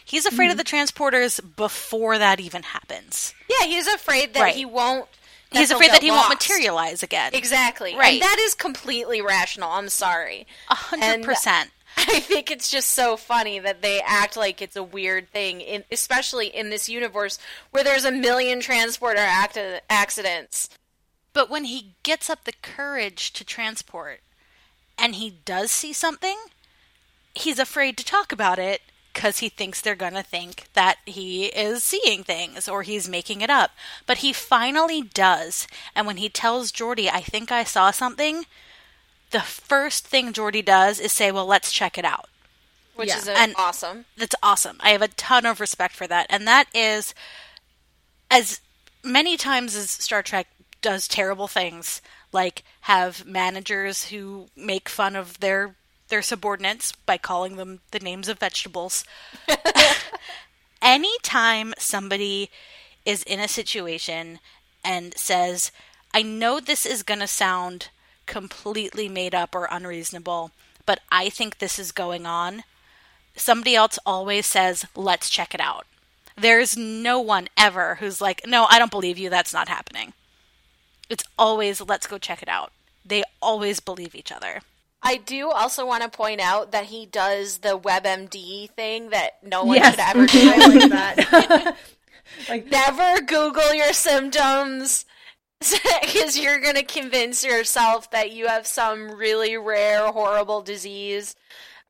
He's 0.09 0.25
afraid 0.25 0.47
of 0.47 0.53
hmm. 0.53 0.59
the 0.59 0.65
transporters 0.65 1.39
before 1.57 2.17
that 2.17 2.41
even 2.41 2.63
happens. 2.63 3.35
Yeah, 3.49 3.67
he's 3.67 3.87
afraid 3.87 4.33
that 4.33 4.41
Right. 4.41 4.55
he 4.55 4.65
won't. 4.65 5.07
He's 5.51 5.71
afraid 5.71 5.91
that 5.91 6.03
he 6.03 6.11
won't 6.11 6.31
materialize 6.31 7.03
again. 7.03 7.35
Exactly. 7.35 7.95
Right. 7.95 8.15
And 8.15 8.23
that 8.23 8.39
is 8.39 8.55
completely 8.55 9.21
rational. 9.21 9.71
I'm 9.71 9.91
sorry. 9.91 10.47
A 10.71 10.75
hundred 10.75 11.25
percent. 11.25 11.71
I 11.97 12.21
think 12.21 12.51
it's 12.51 12.71
just 12.71 12.91
so 12.91 13.17
funny 13.19 13.59
that 13.59 13.83
they 13.83 14.01
act 14.01 14.37
like 14.37 14.63
it's 14.63 14.77
a 14.77 14.83
weird 14.83 15.31
thing, 15.31 15.61
in, 15.61 15.85
especially 15.93 16.47
in 16.47 16.71
this 16.71 16.89
universe 16.89 17.39
where 17.71 17.85
there's 17.85 18.05
a 18.05 18.13
million 18.13 18.61
transporter 18.61 19.21
act- 19.21 19.59
accidents. 19.91 20.71
But 21.35 21.51
when 21.51 21.65
he 21.65 21.97
gets 22.03 22.31
up 22.31 22.45
the 22.45 22.55
courage 22.63 23.33
to 23.35 23.45
transport 23.45 24.21
and 24.99 25.17
he 25.17 25.39
does 25.45 25.71
see 25.71 25.93
something, 25.93 26.37
he's 27.35 27.59
afraid 27.59 27.97
to 27.99 28.05
talk 28.05 28.33
about 28.33 28.59
it 28.59 28.81
because 29.19 29.41
he 29.41 29.49
thinks 29.49 29.81
they're 29.81 29.97
going 29.97 30.15
to 30.15 30.23
think 30.23 30.67
that 30.75 30.99
he 31.05 31.47
is 31.47 31.83
seeing 31.83 32.23
things 32.23 32.69
or 32.69 32.85
he's 32.85 33.09
making 33.09 33.41
it 33.41 33.51
up. 33.51 33.73
But 34.07 34.19
he 34.19 34.33
finally 34.33 35.03
does. 35.03 35.67
And 35.97 36.07
when 36.07 36.19
he 36.19 36.29
tells 36.29 36.71
Geordi, 36.71 37.11
I 37.13 37.21
think 37.23 37.51
I 37.51 37.65
saw 37.65 37.91
something, 37.91 38.45
the 39.33 39.41
first 39.41 40.07
thing 40.07 40.33
Geordi 40.33 40.65
does 40.65 41.01
is 41.01 41.11
say, 41.11 41.33
Well, 41.33 41.47
let's 41.47 41.73
check 41.73 41.99
it 41.99 42.05
out. 42.05 42.29
which 42.95 43.09
Yeah. 43.09 43.19
is 43.19 43.27
And- 43.29 43.55
awesome. 43.57 44.05
That's 44.17 44.37
awesome. 44.41 44.77
I 44.81 44.91
have 44.91 45.03
a 45.03 45.09
ton 45.09 45.45
of 45.47 45.59
respect 45.59 45.97
for 45.97 46.07
that. 46.07 46.27
And 46.31 46.47
that 46.47 46.69
is 46.73 47.13
as 48.31 48.61
many 49.03 49.37
times 49.37 49.75
as 49.75 49.91
Star 49.91 50.23
Trek 50.23 50.47
does 50.81 51.09
terrible 51.09 51.49
things, 51.49 52.01
like 52.33 52.63
have 52.83 53.25
managers 53.27 54.07
who 54.11 54.49
make 54.55 54.89
fun 54.89 55.17
of 55.17 55.41
their 55.41 55.75
their 56.09 56.23
subordinates 56.23 56.93
by 56.93 57.19
calling 57.19 57.57
them 57.57 57.81
the 57.91 58.01
names 58.01 58.29
of 58.29 58.39
vegetables. 58.39 59.05
Anytime 60.83 61.75
somebody 61.79 62.51
is 63.05 63.23
in 63.23 63.41
a 63.41 63.49
situation 63.49 64.39
and 64.85 65.17
says, 65.17 65.73
I 66.15 66.23
know 66.23 66.61
this 66.61 66.87
is 66.87 67.03
going 67.03 67.21
to 67.21 67.27
sound 67.27 67.89
completely 68.27 69.09
made 69.09 69.35
up 69.35 69.55
or 69.55 69.69
unreasonable, 69.71 70.51
but 70.87 71.01
I 71.11 71.29
think 71.29 71.59
this 71.59 71.79
is 71.79 71.93
going 71.93 72.27
on, 72.27 72.65
somebody 73.35 73.75
else 73.75 73.99
always 74.07 74.47
says, 74.47 74.87
let's 74.95 75.31
check 75.31 75.55
it 75.55 75.61
out. 75.61 75.87
There's 76.37 76.77
no 76.77 77.19
one 77.19 77.49
ever 77.57 77.97
who's 77.97 78.21
like, 78.21 78.43
no, 78.47 78.67
I 78.71 78.79
don't 78.79 78.91
believe 78.91 79.19
you, 79.19 79.29
that's 79.29 79.53
not 79.53 79.69
happening. 79.69 80.13
It's 81.11 81.25
always, 81.39 81.81
let's 81.81 82.07
go 82.07 82.19
check 82.19 82.43
it 82.43 82.49
out. 82.49 82.73
They 83.05 83.25
always 83.41 83.81
believe 83.81 84.15
each 84.15 84.31
other. 84.31 84.61
I 85.03 85.17
do 85.17 85.51
also 85.51 85.87
want 85.87 86.03
to 86.03 86.09
point 86.09 86.41
out 86.41 86.73
that 86.73 86.87
he 86.87 87.07
does 87.07 87.59
the 87.59 87.79
WebMD 87.79 88.71
thing 88.71 89.11
that 89.11 89.39
no 89.43 89.65
one 89.65 89.77
Yes. 89.77 89.95
should 89.95 90.01
ever 90.01 90.27
do. 90.27 90.53
I 90.55 90.67
like 90.67 90.91
that. 90.91 91.77
like 92.49 92.67
Never 92.71 93.21
Google 93.23 93.75
your 93.75 93.93
symptoms 93.93 95.05
because 95.61 96.39
you're 96.39 96.61
going 96.61 96.75
to 96.77 96.83
convince 96.85 97.45
yourself 97.45 98.11
that 98.11 98.33
you 98.33 98.47
have 98.49 98.67
some 98.67 99.11
really 99.13 99.57
rare, 99.57 100.09
horrible 100.13 100.63
disease. 100.63 101.35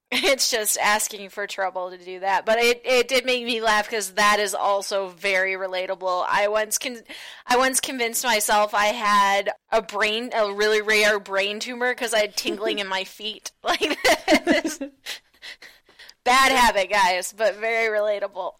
It's 0.28 0.50
just 0.50 0.78
asking 0.78 1.28
for 1.28 1.46
trouble 1.46 1.90
to 1.90 1.98
do 1.98 2.20
that. 2.20 2.46
But 2.46 2.58
it, 2.58 2.80
it 2.84 3.08
did 3.08 3.26
make 3.26 3.44
me 3.44 3.60
laugh 3.60 3.84
because 3.84 4.12
that 4.12 4.40
is 4.40 4.54
also 4.54 5.08
very 5.08 5.52
relatable. 5.52 6.24
I 6.26 6.48
once 6.48 6.78
con- 6.78 7.02
I 7.46 7.58
once 7.58 7.78
convinced 7.78 8.24
myself 8.24 8.72
I 8.72 8.86
had 8.86 9.50
a 9.70 9.82
brain 9.82 10.30
a 10.34 10.52
really 10.52 10.80
rare 10.80 11.20
brain 11.20 11.60
tumor 11.60 11.92
because 11.92 12.14
I 12.14 12.20
had 12.20 12.36
tingling 12.36 12.78
in 12.78 12.88
my 12.88 13.04
feet. 13.04 13.52
Like 13.62 13.98
this. 14.46 14.78
Bad 16.24 16.52
habit, 16.52 16.90
guys, 16.90 17.34
but 17.36 17.56
very 17.56 17.88
relatable. 17.94 18.54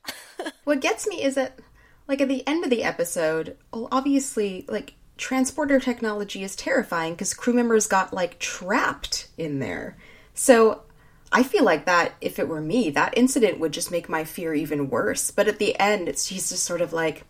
What 0.65 0.81
gets 0.81 1.07
me 1.07 1.23
is 1.23 1.35
that, 1.35 1.59
like, 2.07 2.21
at 2.21 2.29
the 2.29 2.47
end 2.47 2.65
of 2.65 2.71
the 2.71 2.85
episode, 2.85 3.57
obviously, 3.73 4.65
like, 4.69 4.95
transporter 5.17 5.81
technology 5.81 6.43
is 6.43 6.57
terrifying 6.57 7.15
because 7.15 7.35
crew 7.35 7.53
members 7.53 7.87
got, 7.87 8.13
like, 8.13 8.39
trapped 8.39 9.29
in 9.37 9.59
there. 9.59 9.97
So 10.35 10.83
I 11.31 11.43
feel 11.43 11.65
like 11.65 11.85
that, 11.87 12.15
if 12.21 12.39
it 12.39 12.49
were 12.49 12.61
me, 12.61 12.91
that 12.91 13.17
incident 13.17 13.61
would 13.61 13.73
just 13.73 13.91
make 13.91 14.09
my 14.09 14.25
fear 14.25 14.55
even 14.55 14.89
worse. 14.91 15.31
But 15.31 15.49
at 15.49 15.59
the 15.59 15.79
end, 15.79 16.09
it's 16.09 16.29
he's 16.29 16.49
just 16.49 16.65
sort 16.65 16.81
of 16.81 16.93
like, 16.93 17.25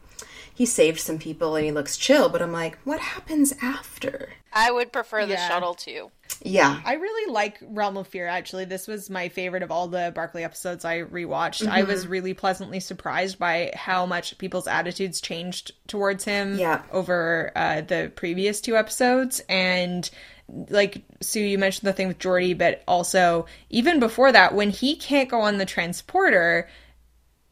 he 0.54 0.66
saved 0.66 1.00
some 1.00 1.18
people 1.18 1.56
and 1.56 1.64
he 1.64 1.72
looks 1.72 1.96
chill, 1.96 2.28
but 2.28 2.42
I'm 2.42 2.52
like, 2.52 2.78
what 2.84 3.00
happens 3.00 3.52
after? 3.62 4.30
I 4.52 4.70
would 4.70 4.92
prefer 4.92 5.24
the 5.26 5.32
Yeah. 5.34 5.48
shuttle 5.48 5.74
too. 5.74 6.10
Yeah. 6.42 6.80
I 6.84 6.94
really 6.94 7.32
like 7.32 7.58
Realm 7.60 7.96
of 7.96 8.06
Fear, 8.08 8.26
actually. 8.28 8.64
This 8.64 8.86
was 8.86 9.10
my 9.10 9.28
favorite 9.28 9.62
of 9.62 9.70
all 9.70 9.88
the 9.88 10.12
Barclay 10.14 10.42
episodes 10.44 10.84
I 10.84 11.02
rewatched. 11.02 11.66
I 11.68 11.82
was 11.82 12.06
really 12.06 12.34
pleasantly 12.34 12.80
surprised 12.80 13.38
by 13.38 13.72
how 13.74 14.06
much 14.06 14.38
people's 14.38 14.66
attitudes 14.68 15.20
changed 15.20 15.72
towards 15.88 16.24
him 16.24 16.56
Yeah. 16.58 16.82
over 16.92 17.52
uh, 17.56 17.80
the 17.82 18.12
previous 18.14 18.60
two 18.60 18.76
episodes. 18.76 19.40
And 19.48 20.08
like 20.48 21.02
Sue, 21.20 21.40
you 21.40 21.58
mentioned 21.58 21.88
the 21.88 21.92
thing 21.92 22.08
with 22.08 22.18
Geordi, 22.18 22.56
but 22.56 22.82
also 22.88 23.46
even 23.70 24.00
before 24.00 24.32
that, 24.32 24.54
when 24.54 24.70
he 24.70 24.96
can't 24.96 25.28
go 25.28 25.40
on 25.40 25.58
the 25.58 25.66
transporter, 25.66 26.68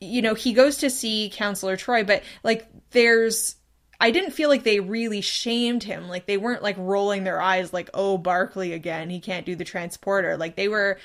you 0.00 0.22
know, 0.22 0.34
he 0.34 0.52
goes 0.52 0.78
to 0.78 0.90
see 0.90 1.30
Counselor 1.32 1.76
Troi, 1.76 2.06
but 2.06 2.22
like 2.42 2.66
there's 2.90 3.56
I 4.00 4.10
didn't 4.10 4.32
feel 4.32 4.48
like 4.48 4.62
they 4.62 4.80
really 4.80 5.20
shamed 5.20 5.82
him. 5.82 6.08
Like 6.08 6.26
they 6.26 6.36
weren't 6.36 6.62
like 6.62 6.76
rolling 6.78 7.24
their 7.24 7.40
eyes 7.40 7.72
like, 7.72 7.90
"Oh, 7.94 8.18
Barclay 8.18 8.72
again, 8.72 9.10
he 9.10 9.20
can't 9.20 9.46
do 9.46 9.56
the 9.56 9.64
transporter." 9.64 10.36
Like 10.36 10.56
they 10.56 10.68
were 10.68 10.98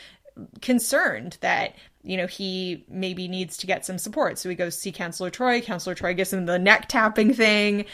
concerned 0.61 1.37
that 1.41 1.75
you 2.03 2.17
know 2.17 2.25
he 2.25 2.85
maybe 2.87 3.27
needs 3.27 3.57
to 3.57 3.67
get 3.67 3.85
some 3.85 3.97
support. 3.97 4.39
So 4.39 4.49
he 4.49 4.55
goes 4.55 4.77
see 4.77 4.91
Counselor 4.91 5.29
Troi. 5.29 5.61
Counselor 5.61 5.95
Troi 5.95 6.15
gives 6.15 6.33
him 6.33 6.45
the 6.45 6.59
neck 6.59 6.87
tapping 6.89 7.33
thing. 7.33 7.85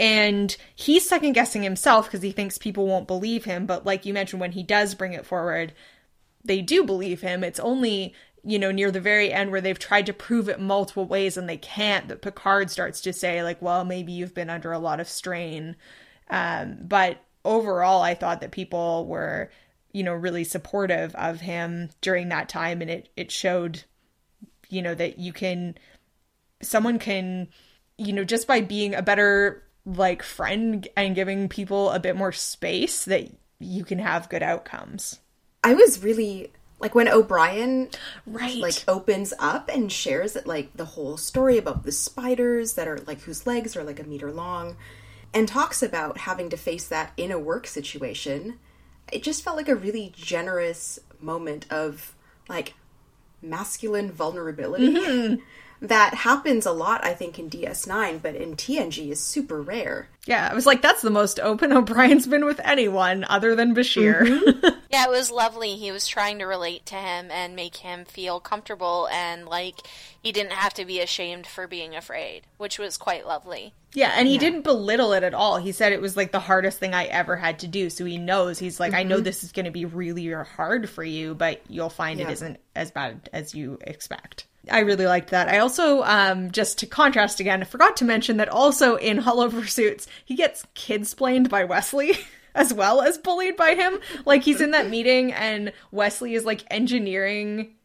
And 0.00 0.56
he's 0.74 1.06
second 1.06 1.34
guessing 1.34 1.62
himself 1.62 2.06
because 2.06 2.22
he 2.22 2.32
thinks 2.32 2.56
people 2.56 2.86
won't 2.86 3.06
believe 3.06 3.44
him. 3.44 3.66
But 3.66 3.84
like 3.84 4.06
you 4.06 4.14
mentioned, 4.14 4.40
when 4.40 4.52
he 4.52 4.62
does 4.62 4.94
bring 4.94 5.12
it 5.12 5.26
forward, 5.26 5.74
they 6.42 6.62
do 6.62 6.84
believe 6.84 7.20
him. 7.20 7.44
It's 7.44 7.60
only, 7.60 8.14
you 8.42 8.58
know, 8.58 8.70
near 8.70 8.90
the 8.90 8.98
very 8.98 9.30
end 9.30 9.50
where 9.50 9.60
they've 9.60 9.78
tried 9.78 10.06
to 10.06 10.14
prove 10.14 10.48
it 10.48 10.58
multiple 10.58 11.04
ways 11.04 11.36
and 11.36 11.46
they 11.46 11.58
can't 11.58 12.08
that 12.08 12.22
Picard 12.22 12.70
starts 12.70 13.02
to 13.02 13.12
say, 13.12 13.42
like, 13.42 13.60
well, 13.60 13.84
maybe 13.84 14.10
you've 14.10 14.34
been 14.34 14.48
under 14.48 14.72
a 14.72 14.78
lot 14.78 15.00
of 15.00 15.08
strain. 15.08 15.76
Um, 16.30 16.78
but 16.80 17.18
overall, 17.44 18.00
I 18.00 18.14
thought 18.14 18.40
that 18.40 18.52
people 18.52 19.06
were, 19.06 19.50
you 19.92 20.02
know, 20.02 20.14
really 20.14 20.44
supportive 20.44 21.14
of 21.14 21.42
him 21.42 21.90
during 22.00 22.30
that 22.30 22.48
time. 22.48 22.80
And 22.80 22.90
it, 22.90 23.10
it 23.18 23.30
showed, 23.30 23.84
you 24.70 24.80
know, 24.80 24.94
that 24.94 25.18
you 25.18 25.34
can, 25.34 25.76
someone 26.62 26.98
can, 26.98 27.48
you 27.98 28.14
know, 28.14 28.24
just 28.24 28.46
by 28.46 28.62
being 28.62 28.94
a 28.94 29.02
better, 29.02 29.62
like, 29.84 30.22
friend 30.22 30.86
and 30.96 31.14
giving 31.14 31.48
people 31.48 31.90
a 31.90 32.00
bit 32.00 32.16
more 32.16 32.32
space, 32.32 33.04
that 33.04 33.28
you 33.58 33.84
can 33.84 33.98
have 33.98 34.28
good 34.28 34.42
outcomes. 34.42 35.20
I 35.62 35.74
was 35.74 36.02
really 36.02 36.50
like 36.80 36.94
when 36.94 37.08
O'Brien 37.08 37.90
Right. 38.26 38.56
like 38.56 38.82
opens 38.88 39.34
up 39.38 39.68
and 39.68 39.92
shares 39.92 40.34
it 40.34 40.46
like 40.46 40.74
the 40.74 40.86
whole 40.86 41.16
story 41.18 41.58
about 41.58 41.84
the 41.84 41.92
spiders 41.92 42.72
that 42.74 42.88
are 42.88 42.98
like 43.06 43.20
whose 43.22 43.46
legs 43.46 43.76
are 43.76 43.84
like 43.84 44.00
a 44.00 44.04
meter 44.04 44.32
long 44.32 44.76
and 45.34 45.46
talks 45.46 45.82
about 45.82 46.18
having 46.18 46.48
to 46.50 46.56
face 46.56 46.88
that 46.88 47.12
in 47.16 47.30
a 47.30 47.38
work 47.38 47.66
situation. 47.66 48.58
It 49.12 49.22
just 49.22 49.44
felt 49.44 49.56
like 49.56 49.68
a 49.68 49.76
really 49.76 50.12
generous 50.16 50.98
moment 51.20 51.66
of 51.70 52.14
like 52.48 52.74
masculine 53.42 54.10
vulnerability 54.10 54.94
mm-hmm. 54.94 55.34
That 55.82 56.12
happens 56.14 56.66
a 56.66 56.72
lot 56.72 57.04
I 57.04 57.14
think 57.14 57.38
in 57.38 57.48
DS9 57.48 58.20
but 58.22 58.34
in 58.34 58.56
TNG 58.56 59.10
is 59.10 59.20
super 59.20 59.60
rare. 59.62 60.08
Yeah, 60.26 60.46
I 60.50 60.54
was 60.54 60.66
like, 60.66 60.82
that's 60.82 61.00
the 61.02 61.10
most 61.10 61.40
open 61.40 61.72
O'Brien's 61.72 62.26
been 62.26 62.44
with 62.44 62.60
anyone 62.62 63.24
other 63.28 63.56
than 63.56 63.74
Bashir. 63.74 64.20
Mm-hmm. 64.20 64.68
Yeah, 64.90 65.04
it 65.04 65.10
was 65.10 65.30
lovely. 65.30 65.76
He 65.76 65.92
was 65.92 66.08
trying 66.08 66.40
to 66.40 66.46
relate 66.46 66.84
to 66.86 66.96
him 66.96 67.30
and 67.30 67.54
make 67.54 67.76
him 67.76 68.04
feel 68.04 68.40
comfortable 68.40 69.06
and 69.12 69.46
like 69.46 69.76
he 70.20 70.32
didn't 70.32 70.50
have 70.52 70.74
to 70.74 70.84
be 70.84 70.98
ashamed 71.00 71.46
for 71.46 71.68
being 71.68 71.94
afraid, 71.94 72.42
which 72.58 72.76
was 72.76 72.96
quite 72.96 73.24
lovely. 73.24 73.72
yeah, 73.94 74.12
and 74.16 74.26
he 74.26 74.36
didn't 74.36 74.62
belittle 74.62 75.12
it 75.12 75.22
at 75.22 75.32
all. 75.32 75.58
He 75.58 75.70
said 75.70 75.92
it 75.92 76.00
was 76.00 76.16
like 76.16 76.32
the 76.32 76.40
hardest 76.40 76.80
thing 76.80 76.92
I 76.92 77.04
ever 77.04 77.36
had 77.36 77.60
to 77.60 77.68
do. 77.68 77.88
So 77.88 78.04
he 78.04 78.18
knows 78.18 78.58
he's 78.58 78.80
like, 78.80 78.92
I 78.92 79.04
know 79.04 79.16
mm-hmm. 79.16 79.24
this 79.24 79.44
is 79.44 79.52
going 79.52 79.66
to 79.66 79.70
be 79.70 79.84
really 79.84 80.28
hard 80.32 80.90
for 80.90 81.04
you, 81.04 81.36
but 81.36 81.60
you'll 81.68 81.88
find 81.88 82.18
it 82.20 82.24
Yeah. 82.24 82.32
isn't 82.32 82.58
as 82.74 82.90
bad 82.90 83.30
as 83.32 83.54
you 83.54 83.78
expect. 83.82 84.46
I 84.70 84.80
really 84.80 85.06
liked 85.06 85.30
that. 85.30 85.48
I 85.48 85.58
also, 85.58 86.02
um, 86.02 86.50
just 86.50 86.78
to 86.78 86.86
contrast 86.86 87.40
again, 87.40 87.62
I 87.62 87.64
forgot 87.64 87.96
to 87.98 88.04
mention 88.04 88.36
that 88.38 88.48
also 88.48 88.96
in 88.96 89.18
Hollow 89.18 89.48
Pursuits, 89.48 90.06
he 90.24 90.34
gets 90.34 90.66
kidsplained 90.74 91.48
by 91.48 91.64
Wesley. 91.64 92.18
As 92.52 92.74
well 92.74 93.00
as 93.00 93.16
bullied 93.16 93.56
by 93.56 93.76
him. 93.76 94.00
Like 94.24 94.42
he's 94.42 94.60
in 94.60 94.72
that 94.72 94.90
meeting 94.90 95.32
and 95.32 95.72
Wesley 95.92 96.34
is 96.34 96.44
like 96.44 96.64
engineering 96.68 97.76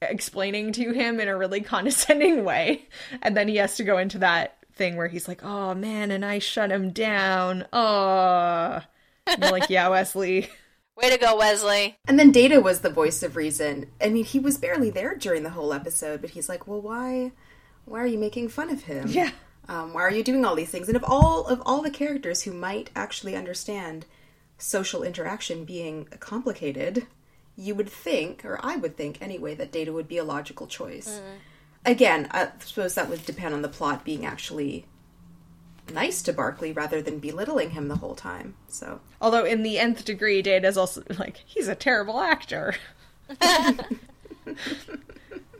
explaining 0.00 0.72
to 0.72 0.90
him 0.90 1.20
in 1.20 1.28
a 1.28 1.38
really 1.38 1.60
condescending 1.60 2.42
way. 2.42 2.88
And 3.22 3.36
then 3.36 3.46
he 3.46 3.58
has 3.58 3.76
to 3.76 3.84
go 3.84 3.98
into 3.98 4.18
that 4.18 4.58
thing 4.74 4.96
where 4.96 5.06
he's 5.06 5.28
like, 5.28 5.44
oh 5.44 5.76
man, 5.76 6.10
and 6.10 6.24
I 6.24 6.40
shut 6.40 6.72
him 6.72 6.90
down. 6.90 7.64
Oh. 7.72 8.80
Like, 9.38 9.70
yeah, 9.70 9.88
Wesley. 9.88 10.50
Way 11.02 11.10
to 11.10 11.18
go, 11.18 11.36
Wesley. 11.36 11.98
And 12.06 12.16
then 12.16 12.30
Data 12.30 12.60
was 12.60 12.80
the 12.80 12.90
voice 12.90 13.24
of 13.24 13.34
reason. 13.34 13.86
I 14.00 14.08
mean, 14.08 14.24
he 14.24 14.38
was 14.38 14.56
barely 14.56 14.88
there 14.88 15.16
during 15.16 15.42
the 15.42 15.50
whole 15.50 15.72
episode, 15.72 16.20
but 16.20 16.30
he's 16.30 16.48
like, 16.48 16.68
"Well, 16.68 16.80
why 16.80 17.32
why 17.84 18.00
are 18.00 18.06
you 18.06 18.18
making 18.18 18.50
fun 18.50 18.70
of 18.70 18.84
him? 18.84 19.08
Yeah. 19.08 19.32
Um, 19.68 19.94
why 19.94 20.02
are 20.02 20.12
you 20.12 20.22
doing 20.22 20.44
all 20.44 20.54
these 20.54 20.70
things?" 20.70 20.86
And 20.86 20.96
of 20.96 21.02
all 21.04 21.44
of 21.48 21.60
all 21.66 21.82
the 21.82 21.90
characters 21.90 22.42
who 22.42 22.52
might 22.52 22.90
actually 22.94 23.34
understand 23.34 24.06
social 24.58 25.02
interaction 25.02 25.64
being 25.64 26.04
complicated, 26.20 27.08
you 27.56 27.74
would 27.74 27.88
think, 27.88 28.44
or 28.44 28.60
I 28.62 28.76
would 28.76 28.96
think 28.96 29.20
anyway, 29.20 29.56
that 29.56 29.72
Data 29.72 29.92
would 29.92 30.06
be 30.06 30.18
a 30.18 30.24
logical 30.24 30.68
choice. 30.68 31.20
Again, 31.84 32.28
I 32.30 32.50
suppose 32.60 32.94
that 32.94 33.10
would 33.10 33.26
depend 33.26 33.54
on 33.54 33.62
the 33.62 33.68
plot 33.68 34.04
being 34.04 34.24
actually 34.24 34.86
nice 35.92 36.22
to 36.22 36.32
Barclay 36.32 36.72
rather 36.72 37.02
than 37.02 37.18
belittling 37.18 37.70
him 37.70 37.88
the 37.88 37.96
whole 37.96 38.14
time. 38.14 38.54
So 38.68 39.00
Although 39.20 39.44
in 39.44 39.62
the 39.62 39.78
nth 39.78 40.04
degree, 40.04 40.42
Data's 40.42 40.76
also 40.76 41.02
like, 41.18 41.42
he's 41.46 41.68
a 41.68 41.74
terrible 41.74 42.20
actor. 42.20 42.74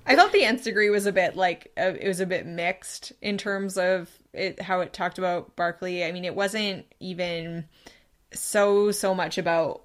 I 0.05 0.17
thought 0.17 0.33
the 0.33 0.45
nth 0.45 0.65
degree 0.65 0.91
was 0.91 1.07
a 1.07 1.13
bit 1.13 1.37
like 1.37 1.73
uh, 1.79 1.93
it 1.99 2.09
was 2.09 2.21
a 2.21 2.27
bit 2.27 2.47
mixed 2.47 3.13
in 3.23 3.39
terms 3.39 3.79
of 3.79 4.11
it 4.33 4.61
how 4.61 4.81
it 4.81 4.93
talked 4.93 5.19
about 5.19 5.55
Barclay. 5.57 6.05
I 6.05 6.13
mean, 6.13 6.25
it 6.25 6.35
wasn't 6.35 6.87
even 6.99 7.67
so 8.33 8.91
so 8.91 9.15
much 9.15 9.39
about 9.39 9.83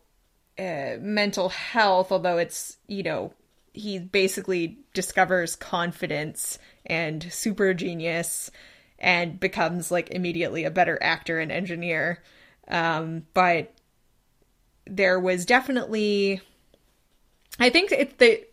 uh, 0.57 0.95
mental 0.99 1.49
health, 1.49 2.11
although 2.11 2.37
it's 2.37 2.77
you 2.87 3.03
know 3.03 3.33
he 3.73 3.99
basically 3.99 4.79
discovers 4.93 5.55
confidence 5.55 6.57
and 6.85 7.31
super 7.31 7.75
genius 7.75 8.49
and 8.99 9.39
becomes 9.39 9.91
like 9.91 10.09
immediately 10.09 10.63
a 10.63 10.71
better 10.71 10.97
actor 11.01 11.39
and 11.39 11.51
engineer. 11.51 12.23
Um, 12.67 13.25
but 13.33 13.73
there 14.85 15.19
was 15.19 15.45
definitely, 15.45 16.41
I 17.59 17.69
think 17.69 17.91
it, 17.91 18.17
the 18.17 18.43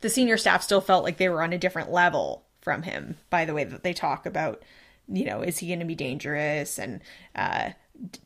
the 0.00 0.08
senior 0.08 0.36
staff 0.36 0.62
still 0.62 0.80
felt 0.80 1.04
like 1.04 1.16
they 1.16 1.28
were 1.28 1.42
on 1.42 1.52
a 1.52 1.58
different 1.58 1.90
level 1.90 2.44
from 2.60 2.82
him 2.82 3.16
by 3.30 3.44
the 3.44 3.54
way 3.54 3.64
that 3.64 3.82
they 3.82 3.92
talk 3.92 4.26
about, 4.26 4.62
you 5.08 5.24
know, 5.24 5.42
is 5.42 5.58
he 5.58 5.68
going 5.68 5.80
to 5.80 5.84
be 5.84 5.94
dangerous 5.94 6.78
and, 6.78 7.00
uh, 7.34 7.70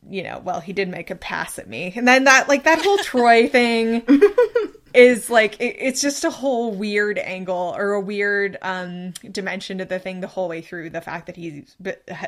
you 0.09 0.23
know, 0.23 0.41
well, 0.45 0.61
he 0.61 0.73
did 0.73 0.89
make 0.89 1.11
a 1.11 1.15
pass 1.15 1.59
at 1.59 1.69
me. 1.69 1.93
And 1.95 2.07
then 2.07 2.25
that, 2.25 2.49
like, 2.49 2.65
that 2.65 2.83
whole 2.83 2.99
Troi 2.99 3.51
thing 3.51 4.03
is 4.95 5.31
like, 5.31 5.61
it, 5.61 5.77
it's 5.79 6.01
just 6.01 6.25
a 6.25 6.31
whole 6.31 6.73
weird 6.73 7.19
angle 7.19 7.75
or 7.77 7.93
a 7.93 8.01
weird 8.01 8.57
um, 8.63 9.13
dimension 9.31 9.79
to 9.79 9.85
the 9.85 9.99
thing 9.99 10.21
the 10.21 10.27
whole 10.27 10.49
way 10.49 10.61
through. 10.61 10.91
The 10.91 11.01
fact 11.01 11.27
that 11.27 11.37
he's 11.37 11.77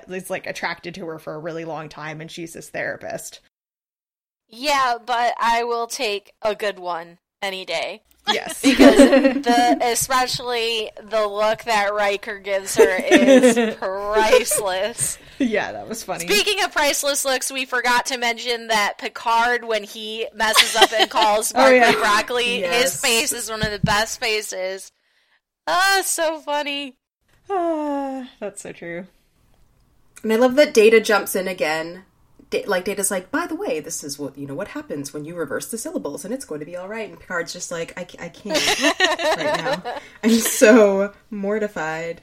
is 0.09 0.31
like 0.31 0.47
attracted 0.47 0.95
to 0.97 1.07
her 1.07 1.19
for 1.19 1.35
a 1.35 1.39
really 1.39 1.65
long 1.65 1.89
time 1.89 2.21
and 2.21 2.31
she's 2.31 2.55
his 2.55 2.71
therapist. 2.71 3.41
Yeah, 4.49 4.97
but 5.05 5.35
I 5.41 5.65
will 5.65 5.87
take 5.87 6.33
a 6.43 6.55
good 6.55 6.79
one 6.79 7.19
any 7.43 7.65
day. 7.65 8.03
Yes. 8.31 8.63
because 8.63 8.97
the 8.99 9.79
especially 9.83 10.91
the 11.03 11.27
look 11.27 11.65
that 11.65 11.93
Riker 11.93 12.39
gives 12.39 12.77
her 12.77 12.97
is 13.05 13.75
priceless. 13.79 15.19
Yeah, 15.39 15.73
that 15.73 15.89
was 15.89 16.05
funny. 16.05 16.29
Speaking 16.29 16.63
of 16.63 16.71
priceless 16.73 17.25
looks, 17.25 17.51
we 17.51 17.65
forgot 17.65 18.07
to 18.07 18.19
mention 18.19 18.69
that 18.69 18.99
Picard, 18.99 19.65
when 19.65 19.83
he 19.83 20.29
messes 20.35 20.77
up 20.77 20.93
and 20.93 21.11
calls 21.11 21.53
Barclay 21.53 21.81
oh, 21.81 21.91
yeah. 21.91 21.93
broccoli, 21.95 22.61
Yes. 22.61 22.83
his 22.83 23.01
face 23.01 23.33
is 23.33 23.51
one 23.51 23.63
of 23.63 23.73
the 23.73 23.81
best 23.81 24.21
faces. 24.21 24.93
Ah, 25.67 26.03
so 26.05 26.39
funny. 26.39 26.97
Ah, 27.51 28.29
that's 28.39 28.63
so 28.63 28.71
true. 28.73 29.07
And 30.23 30.33
I 30.33 30.37
love 30.37 30.55
that 30.55 30.75
Data 30.75 31.01
jumps 31.01 31.35
in 31.35 31.49
again. 31.49 32.05
Da- 32.53 32.67
like 32.67 32.85
Data's 32.85 33.11
like, 33.11 33.31
by 33.31 33.47
the 33.47 33.55
way, 33.55 33.81
this 33.81 34.05
is 34.05 34.19
what 34.19 34.37
you 34.37 34.47
know 34.47 34.55
what 34.55 34.69
happens 34.69 35.13
when 35.13 35.25
you 35.25 35.35
reverse 35.35 35.71
the 35.71 35.79
syllables, 35.79 36.25
and 36.25 36.33
it's 36.33 36.45
going 36.45 36.61
to 36.61 36.67
be 36.67 36.77
all 36.77 36.87
right. 36.87 37.09
And 37.09 37.19
Picard's 37.19 37.53
just 37.53 37.73
like, 37.73 37.99
I, 37.99 38.03
I 38.25 38.29
can't 38.29 38.81
right 39.39 39.59
now. 39.59 39.95
I'm 40.23 40.31
so 40.39 41.13
mortified. 41.31 42.23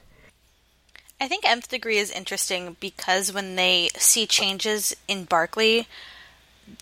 I 1.20 1.28
think 1.28 1.44
nth 1.44 1.68
degree 1.68 1.98
is 1.98 2.10
interesting 2.10 2.76
because 2.80 3.32
when 3.32 3.56
they 3.56 3.90
see 3.96 4.26
changes 4.26 4.96
in 5.08 5.24
Barclay, 5.24 5.86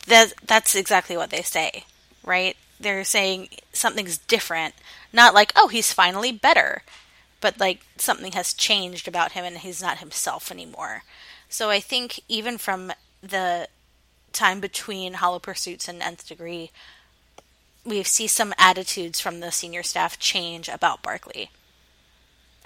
that 0.06 0.34
that's 0.46 0.74
exactly 0.74 1.16
what 1.16 1.30
they 1.30 1.42
say, 1.42 1.84
right? 2.22 2.56
They're 2.78 3.02
saying 3.02 3.48
something's 3.72 4.18
different, 4.18 4.74
not 5.12 5.34
like 5.34 5.52
oh 5.56 5.68
he's 5.68 5.92
finally 5.92 6.32
better, 6.32 6.82
but 7.40 7.58
like 7.58 7.80
something 7.96 8.32
has 8.32 8.52
changed 8.52 9.08
about 9.08 9.32
him 9.32 9.44
and 9.44 9.56
he's 9.56 9.82
not 9.82 9.98
himself 9.98 10.52
anymore. 10.52 11.02
So 11.48 11.70
I 11.70 11.80
think 11.80 12.20
even 12.28 12.58
from 12.58 12.92
the 13.22 13.68
time 14.32 14.60
between 14.60 15.14
Hollow 15.14 15.38
Pursuits 15.38 15.88
and 15.88 16.02
nth 16.02 16.26
degree, 16.28 16.70
we 17.84 18.02
see 18.02 18.26
some 18.26 18.54
attitudes 18.58 19.20
from 19.20 19.40
the 19.40 19.50
senior 19.50 19.82
staff 19.82 20.18
change 20.18 20.68
about 20.68 21.02
Barclay. 21.02 21.50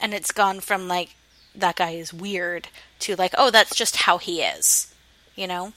And 0.01 0.13
it's 0.13 0.33
gone 0.33 0.61
from 0.61 0.89
like 0.89 1.11
that 1.55 1.77
guy 1.77 1.91
is 1.91 2.15
weird 2.15 2.69
to 2.99 3.15
like 3.15 3.35
oh 3.37 3.51
that's 3.51 3.77
just 3.77 3.97
how 3.97 4.17
he 4.17 4.41
is 4.41 4.93
you 5.37 5.47
know? 5.47 5.73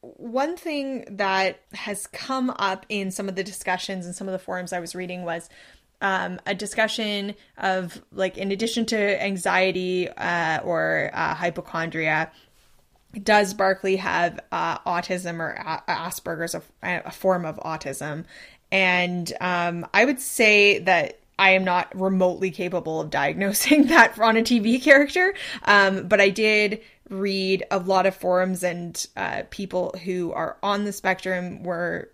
One 0.00 0.56
thing 0.56 1.04
that 1.16 1.60
has 1.72 2.06
come 2.06 2.50
up 2.50 2.86
in 2.88 3.10
some 3.10 3.28
of 3.28 3.34
the 3.34 3.42
discussions 3.42 4.06
and 4.06 4.14
some 4.14 4.28
of 4.28 4.32
the 4.32 4.38
forums 4.38 4.72
I 4.72 4.80
was 4.80 4.94
reading 4.94 5.24
was 5.24 5.48
um, 6.00 6.40
a 6.46 6.54
discussion 6.54 7.34
of 7.56 8.00
like 8.12 8.38
in 8.38 8.52
addition 8.52 8.86
to 8.86 9.22
anxiety 9.22 10.08
uh, 10.08 10.60
or 10.62 11.10
uh, 11.12 11.34
hypochondria 11.34 12.30
does 13.22 13.54
Barclay 13.54 13.96
have 13.96 14.40
uh, 14.52 14.78
autism 14.80 15.40
or 15.40 15.50
a- 15.50 15.82
Asperger's, 15.88 16.54
a, 16.54 16.62
a 16.82 17.10
form 17.10 17.44
of 17.44 17.56
autism? 17.58 18.24
And 18.70 19.32
um, 19.40 19.86
I 19.94 20.04
would 20.04 20.20
say 20.20 20.78
that 20.80 21.18
I 21.38 21.50
am 21.50 21.64
not 21.64 21.98
remotely 21.98 22.50
capable 22.50 23.00
of 23.00 23.10
diagnosing 23.10 23.86
that 23.86 24.18
on 24.18 24.36
a 24.36 24.42
TV 24.42 24.82
character. 24.82 25.34
Um, 25.64 26.06
but 26.08 26.20
I 26.20 26.30
did 26.30 26.82
read 27.08 27.64
a 27.70 27.78
lot 27.78 28.06
of 28.06 28.14
forums 28.14 28.62
and 28.62 29.06
uh, 29.16 29.42
people 29.50 29.94
who 30.04 30.32
are 30.32 30.58
on 30.62 30.84
the 30.84 30.92
spectrum 30.92 31.62
were 31.62 32.10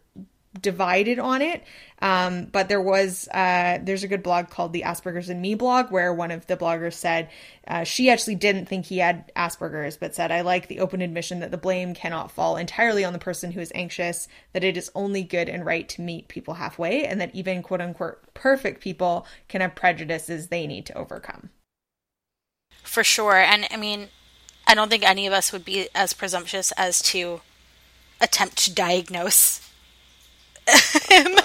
divided 0.61 1.19
on 1.19 1.43
it. 1.43 1.65
Um, 2.01 2.47
but 2.47 2.69
there 2.69 2.81
was 2.81 3.29
uh, 3.29 3.79
there's 3.83 4.03
a 4.03 4.09
good 4.09 4.23
blog 4.23 4.51
called 4.51 4.73
the 4.73 4.83
Asperger's 4.83 5.29
and 5.29 5.41
Me 5.41 5.55
blog 5.55 5.91
where 5.91 6.13
one 6.13 6.31
of 6.31 6.47
the 6.47 6.57
bloggers 6.57 6.95
said 6.95 7.31
uh, 7.67 7.85
she 7.85 8.11
actually 8.11 8.35
didn't 8.35 8.67
think 8.67 8.87
he 8.87 8.99
had 8.99 9.33
Asperger's, 9.35 9.97
but 9.97 10.15
said 10.15 10.31
I 10.31 10.43
like 10.43 10.69
the 10.69 10.81
open 10.81 11.01
admission 11.01 11.41
that 11.41 11.51
the 11.51 11.57
blame 11.57 11.95
cannot 11.95 12.31
fall 12.31 12.57
entirely 12.57 13.05
on 13.05 13.13
the 13.13 13.19
person 13.19 13.53
who 13.53 13.61
is 13.61 13.73
anxious. 13.75 14.29
That 14.53 14.65
it 14.65 14.77
is 14.77 14.91
only 14.95 15.23
good 15.23 15.49
and 15.49 15.65
right 15.65 15.89
to 15.91 16.03
meet 16.03 16.29
people 16.29 16.55
halfway, 16.55 17.05
and 17.05 17.21
that 17.21 17.35
even 17.35 17.63
quote 17.63 17.81
unquote 17.81 18.35
perfect 18.35 18.83
people 18.83 19.27
can 19.49 19.61
have 19.61 19.75
prejudices 19.75 20.49
they 20.49 20.67
need 20.67 20.87
to 20.87 20.99
overcome. 20.99 21.51
for 22.83 23.03
sure 23.03 23.37
and 23.37 23.67
i 23.71 23.77
mean 23.77 24.09
i 24.67 24.75
don't 24.75 24.91
think 24.91 25.03
any 25.03 25.27
of 25.27 25.33
us 25.33 25.53
would 25.53 25.65
be 25.65 25.89
as 25.95 26.13
presumptuous 26.13 26.71
as 26.73 27.01
to 27.01 27.41
attempt 28.21 28.59
to 28.59 28.75
diagnose 28.75 29.61
him 31.11 31.37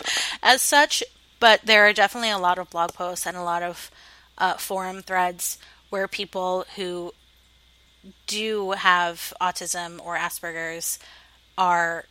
as 0.44 0.62
such 0.62 1.04
but 1.40 1.62
there 1.64 1.88
are 1.88 1.94
definitely 1.94 2.30
a 2.30 2.38
lot 2.38 2.58
of 2.58 2.70
blog 2.70 2.94
posts 2.94 3.26
and 3.26 3.38
a 3.38 3.44
lot 3.44 3.64
of 3.64 3.90
uh, 4.38 4.56
forum 4.56 5.02
threads 5.02 5.58
where 5.90 6.08
people 6.08 6.66
who 6.76 7.14
do 8.28 8.72
have 8.72 9.34
autism 9.42 10.04
or 10.06 10.18
asperger's 10.18 11.00
are 11.58 12.06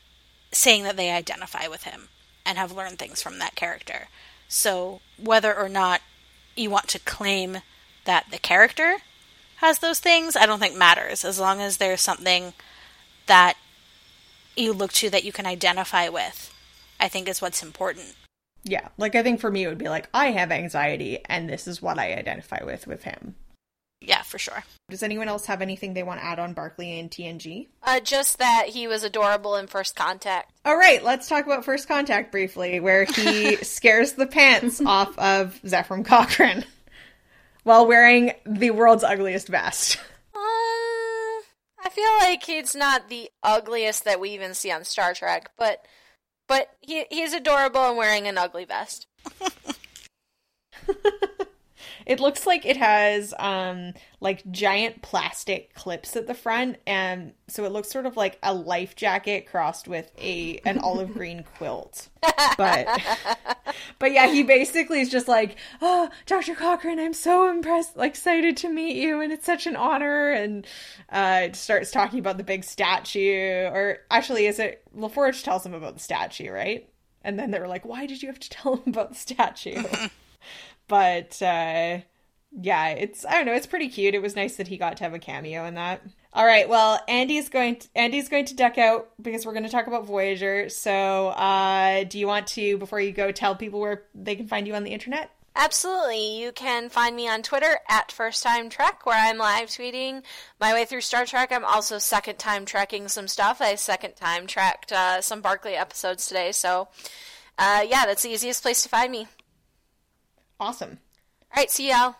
saying 0.52 0.82
that 0.84 0.96
they 0.96 1.10
identify 1.10 1.66
with 1.66 1.84
him 1.84 2.08
and 2.44 2.58
have 2.58 2.72
learned 2.72 2.98
things 2.98 3.22
from 3.22 3.38
that 3.38 3.54
character 3.54 4.08
so 4.48 5.00
whether 5.22 5.54
or 5.54 5.68
not 5.68 6.00
you 6.56 6.70
want 6.70 6.88
to 6.88 6.98
claim 6.98 7.58
that 8.04 8.26
the 8.30 8.38
character 8.38 8.98
has 9.56 9.80
those 9.80 9.98
things, 9.98 10.36
I 10.36 10.46
don't 10.46 10.60
think 10.60 10.76
matters 10.76 11.24
as 11.24 11.40
long 11.40 11.60
as 11.60 11.76
there's 11.76 12.00
something 12.00 12.52
that 13.26 13.56
you 14.56 14.72
look 14.72 14.92
to 14.94 15.10
that 15.10 15.24
you 15.24 15.32
can 15.32 15.46
identify 15.46 16.08
with. 16.08 16.54
I 17.00 17.08
think 17.08 17.28
is 17.28 17.42
what's 17.42 17.62
important. 17.62 18.14
Yeah, 18.64 18.88
like 18.96 19.14
I 19.14 19.22
think 19.22 19.40
for 19.40 19.50
me 19.50 19.64
it 19.64 19.68
would 19.68 19.78
be 19.78 19.88
like 19.88 20.08
I 20.12 20.32
have 20.32 20.50
anxiety 20.50 21.20
and 21.24 21.48
this 21.48 21.66
is 21.68 21.80
what 21.80 21.98
I 21.98 22.14
identify 22.14 22.64
with 22.64 22.86
with 22.86 23.04
him. 23.04 23.34
Yeah, 24.00 24.22
for 24.22 24.38
sure. 24.38 24.62
Does 24.90 25.02
anyone 25.02 25.28
else 25.28 25.46
have 25.46 25.60
anything 25.60 25.92
they 25.92 26.04
want 26.04 26.20
to 26.20 26.24
add 26.24 26.38
on 26.38 26.52
Barclay 26.52 27.00
and 27.00 27.10
TNG? 27.10 27.66
Uh, 27.82 27.98
just 27.98 28.38
that 28.38 28.68
he 28.68 28.86
was 28.86 29.02
adorable 29.02 29.56
in 29.56 29.66
First 29.66 29.96
Contact. 29.96 30.52
All 30.64 30.76
right, 30.76 31.02
let's 31.02 31.28
talk 31.28 31.46
about 31.46 31.64
First 31.64 31.88
Contact 31.88 32.30
briefly, 32.30 32.78
where 32.78 33.04
he 33.04 33.56
scares 33.64 34.12
the 34.12 34.26
pants 34.26 34.80
off 34.80 35.18
of 35.18 35.60
Zefram 35.64 36.04
Cochrane 36.04 36.64
while 37.64 37.86
wearing 37.86 38.32
the 38.46 38.70
world's 38.70 39.02
ugliest 39.02 39.48
vest. 39.48 39.98
Uh, 40.32 40.38
I 40.38 41.90
feel 41.90 42.10
like 42.20 42.48
it's 42.48 42.76
not 42.76 43.08
the 43.08 43.28
ugliest 43.42 44.04
that 44.04 44.20
we 44.20 44.30
even 44.30 44.54
see 44.54 44.70
on 44.70 44.84
Star 44.84 45.12
Trek, 45.12 45.50
but 45.58 45.84
but 46.48 46.70
he 46.80 47.04
he's 47.10 47.32
adorable 47.32 47.88
and 47.88 47.96
wearing 47.96 48.26
an 48.26 48.36
ugly 48.38 48.64
vest. 48.64 49.06
It 52.08 52.20
looks 52.20 52.46
like 52.46 52.64
it 52.64 52.78
has 52.78 53.34
um 53.38 53.92
like 54.20 54.50
giant 54.50 55.02
plastic 55.02 55.74
clips 55.74 56.16
at 56.16 56.26
the 56.26 56.34
front 56.34 56.78
and 56.86 57.34
so 57.48 57.64
it 57.64 57.70
looks 57.72 57.90
sort 57.90 58.06
of 58.06 58.16
like 58.16 58.38
a 58.42 58.54
life 58.54 58.96
jacket 58.96 59.46
crossed 59.46 59.86
with 59.86 60.10
a 60.18 60.58
an 60.64 60.78
olive 60.78 61.12
green 61.12 61.44
quilt. 61.58 62.08
But 62.56 62.88
but 63.98 64.12
yeah, 64.12 64.26
he 64.28 64.42
basically 64.42 65.00
is 65.00 65.10
just 65.10 65.28
like, 65.28 65.56
"Oh, 65.82 66.08
Dr. 66.24 66.54
Cochrane, 66.54 66.98
I'm 66.98 67.12
so 67.12 67.50
impressed, 67.50 67.96
like 67.96 68.12
excited 68.12 68.56
to 68.58 68.70
meet 68.70 68.96
you 68.96 69.20
and 69.20 69.30
it's 69.30 69.46
such 69.46 69.66
an 69.66 69.76
honor." 69.76 70.30
And 70.30 70.66
uh 71.10 71.42
it 71.44 71.56
starts 71.56 71.90
talking 71.90 72.18
about 72.18 72.38
the 72.38 72.44
big 72.44 72.64
statue 72.64 73.68
or 73.70 73.98
actually 74.10 74.46
is 74.46 74.58
it 74.58 74.82
LaForge 74.96 75.42
tells 75.44 75.64
him 75.64 75.74
about 75.74 75.94
the 75.94 76.00
statue, 76.00 76.50
right? 76.50 76.88
And 77.22 77.38
then 77.38 77.50
they 77.50 77.60
were 77.60 77.68
like, 77.68 77.84
"Why 77.84 78.06
did 78.06 78.22
you 78.22 78.28
have 78.28 78.40
to 78.40 78.50
tell 78.50 78.76
him 78.76 78.94
about 78.94 79.10
the 79.10 79.14
statue?" 79.16 79.82
but 80.88 81.40
uh 81.42 81.98
yeah 82.60 82.88
it's 82.88 83.24
i 83.26 83.32
don't 83.32 83.46
know 83.46 83.54
it's 83.54 83.66
pretty 83.66 83.88
cute 83.88 84.14
it 84.14 84.22
was 84.22 84.34
nice 84.34 84.56
that 84.56 84.68
he 84.68 84.76
got 84.76 84.96
to 84.96 85.04
have 85.04 85.14
a 85.14 85.18
cameo 85.18 85.64
in 85.64 85.74
that 85.74 86.02
All 86.34 86.44
right. 86.44 86.68
Well, 86.68 87.00
Andy's 87.08 87.48
going. 87.48 87.76
To, 87.76 87.88
Andy's 87.96 88.28
going 88.28 88.44
to 88.46 88.54
duck 88.54 88.76
out 88.76 89.08
because 89.20 89.46
we're 89.46 89.54
going 89.54 89.64
to 89.64 89.70
talk 89.70 89.86
about 89.86 90.04
Voyager. 90.04 90.68
So, 90.68 91.28
uh, 91.28 92.04
do 92.04 92.18
you 92.18 92.26
want 92.26 92.48
to, 92.48 92.76
before 92.76 93.00
you 93.00 93.12
go, 93.12 93.32
tell 93.32 93.56
people 93.56 93.80
where 93.80 94.04
they 94.14 94.36
can 94.36 94.46
find 94.46 94.66
you 94.66 94.74
on 94.74 94.84
the 94.84 94.92
internet? 94.92 95.30
Absolutely. 95.56 96.40
You 96.40 96.52
can 96.52 96.88
find 96.88 97.16
me 97.16 97.28
on 97.28 97.42
Twitter 97.42 97.80
at 97.88 98.12
First 98.12 98.44
Time 98.44 98.68
Trek, 98.68 99.04
where 99.04 99.18
I'm 99.18 99.38
live 99.38 99.68
tweeting 99.68 100.22
my 100.60 100.72
way 100.72 100.84
through 100.84 101.00
Star 101.00 101.26
Trek. 101.26 101.50
I'm 101.50 101.64
also 101.64 101.98
second 101.98 102.38
time 102.38 102.64
trekking 102.64 103.08
some 103.08 103.26
stuff. 103.26 103.60
I 103.60 103.74
second 103.74 104.14
time 104.14 104.46
tracked 104.46 104.92
uh, 104.92 105.20
some 105.20 105.40
Barclay 105.40 105.74
episodes 105.74 106.28
today. 106.28 106.52
So, 106.52 106.88
uh, 107.58 107.84
yeah, 107.88 108.06
that's 108.06 108.22
the 108.22 108.30
easiest 108.30 108.62
place 108.62 108.84
to 108.84 108.88
find 108.88 109.10
me. 109.10 109.26
Awesome. 110.60 110.98
All 111.54 111.60
right. 111.60 111.70
See 111.70 111.90
y'all. 111.90 112.14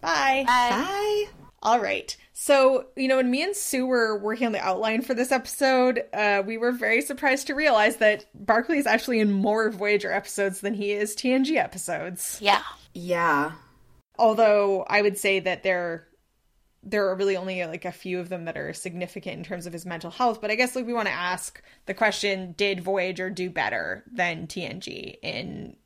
Bye. 0.00 0.44
Bye. 0.46 0.70
Bye. 0.70 1.24
All 1.62 1.80
right. 1.80 2.16
So, 2.32 2.86
you 2.96 3.06
know, 3.06 3.16
when 3.16 3.30
me 3.30 3.42
and 3.42 3.54
Sue 3.54 3.86
were 3.86 4.18
working 4.18 4.46
on 4.46 4.52
the 4.52 4.64
outline 4.66 5.02
for 5.02 5.12
this 5.12 5.30
episode, 5.30 6.02
uh, 6.14 6.42
we 6.46 6.56
were 6.56 6.72
very 6.72 7.02
surprised 7.02 7.48
to 7.48 7.54
realize 7.54 7.96
that 7.96 8.24
Barclay 8.34 8.78
is 8.78 8.86
actually 8.86 9.20
in 9.20 9.30
more 9.30 9.70
Voyager 9.70 10.10
episodes 10.10 10.60
than 10.60 10.72
he 10.72 10.92
is 10.92 11.14
TNG 11.14 11.56
episodes. 11.56 12.38
Yeah. 12.40 12.62
Yeah. 12.94 13.52
Although 14.18 14.84
I 14.88 15.02
would 15.02 15.18
say 15.18 15.40
that 15.40 15.62
there 15.62 16.06
there 16.82 17.06
are 17.08 17.14
really 17.14 17.36
only 17.36 17.62
like 17.66 17.84
a 17.84 17.92
few 17.92 18.18
of 18.20 18.30
them 18.30 18.46
that 18.46 18.56
are 18.56 18.72
significant 18.72 19.36
in 19.36 19.44
terms 19.44 19.66
of 19.66 19.72
his 19.74 19.84
mental 19.84 20.10
health. 20.10 20.40
But 20.40 20.50
I 20.50 20.54
guess 20.54 20.74
like 20.74 20.86
we 20.86 20.94
want 20.94 21.08
to 21.08 21.14
ask 21.14 21.62
the 21.84 21.94
question: 21.94 22.52
Did 22.56 22.80
Voyager 22.80 23.28
do 23.28 23.50
better 23.50 24.04
than 24.10 24.46
TNG 24.46 25.16
in 25.22 25.76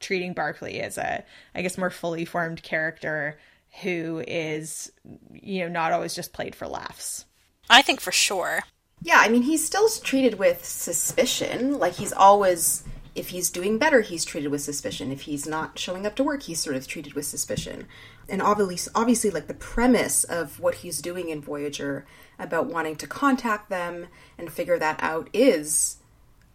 treating 0.00 0.32
Barclay 0.32 0.80
as 0.80 0.98
a, 0.98 1.24
I 1.54 1.62
guess, 1.62 1.78
more 1.78 1.90
fully 1.90 2.24
formed 2.24 2.62
character 2.62 3.38
who 3.82 4.24
is, 4.26 4.90
you 5.32 5.60
know, 5.60 5.68
not 5.68 5.92
always 5.92 6.14
just 6.14 6.32
played 6.32 6.54
for 6.54 6.66
laughs? 6.66 7.26
I 7.68 7.82
think 7.82 8.00
for 8.00 8.10
sure. 8.10 8.60
Yeah, 9.02 9.18
I 9.18 9.28
mean, 9.28 9.42
he's 9.42 9.64
still 9.64 9.88
treated 9.88 10.38
with 10.38 10.64
suspicion. 10.64 11.78
Like, 11.78 11.94
he's 11.94 12.12
always, 12.12 12.84
if 13.14 13.28
he's 13.28 13.48
doing 13.48 13.78
better, 13.78 14.00
he's 14.00 14.24
treated 14.24 14.50
with 14.50 14.60
suspicion. 14.60 15.12
If 15.12 15.22
he's 15.22 15.46
not 15.46 15.78
showing 15.78 16.04
up 16.04 16.16
to 16.16 16.24
work, 16.24 16.42
he's 16.42 16.60
sort 16.60 16.76
of 16.76 16.86
treated 16.86 17.14
with 17.14 17.24
suspicion. 17.24 17.86
And 18.28 18.42
obviously, 18.42 18.92
obviously, 18.94 19.30
like 19.30 19.46
the 19.46 19.54
premise 19.54 20.24
of 20.24 20.60
what 20.60 20.76
he's 20.76 21.00
doing 21.00 21.30
in 21.30 21.40
Voyager 21.40 22.06
about 22.38 22.66
wanting 22.66 22.96
to 22.96 23.06
contact 23.06 23.70
them 23.70 24.08
and 24.36 24.52
figure 24.52 24.78
that 24.78 25.02
out 25.02 25.30
is, 25.32 25.96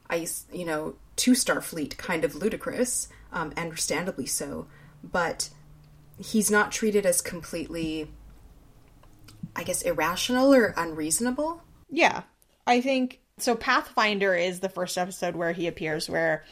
I, 0.10 0.28
you 0.52 0.66
know, 0.66 0.96
to 1.18 1.32
Starfleet 1.32 1.98
kind 1.98 2.24
of 2.24 2.36
ludicrous, 2.36 3.08
um, 3.32 3.53
understandably 3.57 4.26
so. 4.26 4.67
But 5.03 5.49
he's 6.17 6.49
not 6.49 6.71
treated 6.71 7.05
as 7.05 7.21
completely, 7.21 8.11
I 9.55 9.63
guess, 9.63 9.82
irrational 9.82 10.53
or 10.53 10.73
unreasonable. 10.78 11.61
Yeah. 11.89 12.23
I 12.67 12.82
think 12.82 13.21
so. 13.38 13.55
Pathfinder 13.55 14.34
is 14.36 14.59
the 14.59 14.69
first 14.69 14.97
episode 14.97 15.36
where 15.36 15.51
he 15.51 15.67
appears, 15.67 16.09
where 16.09 16.43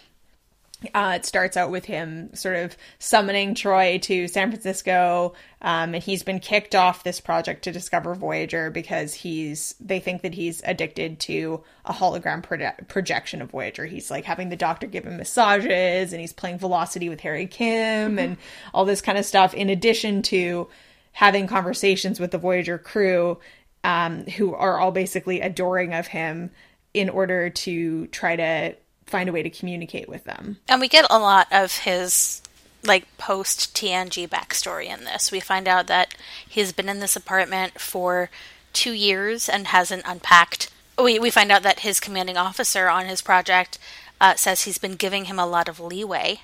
uh, 0.93 1.13
it 1.15 1.25
starts 1.25 1.57
out 1.57 1.71
with 1.71 1.85
him 1.85 2.33
sort 2.33 2.55
of 2.55 2.75
summoning 2.99 3.55
Troi 3.55 4.01
to 4.03 4.27
San 4.27 4.49
Francisco, 4.49 5.33
um, 5.61 5.93
and 5.93 6.03
he's 6.03 6.23
been 6.23 6.39
kicked 6.39 6.75
off 6.75 7.03
this 7.03 7.19
project 7.19 7.63
to 7.63 7.71
discover 7.71 8.15
Voyager 8.15 8.69
because 8.69 9.13
he's 9.13 9.75
they 9.79 9.99
think 9.99 10.21
that 10.21 10.33
he's 10.33 10.61
addicted 10.65 11.19
to 11.21 11.63
a 11.85 11.93
hologram 11.93 12.43
proje- 12.43 12.87
projection 12.87 13.41
of 13.41 13.51
Voyager. 13.51 13.85
He's 13.85 14.11
like 14.11 14.25
having 14.25 14.49
the 14.49 14.55
doctor 14.55 14.87
give 14.87 15.05
him 15.05 15.17
massages, 15.17 16.11
and 16.11 16.21
he's 16.21 16.33
playing 16.33 16.59
Velocity 16.59 17.09
with 17.09 17.21
Harry 17.21 17.47
Kim, 17.47 18.19
and 18.19 18.37
all 18.73 18.85
this 18.85 19.01
kind 19.01 19.17
of 19.17 19.25
stuff. 19.25 19.53
In 19.53 19.69
addition 19.69 20.21
to 20.23 20.67
having 21.13 21.47
conversations 21.47 22.19
with 22.19 22.31
the 22.31 22.37
Voyager 22.37 22.77
crew, 22.77 23.39
um, 23.83 24.25
who 24.25 24.53
are 24.53 24.79
all 24.79 24.91
basically 24.91 25.41
adoring 25.41 25.93
of 25.93 26.07
him 26.07 26.51
in 26.93 27.09
order 27.09 27.49
to 27.49 28.07
try 28.07 28.35
to 28.35 28.75
find 29.13 29.29
a 29.29 29.31
way 29.31 29.43
to 29.43 29.49
communicate 29.59 30.09
with 30.09 30.23
them. 30.25 30.57
And 30.67 30.81
we 30.81 30.87
get 30.89 31.05
a 31.09 31.19
lot 31.19 31.47
of 31.51 31.77
his 31.87 32.41
like 32.83 33.05
post 33.17 33.73
TNG 33.77 34.27
backstory 34.27 34.87
in 34.87 35.05
this. 35.05 35.31
We 35.31 35.39
find 35.39 35.67
out 35.67 35.87
that 35.87 36.15
he's 36.55 36.73
been 36.73 36.89
in 36.89 36.99
this 36.99 37.15
apartment 37.15 37.79
for 37.79 38.29
two 38.73 38.91
years 38.93 39.47
and 39.47 39.67
hasn't 39.67 40.03
unpacked. 40.05 40.69
We 40.97 41.19
we 41.19 41.29
find 41.29 41.51
out 41.51 41.63
that 41.63 41.79
his 41.87 41.99
commanding 41.99 42.37
officer 42.37 42.89
on 42.89 43.05
his 43.05 43.21
project 43.21 43.77
uh, 44.19 44.35
says 44.35 44.61
he's 44.63 44.77
been 44.79 44.95
giving 44.95 45.25
him 45.25 45.39
a 45.39 45.45
lot 45.55 45.69
of 45.69 45.79
leeway. 45.79 46.41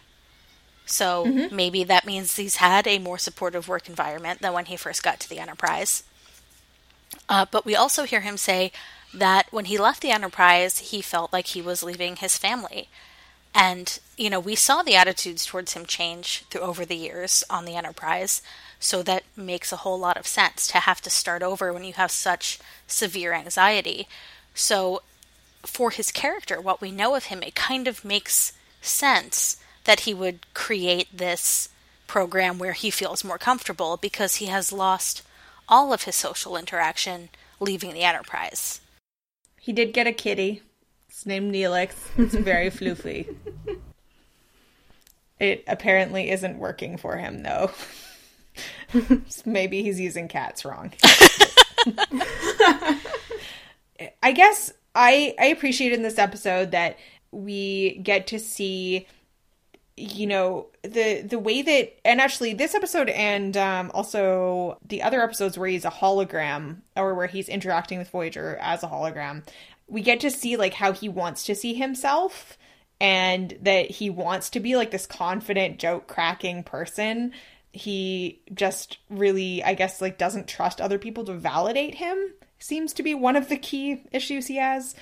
So 0.85 1.25
Mm-hmm. 1.25 1.55
maybe 1.55 1.83
that 1.83 2.05
means 2.05 2.35
he's 2.35 2.57
had 2.57 2.87
a 2.87 2.99
more 2.99 3.17
supportive 3.17 3.67
work 3.67 3.89
environment 3.89 4.41
than 4.41 4.53
when 4.53 4.65
he 4.65 4.77
first 4.77 5.03
got 5.03 5.19
to 5.21 5.29
the 5.29 5.39
Enterprise. 5.39 6.03
Uh, 7.27 7.45
but 7.51 7.65
we 7.65 7.75
also 7.75 8.03
hear 8.05 8.21
him 8.21 8.37
say 8.37 8.71
that 9.13 9.47
when 9.51 9.65
he 9.65 9.77
left 9.77 10.01
the 10.01 10.11
Enterprise, 10.11 10.79
he 10.79 11.01
felt 11.01 11.33
like 11.33 11.47
he 11.47 11.61
was 11.61 11.83
leaving 11.83 12.17
his 12.17 12.37
family. 12.37 12.89
And, 13.53 13.99
you 14.17 14.29
know, 14.29 14.39
we 14.39 14.55
saw 14.55 14.83
the 14.83 14.95
attitudes 14.95 15.45
towards 15.45 15.73
him 15.73 15.85
change 15.85 16.43
through 16.49 16.61
over 16.61 16.85
the 16.85 16.95
years 16.95 17.43
on 17.49 17.65
the 17.65 17.75
Enterprise. 17.75 18.41
So 18.79 19.01
that 19.03 19.23
makes 19.35 19.71
a 19.71 19.77
whole 19.77 19.99
lot 19.99 20.17
of 20.17 20.27
sense 20.27 20.67
to 20.67 20.79
have 20.79 21.01
to 21.01 21.09
start 21.09 21.41
over 21.41 21.73
when 21.73 21.83
you 21.83 21.93
have 21.93 22.11
such 22.11 22.59
severe 22.87 23.33
anxiety. 23.33 24.07
So, 24.53 25.01
for 25.63 25.91
his 25.91 26.11
character, 26.11 26.61
what 26.61 26.79
we 26.79 26.91
know 26.91 27.15
of 27.15 27.25
him, 27.25 27.43
it 27.43 27.53
kind 27.53 27.87
of 27.87 28.05
makes 28.05 28.53
sense 28.81 29.57
that 29.83 30.01
he 30.01 30.13
would 30.13 30.53
create 30.53 31.07
this 31.11 31.67
program 32.07 32.57
where 32.57 32.73
he 32.73 32.89
feels 32.89 33.23
more 33.23 33.37
comfortable 33.37 33.97
because 33.97 34.35
he 34.35 34.45
has 34.45 34.71
lost 34.71 35.21
all 35.67 35.91
of 35.91 36.03
his 36.03 36.15
social 36.15 36.55
interaction 36.55 37.29
leaving 37.59 37.93
the 37.93 38.03
Enterprise. 38.03 38.79
He 39.59 39.73
did 39.73 39.93
get 39.93 40.07
a 40.07 40.13
kitty. 40.13 40.61
It's 41.07 41.25
named 41.25 41.53
Neelix. 41.53 41.93
It's 42.17 42.35
very 42.35 42.69
floofy. 42.69 43.35
It 45.39 45.63
apparently 45.67 46.29
isn't 46.31 46.57
working 46.59 46.97
for 46.97 47.17
him 47.17 47.43
though. 47.43 47.71
Maybe 49.45 49.83
he's 49.83 49.99
using 49.99 50.27
cats 50.27 50.65
wrong. 50.65 50.91
I 54.21 54.31
guess 54.33 54.73
I 54.95 55.33
I 55.39 55.45
appreciate 55.45 55.93
in 55.93 56.03
this 56.03 56.17
episode 56.17 56.71
that 56.71 56.97
we 57.31 57.99
get 58.03 58.27
to 58.27 58.39
see 58.39 59.07
you 59.99 60.25
know 60.25 60.67
the 60.83 61.21
the 61.21 61.37
way 61.37 61.61
that 61.61 61.97
and 62.05 62.21
actually 62.21 62.53
this 62.53 62.73
episode 62.73 63.09
and 63.09 63.57
um 63.57 63.91
also 63.93 64.77
the 64.87 65.03
other 65.03 65.21
episodes 65.21 65.57
where 65.57 65.67
he's 65.67 65.85
a 65.85 65.91
hologram 65.91 66.77
or 66.95 67.13
where 67.13 67.27
he's 67.27 67.49
interacting 67.49 67.99
with 67.99 68.09
Voyager 68.09 68.57
as 68.61 68.81
a 68.83 68.87
hologram 68.87 69.43
we 69.87 70.01
get 70.01 70.19
to 70.21 70.31
see 70.31 70.55
like 70.55 70.73
how 70.73 70.93
he 70.93 71.09
wants 71.09 71.45
to 71.45 71.55
see 71.55 71.73
himself 71.73 72.57
and 73.01 73.57
that 73.61 73.89
he 73.89 74.09
wants 74.09 74.49
to 74.51 74.59
be 74.59 74.75
like 74.75 74.91
this 74.91 75.05
confident 75.05 75.79
joke 75.79 76.07
cracking 76.07 76.63
person. 76.63 77.33
He 77.71 78.41
just 78.53 78.97
really 79.09 79.63
i 79.63 79.73
guess 79.73 80.01
like 80.01 80.17
doesn't 80.17 80.47
trust 80.47 80.81
other 80.81 80.97
people 80.97 81.23
to 81.25 81.33
validate 81.33 81.95
him 81.95 82.33
seems 82.57 82.93
to 82.93 83.03
be 83.03 83.13
one 83.13 83.35
of 83.35 83.47
the 83.47 83.57
key 83.57 84.03
issues 84.11 84.47
he 84.47 84.57
has 84.57 84.95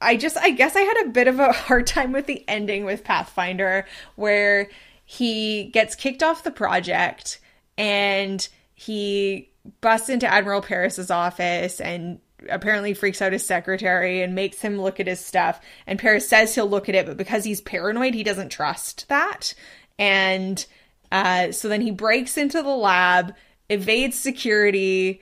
I 0.00 0.16
just 0.16 0.36
I 0.36 0.50
guess 0.50 0.76
I 0.76 0.80
had 0.80 1.06
a 1.06 1.10
bit 1.10 1.28
of 1.28 1.38
a 1.38 1.52
hard 1.52 1.86
time 1.86 2.12
with 2.12 2.26
the 2.26 2.44
ending 2.48 2.84
with 2.84 3.04
Pathfinder 3.04 3.86
where 4.16 4.68
he 5.04 5.64
gets 5.64 5.94
kicked 5.94 6.22
off 6.22 6.44
the 6.44 6.50
project 6.50 7.40
and 7.76 8.46
he 8.74 9.50
busts 9.80 10.08
into 10.08 10.26
Admiral 10.26 10.62
Paris's 10.62 11.10
office 11.10 11.80
and 11.80 12.20
apparently 12.48 12.94
freaks 12.94 13.20
out 13.20 13.32
his 13.32 13.44
secretary 13.44 14.22
and 14.22 14.34
makes 14.34 14.60
him 14.60 14.80
look 14.80 14.98
at 14.98 15.06
his 15.06 15.20
stuff. 15.20 15.60
And 15.86 15.98
Paris 15.98 16.28
says 16.28 16.54
he'll 16.54 16.68
look 16.68 16.88
at 16.88 16.94
it 16.94 17.06
but 17.06 17.16
because 17.16 17.44
he's 17.44 17.60
paranoid 17.60 18.14
he 18.14 18.22
doesn't 18.22 18.50
trust 18.50 19.08
that. 19.08 19.54
And 19.98 20.64
uh, 21.12 21.52
so 21.52 21.68
then 21.68 21.82
he 21.82 21.90
breaks 21.90 22.38
into 22.38 22.62
the 22.62 22.68
lab 22.68 23.34
evades 23.68 24.18
security 24.18 25.20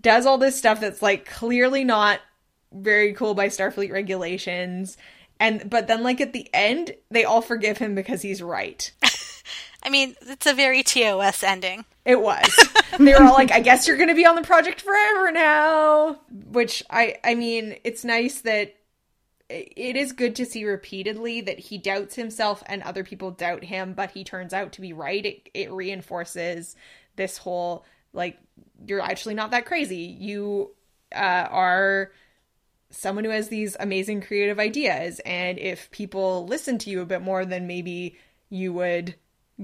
does 0.00 0.26
all 0.26 0.38
this 0.38 0.56
stuff 0.56 0.80
that's 0.80 1.02
like 1.02 1.26
clearly 1.26 1.82
not 1.82 2.20
very 2.72 3.12
cool 3.14 3.34
by 3.34 3.48
Starfleet 3.48 3.92
regulations. 3.92 4.96
And 5.38 5.68
but 5.68 5.86
then 5.86 6.02
like 6.02 6.20
at 6.20 6.32
the 6.32 6.48
end, 6.54 6.94
they 7.10 7.24
all 7.24 7.42
forgive 7.42 7.78
him 7.78 7.94
because 7.94 8.22
he's 8.22 8.42
right. 8.42 8.90
I 9.82 9.88
mean, 9.88 10.16
it's 10.22 10.46
a 10.46 10.54
very 10.54 10.82
TOS 10.82 11.42
ending. 11.42 11.84
It 12.04 12.20
was. 12.20 12.48
they 12.98 13.12
were 13.12 13.22
all 13.22 13.34
like, 13.34 13.52
I 13.52 13.60
guess 13.60 13.86
you're 13.86 13.96
gonna 13.96 14.14
be 14.14 14.26
on 14.26 14.36
the 14.36 14.42
project 14.42 14.80
forever 14.80 15.30
now. 15.30 16.18
Which 16.50 16.82
I 16.90 17.16
I 17.22 17.34
mean, 17.34 17.76
it's 17.84 18.04
nice 18.04 18.40
that 18.42 18.74
it 19.48 19.96
is 19.96 20.12
good 20.12 20.34
to 20.36 20.46
see 20.46 20.64
repeatedly 20.64 21.40
that 21.42 21.58
he 21.58 21.78
doubts 21.78 22.16
himself 22.16 22.64
and 22.66 22.82
other 22.82 23.04
people 23.04 23.30
doubt 23.30 23.62
him, 23.62 23.92
but 23.92 24.10
he 24.10 24.24
turns 24.24 24.52
out 24.52 24.72
to 24.72 24.80
be 24.80 24.92
right. 24.92 25.24
It 25.24 25.48
it 25.54 25.70
reinforces 25.70 26.74
this 27.14 27.38
whole 27.38 27.84
like 28.12 28.38
you're 28.86 29.00
actually 29.00 29.34
not 29.34 29.50
that 29.52 29.66
crazy. 29.66 30.16
You 30.18 30.72
uh, 31.14 31.48
are 31.50 32.10
someone 32.90 33.24
who 33.24 33.30
has 33.30 33.48
these 33.48 33.76
amazing 33.80 34.20
creative 34.20 34.58
ideas 34.58 35.20
and 35.20 35.58
if 35.58 35.90
people 35.90 36.46
listen 36.46 36.78
to 36.78 36.90
you 36.90 37.00
a 37.00 37.06
bit 37.06 37.22
more 37.22 37.44
then 37.44 37.66
maybe 37.66 38.16
you 38.48 38.72
would 38.72 39.14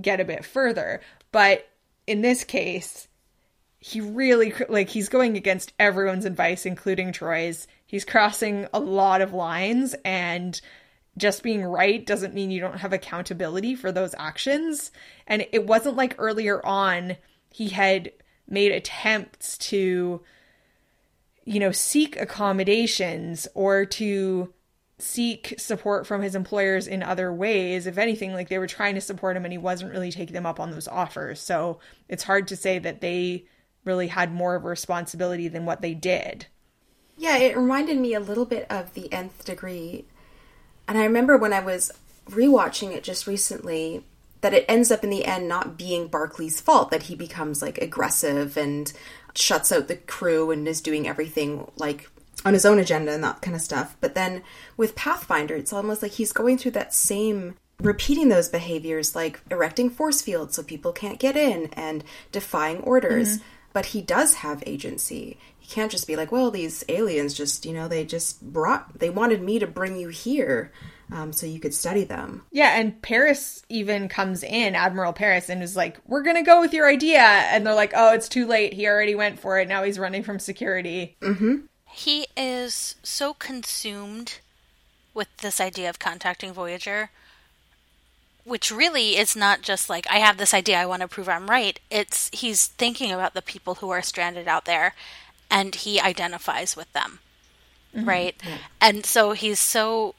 get 0.00 0.20
a 0.20 0.24
bit 0.24 0.44
further 0.44 1.00
but 1.30 1.68
in 2.06 2.20
this 2.20 2.44
case 2.44 3.08
he 3.84 4.00
really 4.00 4.54
like 4.68 4.88
he's 4.88 5.08
going 5.08 5.36
against 5.36 5.72
everyone's 5.76 6.24
advice 6.24 6.64
including 6.64 7.10
Troi's. 7.10 7.66
He's 7.84 8.04
crossing 8.04 8.68
a 8.72 8.78
lot 8.78 9.20
of 9.20 9.34
lines 9.34 9.96
and 10.04 10.58
just 11.18 11.42
being 11.42 11.64
right 11.64 12.06
doesn't 12.06 12.32
mean 12.32 12.52
you 12.52 12.60
don't 12.60 12.78
have 12.78 12.92
accountability 12.92 13.74
for 13.74 13.90
those 13.90 14.14
actions. 14.16 14.92
And 15.26 15.44
it 15.50 15.66
wasn't 15.66 15.96
like 15.96 16.14
earlier 16.18 16.64
on 16.64 17.16
he 17.50 17.70
had 17.70 18.12
made 18.48 18.70
attempts 18.70 19.58
to 19.58 20.22
you 21.44 21.60
know 21.60 21.72
seek 21.72 22.20
accommodations 22.20 23.48
or 23.54 23.84
to 23.84 24.52
seek 24.98 25.54
support 25.58 26.06
from 26.06 26.22
his 26.22 26.34
employers 26.34 26.86
in 26.86 27.02
other 27.02 27.32
ways. 27.32 27.86
If 27.86 27.98
anything, 27.98 28.32
like 28.32 28.48
they 28.48 28.58
were 28.58 28.68
trying 28.68 28.94
to 28.94 29.00
support 29.00 29.36
him 29.36 29.44
and 29.44 29.52
he 29.52 29.58
wasn't 29.58 29.90
really 29.90 30.12
taking 30.12 30.34
them 30.34 30.46
up 30.46 30.60
on 30.60 30.70
those 30.70 30.86
offers. 30.86 31.40
So 31.40 31.80
it's 32.08 32.22
hard 32.22 32.48
to 32.48 32.56
say 32.56 32.78
that 32.78 33.00
they 33.00 33.46
really 33.84 34.06
had 34.06 34.32
more 34.32 34.54
of 34.54 34.64
a 34.64 34.68
responsibility 34.68 35.48
than 35.48 35.66
what 35.66 35.82
they 35.82 35.94
did. 35.94 36.46
Yeah, 37.16 37.36
it 37.36 37.56
reminded 37.56 37.98
me 37.98 38.14
a 38.14 38.20
little 38.20 38.44
bit 38.44 38.66
of 38.70 38.94
the 38.94 39.12
nth 39.12 39.44
degree. 39.44 40.04
And 40.86 40.96
I 40.96 41.04
remember 41.04 41.36
when 41.36 41.52
I 41.52 41.60
was 41.60 41.90
rewatching 42.26 42.92
it 42.92 43.02
just 43.02 43.26
recently 43.26 44.04
that 44.40 44.54
it 44.54 44.64
ends 44.68 44.90
up 44.90 45.04
in 45.04 45.10
the 45.10 45.24
end 45.24 45.48
not 45.48 45.76
being 45.76 46.08
Barclay's 46.08 46.60
fault 46.60 46.90
that 46.90 47.04
he 47.04 47.14
becomes 47.14 47.62
like 47.62 47.78
aggressive 47.78 48.56
and 48.56 48.92
shuts 49.34 49.72
out 49.72 49.88
the 49.88 49.96
crew 49.96 50.50
and 50.50 50.66
is 50.66 50.80
doing 50.80 51.08
everything 51.08 51.70
like 51.76 52.08
on 52.44 52.54
his 52.54 52.66
own 52.66 52.78
agenda 52.78 53.12
and 53.12 53.24
that 53.24 53.40
kind 53.42 53.54
of 53.54 53.62
stuff. 53.62 53.96
But 54.00 54.14
then 54.14 54.42
with 54.76 54.96
Pathfinder, 54.96 55.54
it's 55.54 55.72
almost 55.72 56.02
like 56.02 56.12
he's 56.12 56.32
going 56.32 56.58
through 56.58 56.72
that 56.72 56.94
same 56.94 57.56
repeating 57.80 58.28
those 58.28 58.48
behaviors 58.48 59.16
like 59.16 59.40
erecting 59.50 59.90
force 59.90 60.22
fields 60.22 60.54
so 60.54 60.62
people 60.62 60.92
can't 60.92 61.18
get 61.18 61.36
in 61.36 61.66
and 61.74 62.04
defying 62.30 62.80
orders. 62.80 63.38
Mm-hmm. 63.38 63.46
But 63.72 63.86
he 63.86 64.02
does 64.02 64.34
have 64.34 64.62
agency. 64.66 65.38
He 65.58 65.66
can't 65.66 65.90
just 65.90 66.06
be 66.06 66.14
like, 66.14 66.30
well, 66.30 66.50
these 66.50 66.84
aliens 66.90 67.32
just, 67.32 67.64
you 67.64 67.72
know, 67.72 67.88
they 67.88 68.04
just 68.04 68.42
brought, 68.42 68.98
they 68.98 69.08
wanted 69.08 69.40
me 69.40 69.58
to 69.58 69.66
bring 69.66 69.96
you 69.96 70.08
here 70.08 70.70
um, 71.12 71.32
so 71.32 71.46
you 71.46 71.60
could 71.60 71.74
study 71.74 72.04
them. 72.04 72.42
Yeah, 72.50 72.78
and 72.78 73.00
Paris 73.02 73.62
even 73.68 74.08
comes 74.08 74.42
in, 74.42 74.74
Admiral 74.74 75.12
Paris, 75.12 75.48
and 75.48 75.62
is 75.62 75.76
like, 75.76 75.98
"We're 76.06 76.22
gonna 76.22 76.42
go 76.42 76.60
with 76.60 76.72
your 76.72 76.88
idea," 76.88 77.20
and 77.20 77.66
they're 77.66 77.74
like, 77.74 77.92
"Oh, 77.94 78.12
it's 78.12 78.28
too 78.28 78.46
late. 78.46 78.72
He 78.72 78.86
already 78.86 79.14
went 79.14 79.38
for 79.38 79.58
it. 79.58 79.68
Now 79.68 79.82
he's 79.82 79.98
running 79.98 80.22
from 80.22 80.38
security." 80.38 81.16
Mm-hmm. 81.20 81.66
He 81.92 82.26
is 82.36 82.96
so 83.02 83.34
consumed 83.34 84.38
with 85.12 85.28
this 85.38 85.60
idea 85.60 85.90
of 85.90 85.98
contacting 85.98 86.52
Voyager, 86.52 87.10
which 88.44 88.70
really 88.70 89.16
is 89.16 89.36
not 89.36 89.60
just 89.60 89.90
like 89.90 90.06
I 90.10 90.16
have 90.16 90.38
this 90.38 90.54
idea, 90.54 90.80
I 90.80 90.86
want 90.86 91.02
to 91.02 91.08
prove 91.08 91.28
I'm 91.28 91.50
right. 91.50 91.78
It's 91.90 92.30
he's 92.32 92.66
thinking 92.66 93.12
about 93.12 93.34
the 93.34 93.42
people 93.42 93.76
who 93.76 93.90
are 93.90 94.02
stranded 94.02 94.48
out 94.48 94.64
there, 94.64 94.94
and 95.50 95.74
he 95.74 96.00
identifies 96.00 96.74
with 96.74 96.90
them, 96.94 97.18
mm-hmm. 97.94 98.08
right? 98.08 98.34
Yeah. 98.42 98.56
And 98.80 99.04
so 99.04 99.32
he's 99.32 99.60
so 99.60 100.14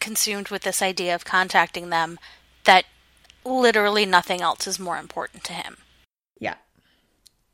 consumed 0.00 0.48
with 0.48 0.62
this 0.62 0.82
idea 0.82 1.14
of 1.14 1.24
contacting 1.24 1.90
them 1.90 2.18
that 2.64 2.84
literally 3.44 4.06
nothing 4.06 4.40
else 4.40 4.66
is 4.66 4.78
more 4.78 4.98
important 4.98 5.44
to 5.44 5.52
him. 5.52 5.76
Yeah. 6.38 6.56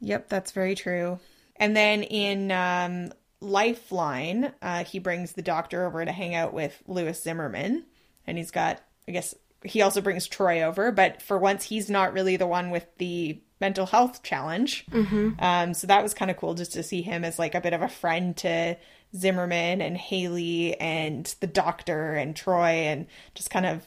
Yep, 0.01 0.29
that's 0.29 0.53
very 0.53 0.75
true. 0.75 1.21
And 1.57 1.77
then 1.77 2.03
in 2.03 2.51
um, 2.51 3.13
Lifeline, 3.41 4.53
uh, 4.61 4.85
he 4.85 4.99
brings 4.99 5.33
the 5.33 5.43
doctor 5.43 5.87
over 5.87 6.05
to 6.05 6.13
hang 6.13 6.35
out 6.35 6.53
with 6.53 6.83
Lewis 6.87 7.23
Zimmerman. 7.23 7.85
And 8.27 8.39
he's 8.39 8.51
got, 8.51 8.81
I 9.07 9.13
guess, 9.13 9.35
he 9.63 9.83
also 9.83 10.01
brings 10.01 10.29
Troi 10.29 10.63
over, 10.63 10.93
but 10.93 11.23
for 11.23 11.39
once, 11.39 11.65
he's 11.65 11.89
not 11.89 12.13
really 12.13 12.37
the 12.37 12.47
one 12.47 12.71
with 12.71 12.87
the 12.99 13.41
mental 13.61 13.87
health 13.87 14.23
challenge. 14.23 14.85
Mm-hmm. 14.91 15.31
Um, 15.39 15.75
so 15.75 15.87
that 15.87 16.03
was 16.03 16.13
kind 16.13 16.31
of 16.31 16.37
cool 16.37 16.55
just 16.55 16.73
to 16.73 16.83
see 16.83 17.03
him 17.03 17.25
as 17.25 17.39
like 17.39 17.55
a 17.55 17.61
bit 17.61 17.73
of 17.73 17.81
a 17.81 17.89
friend 17.89 18.37
to 18.39 18.77
Zimmerman 19.17 19.81
and 19.81 19.97
Haley 19.97 20.79
and 20.81 21.33
the 21.41 21.47
doctor 21.47 22.15
and 22.15 22.35
Troi 22.35 22.85
and 22.85 23.07
just 23.35 23.51
kind 23.51 23.67
of 23.67 23.87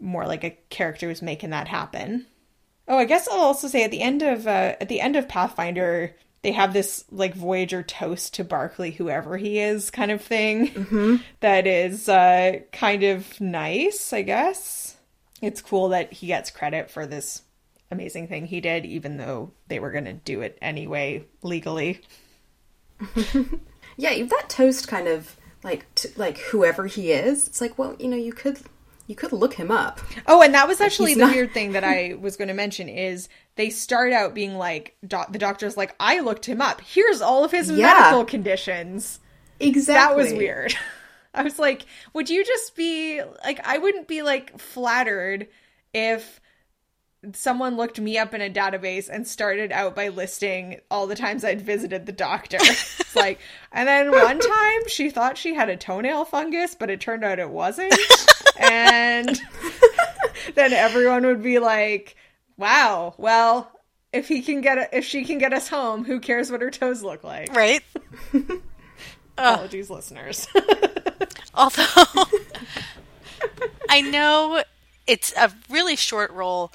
more 0.00 0.26
like 0.26 0.44
a 0.44 0.58
character 0.70 1.08
who's 1.08 1.22
making 1.22 1.50
that 1.50 1.68
happen. 1.68 2.26
Oh, 2.88 2.98
I 2.98 3.04
guess 3.04 3.28
I'll 3.28 3.38
also 3.38 3.68
say 3.68 3.84
at 3.84 3.90
the 3.90 4.02
end 4.02 4.22
of 4.22 4.46
uh, 4.46 4.76
at 4.80 4.88
the 4.88 5.00
end 5.00 5.16
of 5.16 5.28
Pathfinder, 5.28 6.14
they 6.42 6.52
have 6.52 6.72
this 6.72 7.04
like 7.10 7.34
Voyager 7.34 7.82
toast 7.82 8.34
to 8.34 8.44
Barclay, 8.44 8.92
whoever 8.92 9.36
he 9.36 9.58
is, 9.58 9.90
kind 9.90 10.10
of 10.10 10.22
thing. 10.22 10.68
Mm-hmm. 10.68 11.16
That 11.40 11.66
is 11.66 12.08
uh, 12.08 12.60
kind 12.72 13.02
of 13.02 13.40
nice, 13.40 14.12
I 14.12 14.22
guess. 14.22 14.96
It's 15.42 15.60
cool 15.60 15.90
that 15.90 16.12
he 16.12 16.28
gets 16.28 16.50
credit 16.50 16.90
for 16.90 17.06
this 17.06 17.42
amazing 17.90 18.28
thing 18.28 18.46
he 18.46 18.60
did, 18.60 18.86
even 18.86 19.16
though 19.16 19.52
they 19.68 19.78
were 19.78 19.90
going 19.90 20.06
to 20.06 20.12
do 20.12 20.40
it 20.40 20.58
anyway 20.62 21.24
legally. 21.42 22.00
yeah, 23.96 24.24
that 24.24 24.48
toast 24.48 24.88
kind 24.88 25.08
of 25.08 25.36
like 25.62 25.92
t- 25.94 26.10
like 26.16 26.38
whoever 26.38 26.86
he 26.86 27.12
is. 27.12 27.46
It's 27.46 27.60
like, 27.60 27.78
well, 27.78 27.96
you 27.98 28.08
know, 28.08 28.16
you 28.16 28.32
could 28.32 28.60
you 29.06 29.14
could 29.14 29.32
look 29.32 29.54
him 29.54 29.70
up. 29.70 30.00
Oh, 30.26 30.42
and 30.42 30.54
that 30.54 30.66
was 30.66 30.80
actually 30.80 31.14
the 31.14 31.20
not... 31.20 31.34
weird 31.34 31.52
thing 31.52 31.72
that 31.72 31.84
I 31.84 32.16
was 32.20 32.36
going 32.36 32.48
to 32.48 32.54
mention 32.54 32.88
is 32.88 33.28
they 33.54 33.70
start 33.70 34.12
out 34.12 34.34
being 34.34 34.56
like 34.56 34.96
the 35.02 35.38
doctor's 35.38 35.76
like 35.76 35.94
I 36.00 36.20
looked 36.20 36.46
him 36.46 36.60
up. 36.60 36.80
Here's 36.80 37.20
all 37.20 37.44
of 37.44 37.50
his 37.50 37.70
yeah. 37.70 37.92
medical 37.92 38.24
conditions. 38.24 39.20
Exactly. 39.60 39.94
That 39.94 40.16
was 40.16 40.32
weird. 40.36 40.74
I 41.34 41.42
was 41.42 41.58
like, 41.58 41.84
would 42.14 42.30
you 42.30 42.44
just 42.44 42.74
be 42.76 43.22
like 43.44 43.60
I 43.64 43.78
wouldn't 43.78 44.08
be 44.08 44.22
like 44.22 44.58
flattered 44.58 45.48
if 45.92 46.40
someone 47.34 47.76
looked 47.76 48.00
me 48.00 48.18
up 48.18 48.34
in 48.34 48.40
a 48.40 48.50
database 48.50 49.08
and 49.08 49.26
started 49.26 49.72
out 49.72 49.94
by 49.94 50.08
listing 50.08 50.80
all 50.90 51.06
the 51.06 51.14
times 51.14 51.44
I'd 51.44 51.60
visited 51.60 52.06
the 52.06 52.12
doctor. 52.12 52.58
it's 52.60 53.16
like, 53.16 53.40
and 53.72 53.88
then 53.88 54.10
one 54.10 54.38
time 54.38 54.88
she 54.88 55.10
thought 55.10 55.38
she 55.38 55.54
had 55.54 55.68
a 55.68 55.76
toenail 55.76 56.24
fungus, 56.24 56.74
but 56.74 56.90
it 56.90 57.00
turned 57.00 57.24
out 57.24 57.38
it 57.38 57.50
wasn't. 57.50 57.94
and 58.58 59.40
then 60.54 60.72
everyone 60.72 61.26
would 61.26 61.42
be 61.42 61.58
like, 61.58 62.16
wow, 62.56 63.14
well, 63.18 63.70
if 64.12 64.28
he 64.28 64.42
can 64.42 64.60
get 64.60 64.90
if 64.92 65.04
she 65.04 65.24
can 65.24 65.38
get 65.38 65.52
us 65.52 65.68
home, 65.68 66.04
who 66.04 66.20
cares 66.20 66.50
what 66.50 66.62
her 66.62 66.70
toes 66.70 67.02
look 67.02 67.24
like? 67.24 67.54
Right. 67.54 67.82
Apologies, 69.38 69.90
listeners. 69.90 70.48
Although 71.54 71.84
I 73.90 74.00
know 74.00 74.62
it's 75.06 75.32
a 75.36 75.52
really 75.68 75.96
short 75.96 76.30
role, 76.32 76.72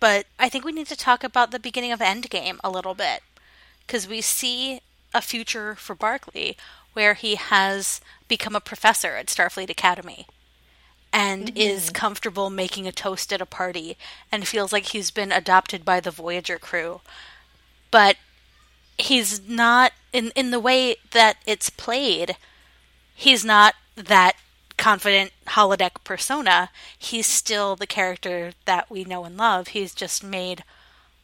but 0.00 0.26
I 0.38 0.48
think 0.48 0.64
we 0.64 0.72
need 0.72 0.86
to 0.88 0.96
talk 0.96 1.24
about 1.24 1.50
the 1.50 1.58
beginning 1.58 1.92
of 1.92 2.00
Endgame 2.00 2.58
a 2.62 2.70
little 2.70 2.94
bit 2.94 3.22
because 3.86 4.08
we 4.08 4.20
see 4.20 4.80
a 5.14 5.22
future 5.22 5.74
for 5.74 5.94
Barclay 5.94 6.56
where 6.92 7.14
he 7.14 7.36
has 7.36 8.00
become 8.28 8.54
a 8.54 8.60
professor 8.60 9.16
at 9.16 9.26
Starfleet 9.26 9.70
Academy 9.70 10.26
and 11.12 11.46
mm-hmm. 11.46 11.56
is 11.56 11.90
comfortable 11.90 12.50
making 12.50 12.86
a 12.86 12.92
toast 12.92 13.32
at 13.32 13.40
a 13.40 13.46
party 13.46 13.96
and 14.30 14.46
feels 14.46 14.72
like 14.72 14.86
he's 14.86 15.10
been 15.10 15.32
adopted 15.32 15.84
by 15.84 16.00
the 16.00 16.10
Voyager 16.10 16.58
crew. 16.58 17.00
But 17.90 18.16
he's 18.98 19.48
not 19.48 19.92
in 20.12 20.32
in 20.34 20.50
the 20.50 20.60
way 20.60 20.96
that 21.12 21.36
it's 21.46 21.70
played. 21.70 22.36
He's 23.14 23.44
not 23.44 23.74
that 23.96 24.34
confident 24.78 25.32
holodeck 25.48 26.02
persona, 26.04 26.70
he's 26.96 27.26
still 27.26 27.76
the 27.76 27.86
character 27.86 28.52
that 28.64 28.90
we 28.90 29.04
know 29.04 29.24
and 29.24 29.36
love. 29.36 29.68
He's 29.68 29.94
just 29.94 30.24
made 30.24 30.64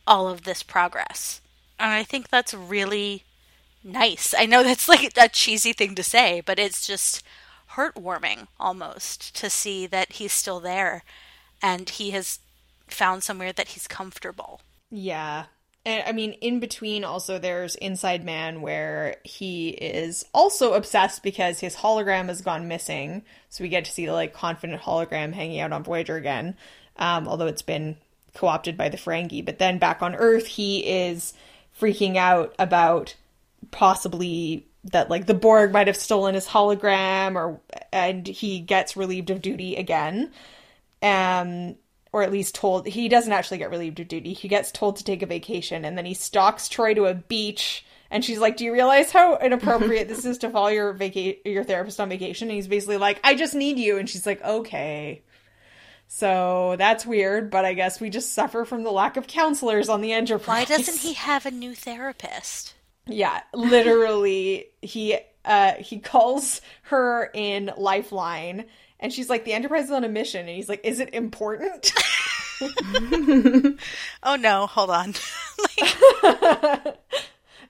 all 0.06 0.28
of 0.28 0.42
this 0.42 0.62
progress. 0.62 1.40
And 1.78 1.90
I 1.92 2.02
think 2.02 2.28
that's 2.28 2.52
really 2.52 3.24
nice. 3.82 4.34
I 4.36 4.44
know 4.44 4.62
that's 4.64 4.88
like 4.88 5.16
a 5.16 5.28
cheesy 5.28 5.72
thing 5.72 5.94
to 5.94 6.02
say, 6.02 6.42
but 6.44 6.58
it's 6.58 6.86
just 6.86 7.22
heartwarming 7.72 8.48
almost 8.60 9.34
to 9.36 9.48
see 9.48 9.86
that 9.86 10.12
he's 10.12 10.32
still 10.32 10.60
there 10.60 11.02
and 11.62 11.88
he 11.88 12.10
has 12.10 12.40
found 12.86 13.22
somewhere 13.22 13.52
that 13.52 13.68
he's 13.68 13.86
comfortable. 13.86 14.60
Yeah. 14.90 15.46
And 15.86 16.02
I 16.06 16.12
mean, 16.12 16.32
in 16.32 16.60
between, 16.60 17.04
also 17.04 17.38
there's 17.38 17.74
Inside 17.74 18.24
Man, 18.24 18.62
where 18.62 19.16
he 19.22 19.68
is 19.68 20.24
also 20.32 20.72
obsessed 20.72 21.22
because 21.22 21.60
his 21.60 21.76
hologram 21.76 22.28
has 22.28 22.40
gone 22.40 22.68
missing. 22.68 23.22
So 23.50 23.62
we 23.62 23.68
get 23.68 23.84
to 23.84 23.90
see 23.92 24.06
the 24.06 24.12
like 24.12 24.32
confident 24.32 24.80
hologram 24.80 25.34
hanging 25.34 25.60
out 25.60 25.72
on 25.72 25.84
Voyager 25.84 26.16
again, 26.16 26.56
um, 26.96 27.28
although 27.28 27.46
it's 27.46 27.62
been 27.62 27.96
co-opted 28.34 28.76
by 28.76 28.88
the 28.88 28.96
Ferengi. 28.96 29.44
But 29.44 29.58
then 29.58 29.78
back 29.78 30.00
on 30.00 30.14
Earth, 30.14 30.46
he 30.46 30.80
is 30.80 31.34
freaking 31.78 32.16
out 32.16 32.54
about 32.58 33.14
possibly 33.70 34.66
that 34.84 35.10
like 35.10 35.26
the 35.26 35.34
Borg 35.34 35.72
might 35.72 35.86
have 35.86 35.96
stolen 35.96 36.34
his 36.34 36.46
hologram, 36.46 37.36
or 37.36 37.60
and 37.92 38.26
he 38.26 38.60
gets 38.60 38.96
relieved 38.96 39.30
of 39.30 39.42
duty 39.42 39.76
again. 39.76 40.32
Um, 41.02 41.76
or 42.14 42.22
at 42.22 42.30
least 42.30 42.54
told 42.54 42.86
he 42.86 43.08
doesn't 43.08 43.32
actually 43.32 43.58
get 43.58 43.70
relieved 43.70 43.98
of 43.98 44.06
duty. 44.06 44.34
He 44.34 44.46
gets 44.46 44.70
told 44.70 44.94
to 44.96 45.04
take 45.04 45.20
a 45.20 45.26
vacation 45.26 45.84
and 45.84 45.98
then 45.98 46.06
he 46.06 46.14
stalks 46.14 46.68
Troi 46.68 46.94
to 46.94 47.06
a 47.06 47.14
beach 47.14 47.84
and 48.08 48.24
she's 48.24 48.38
like, 48.38 48.56
"Do 48.56 48.64
you 48.64 48.72
realize 48.72 49.10
how 49.10 49.36
inappropriate 49.38 50.06
this 50.06 50.24
is 50.24 50.38
to 50.38 50.50
follow 50.50 50.68
your 50.68 50.92
vaca- 50.92 51.36
your 51.44 51.64
therapist 51.64 51.98
on 51.98 52.08
vacation?" 52.08 52.46
And 52.46 52.54
he's 52.54 52.68
basically 52.68 52.98
like, 52.98 53.18
"I 53.24 53.34
just 53.34 53.56
need 53.56 53.80
you." 53.80 53.98
And 53.98 54.08
she's 54.08 54.26
like, 54.26 54.40
"Okay." 54.44 55.22
So 56.06 56.76
that's 56.78 57.04
weird, 57.04 57.50
but 57.50 57.64
I 57.64 57.74
guess 57.74 58.00
we 58.00 58.10
just 58.10 58.32
suffer 58.32 58.64
from 58.64 58.84
the 58.84 58.92
lack 58.92 59.16
of 59.16 59.26
counselors 59.26 59.88
on 59.88 60.00
the 60.00 60.12
Enterprise. 60.12 60.68
Why 60.68 60.76
doesn't 60.76 61.00
he 61.00 61.14
have 61.14 61.46
a 61.46 61.50
new 61.50 61.74
therapist? 61.74 62.74
Yeah, 63.08 63.40
literally, 63.52 64.66
he 64.82 65.18
uh 65.44 65.72
he 65.80 65.98
calls 65.98 66.60
her 66.82 67.28
in 67.34 67.72
Lifeline, 67.76 68.66
and 69.04 69.12
she's 69.12 69.28
like, 69.28 69.44
"The 69.44 69.52
Enterprise 69.52 69.84
is 69.84 69.90
on 69.90 70.02
a 70.02 70.08
mission," 70.08 70.40
and 70.40 70.56
he's 70.56 70.70
like, 70.70 70.80
"Is 70.82 70.98
it 70.98 71.12
important?" 71.12 71.92
oh 74.22 74.36
no, 74.40 74.66
hold 74.66 74.88
on. 74.88 75.12
like... 76.22 76.96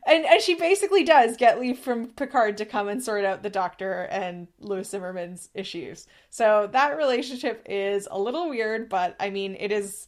and 0.07 0.25
and 0.25 0.41
she 0.41 0.55
basically 0.55 1.03
does 1.03 1.37
get 1.37 1.59
leave 1.59 1.81
from 1.81 2.07
Picard 2.07 2.59
to 2.59 2.65
come 2.65 2.87
and 2.87 3.03
sort 3.03 3.25
out 3.25 3.43
the 3.43 3.51
Doctor 3.51 4.03
and 4.13 4.47
Lewis 4.61 4.91
Zimmerman's 4.91 5.51
issues. 5.55 6.07
So 6.31 6.69
that 6.71 6.97
relationship 6.97 7.67
is 7.69 8.07
a 8.13 8.21
little 8.21 8.49
weird, 8.49 8.89
but 8.89 9.17
I 9.19 9.31
mean, 9.31 9.57
it 9.59 9.73
is 9.73 10.07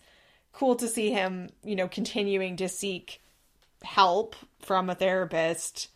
cool 0.53 0.77
to 0.77 0.87
see 0.87 1.11
him, 1.11 1.49
you 1.65 1.75
know, 1.75 1.89
continuing 1.89 2.57
to 2.59 2.69
seek 2.69 3.21
help 3.83 4.37
from 4.61 4.89
a 4.89 4.95
therapist 4.95 5.89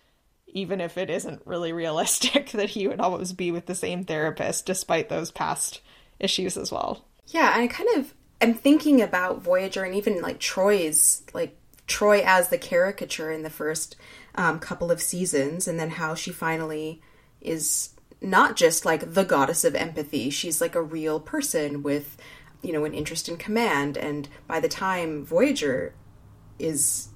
even 0.52 0.80
if 0.80 0.98
it 0.98 1.10
isn't 1.10 1.42
really 1.46 1.72
realistic 1.72 2.50
that 2.52 2.70
he 2.70 2.88
would 2.88 3.00
always 3.00 3.32
be 3.32 3.50
with 3.50 3.66
the 3.66 3.74
same 3.74 4.04
therapist 4.04 4.66
despite 4.66 5.08
those 5.08 5.30
past 5.30 5.80
issues 6.18 6.56
as 6.56 6.70
well. 6.70 7.04
Yeah, 7.26 7.52
I 7.54 7.66
kind 7.66 7.88
of 7.96 8.14
am 8.40 8.54
thinking 8.54 9.00
about 9.00 9.42
Voyager 9.42 9.84
and 9.84 9.94
even 9.94 10.20
like 10.20 10.40
Troi's 10.40 11.22
like 11.32 11.56
Troy 11.86 12.22
as 12.24 12.48
the 12.48 12.58
caricature 12.58 13.30
in 13.30 13.42
the 13.42 13.50
first 13.50 13.96
um, 14.34 14.60
couple 14.60 14.90
of 14.90 15.02
seasons, 15.02 15.66
and 15.66 15.78
then 15.78 15.90
how 15.90 16.14
she 16.14 16.30
finally 16.30 17.02
is 17.40 17.90
not 18.20 18.56
just 18.56 18.84
like 18.84 19.14
the 19.14 19.24
goddess 19.24 19.64
of 19.64 19.74
empathy. 19.74 20.30
She's 20.30 20.60
like 20.60 20.74
a 20.74 20.82
real 20.82 21.18
person 21.18 21.82
with, 21.82 22.16
you 22.62 22.72
know, 22.72 22.84
an 22.84 22.94
interest 22.94 23.28
in 23.28 23.36
command. 23.36 23.96
And 23.96 24.28
by 24.46 24.60
the 24.60 24.68
time 24.68 25.24
Voyager 25.24 25.94
is 26.58 27.08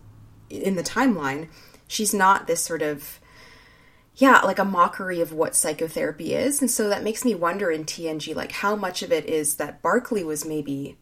in 0.51 0.77
the 0.77 0.83
timeline, 0.83 1.49
she's 1.87 2.15
not 2.15 2.47
this 2.47 2.63
sort 2.63 2.83
of 2.83 3.21
yeah, 4.17 4.41
like 4.41 4.59
a 4.59 4.65
mockery 4.65 5.21
of 5.21 5.33
what 5.33 5.57
psychotherapy 5.57 6.35
is. 6.35 6.61
And 6.61 6.71
so 6.71 6.89
that 6.89 7.03
makes 7.03 7.25
me 7.25 7.35
wonder 7.35 7.71
in 7.71 7.85
TNG, 7.85 8.35
like 8.35 8.53
how 8.53 8.77
much 8.77 9.03
of 9.03 9.11
it 9.11 9.27
is 9.27 9.57
that 9.57 9.83
Barclay 9.83 10.23
was 10.23 10.45
maybe 10.45 10.97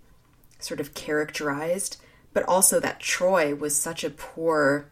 sort 0.58 0.80
of 0.80 0.94
characterized, 0.94 1.98
but 2.32 2.44
also 2.48 2.80
that 2.80 3.00
Troi 3.00 3.58
was 3.58 3.78
such 3.78 4.02
a 4.02 4.10
poor, 4.10 4.90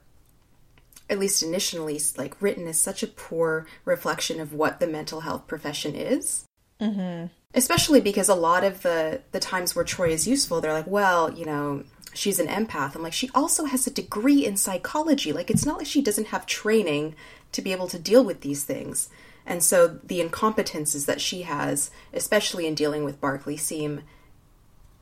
at 1.08 1.18
least 1.18 1.42
initially, 1.42 1.98
like 2.18 2.40
written 2.42 2.68
as 2.68 2.78
such 2.78 3.02
a 3.02 3.06
poor 3.06 3.66
reflection 3.86 4.38
of 4.38 4.52
what 4.52 4.80
the 4.80 4.86
mental 4.86 5.20
health 5.20 5.46
profession 5.46 5.94
is. 5.94 6.44
Mm-hmm. 6.78 7.26
Especially 7.54 8.00
because 8.00 8.28
a 8.28 8.34
lot 8.34 8.64
of 8.64 8.82
the 8.82 9.22
the 9.32 9.40
times 9.40 9.74
where 9.74 9.84
Troi 9.84 10.10
is 10.10 10.28
useful, 10.28 10.60
they're 10.60 10.72
like, 10.72 10.86
well, 10.86 11.32
you 11.32 11.44
know, 11.44 11.84
she's 12.12 12.38
an 12.38 12.46
empath. 12.46 12.94
I'm 12.94 13.02
like, 13.02 13.12
she 13.12 13.30
also 13.34 13.64
has 13.64 13.86
a 13.86 13.90
degree 13.90 14.44
in 14.44 14.56
psychology. 14.56 15.32
Like, 15.32 15.50
it's 15.50 15.66
not 15.66 15.78
like 15.78 15.86
she 15.86 16.02
doesn't 16.02 16.28
have 16.28 16.46
training 16.46 17.14
to 17.52 17.62
be 17.62 17.72
able 17.72 17.88
to 17.88 17.98
deal 17.98 18.24
with 18.24 18.40
these 18.40 18.64
things. 18.64 19.08
And 19.46 19.62
so 19.64 19.88
the 19.88 20.20
incompetences 20.20 21.06
that 21.06 21.20
she 21.20 21.42
has, 21.42 21.90
especially 22.12 22.66
in 22.66 22.74
dealing 22.74 23.04
with 23.04 23.20
Barclay, 23.20 23.56
seem, 23.56 24.02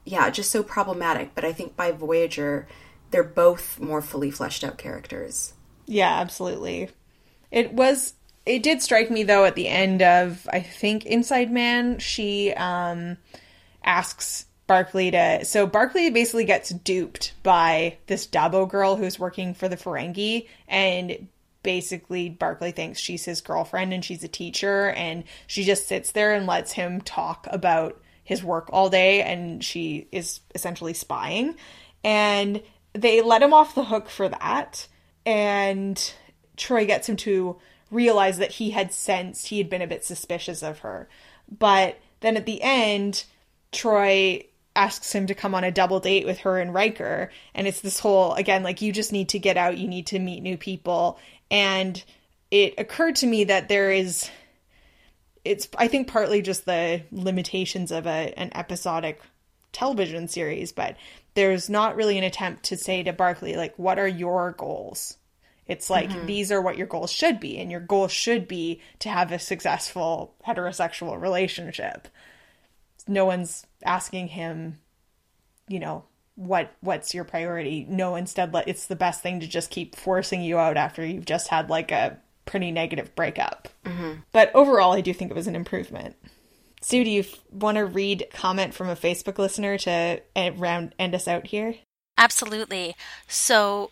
yeah, 0.04 0.30
just 0.30 0.50
so 0.50 0.62
problematic. 0.62 1.34
But 1.34 1.44
I 1.44 1.52
think 1.52 1.76
by 1.76 1.92
Voyager, 1.92 2.66
they're 3.10 3.24
both 3.24 3.78
more 3.78 4.00
fully 4.00 4.30
fleshed 4.30 4.64
out 4.64 4.78
characters. 4.78 5.54
Yeah, 5.86 6.18
absolutely. 6.20 6.90
It 7.50 7.72
was. 7.72 8.14
It 8.46 8.62
did 8.62 8.80
strike 8.80 9.10
me 9.10 9.24
though 9.24 9.44
at 9.44 9.56
the 9.56 9.68
end 9.68 10.00
of 10.00 10.48
I 10.50 10.60
think 10.60 11.04
Inside 11.04 11.50
Man, 11.50 11.98
she 11.98 12.52
um, 12.54 13.18
asks 13.84 14.46
Barclay 14.66 15.10
to. 15.10 15.44
So 15.44 15.66
Barclay 15.66 16.10
basically 16.10 16.44
gets 16.44 16.70
duped 16.70 17.34
by 17.42 17.98
this 18.06 18.26
Dabo 18.26 18.68
girl 18.68 18.96
who's 18.96 19.18
working 19.18 19.52
for 19.52 19.68
the 19.68 19.76
Ferengi, 19.76 20.46
and 20.66 21.28
basically 21.68 22.30
Barclay 22.30 22.72
thinks 22.72 22.98
she's 22.98 23.26
his 23.26 23.42
girlfriend 23.42 23.92
and 23.92 24.02
she's 24.02 24.24
a 24.24 24.28
teacher 24.28 24.88
and 24.92 25.22
she 25.46 25.64
just 25.64 25.86
sits 25.86 26.12
there 26.12 26.32
and 26.32 26.46
lets 26.46 26.72
him 26.72 27.02
talk 27.02 27.46
about 27.50 28.00
his 28.24 28.42
work 28.42 28.70
all 28.72 28.88
day 28.88 29.20
and 29.20 29.62
she 29.62 30.08
is 30.10 30.40
essentially 30.54 30.94
spying 30.94 31.54
and 32.02 32.62
they 32.94 33.20
let 33.20 33.42
him 33.42 33.52
off 33.52 33.74
the 33.74 33.84
hook 33.84 34.08
for 34.08 34.30
that 34.30 34.88
and 35.26 36.14
Troi 36.56 36.86
gets 36.86 37.06
him 37.06 37.16
to 37.16 37.58
realize 37.90 38.38
that 38.38 38.52
he 38.52 38.70
had 38.70 38.90
sensed 38.90 39.48
he 39.48 39.58
had 39.58 39.68
been 39.68 39.82
a 39.82 39.86
bit 39.86 40.06
suspicious 40.06 40.62
of 40.62 40.78
her 40.78 41.06
but 41.50 41.98
then 42.20 42.38
at 42.38 42.46
the 42.46 42.62
end 42.62 43.24
Troi 43.72 44.46
asks 44.78 45.12
him 45.12 45.26
to 45.26 45.34
come 45.34 45.54
on 45.54 45.64
a 45.64 45.72
double 45.72 45.98
date 45.98 46.24
with 46.24 46.38
her 46.38 46.58
and 46.58 46.72
Riker. 46.72 47.30
And 47.52 47.66
it's 47.66 47.80
this 47.80 47.98
whole, 47.98 48.34
again, 48.34 48.62
like, 48.62 48.80
you 48.80 48.92
just 48.92 49.12
need 49.12 49.28
to 49.30 49.38
get 49.38 49.56
out, 49.56 49.76
you 49.76 49.88
need 49.88 50.06
to 50.06 50.20
meet 50.20 50.40
new 50.40 50.56
people. 50.56 51.18
And 51.50 52.02
it 52.50 52.74
occurred 52.78 53.16
to 53.16 53.26
me 53.26 53.44
that 53.44 53.68
there 53.68 53.90
is, 53.90 54.30
it's, 55.44 55.68
I 55.76 55.88
think, 55.88 56.08
partly 56.08 56.42
just 56.42 56.64
the 56.66 57.02
limitations 57.10 57.90
of 57.92 58.06
a, 58.06 58.32
an 58.36 58.50
episodic 58.54 59.20
television 59.72 60.28
series, 60.28 60.72
but 60.72 60.96
there's 61.34 61.70
not 61.70 61.96
really 61.96 62.18
an 62.18 62.24
attempt 62.24 62.64
to 62.64 62.76
say 62.76 63.02
to 63.02 63.12
Barclay, 63.12 63.56
like, 63.56 63.78
what 63.78 63.98
are 63.98 64.08
your 64.08 64.52
goals? 64.52 65.16
It's 65.66 65.90
like 65.90 66.08
mm-hmm. 66.08 66.26
these 66.26 66.50
are 66.50 66.62
what 66.62 66.78
your 66.78 66.86
goals 66.86 67.12
should 67.12 67.38
be, 67.38 67.58
and 67.58 67.70
your 67.70 67.80
goal 67.80 68.08
should 68.08 68.48
be 68.48 68.80
to 69.00 69.10
have 69.10 69.30
a 69.30 69.38
successful 69.38 70.34
heterosexual 70.46 71.20
relationship. 71.20 72.08
No 73.06 73.26
one's 73.26 73.66
asking 73.84 74.28
him, 74.28 74.78
you 75.68 75.78
know, 75.78 76.04
what 76.38 76.72
what's 76.80 77.14
your 77.14 77.24
priority? 77.24 77.84
No 77.88 78.14
instead 78.14 78.54
let 78.54 78.68
it's 78.68 78.86
the 78.86 78.96
best 78.96 79.22
thing 79.22 79.40
to 79.40 79.46
just 79.48 79.70
keep 79.70 79.96
forcing 79.96 80.40
you 80.40 80.56
out 80.56 80.76
after 80.76 81.04
you've 81.04 81.26
just 81.26 81.48
had 81.48 81.68
like 81.68 81.90
a 81.90 82.16
pretty 82.46 82.70
negative 82.70 83.14
breakup. 83.14 83.68
Mm-hmm. 83.84 84.20
but 84.32 84.54
overall 84.54 84.92
i 84.92 85.00
do 85.00 85.12
think 85.12 85.30
it 85.30 85.34
was 85.34 85.46
an 85.46 85.56
improvement. 85.56 86.16
Sue 86.80 87.02
do 87.02 87.10
you 87.10 87.20
f- 87.20 87.40
want 87.50 87.76
to 87.76 87.84
read 87.84 88.26
comment 88.32 88.72
from 88.72 88.88
a 88.88 88.94
facebook 88.94 89.38
listener 89.38 89.76
to 89.78 90.22
end, 90.36 90.60
round 90.60 90.94
end 90.98 91.14
us 91.14 91.26
out 91.26 91.48
here? 91.48 91.74
Absolutely. 92.16 92.94
So 93.26 93.90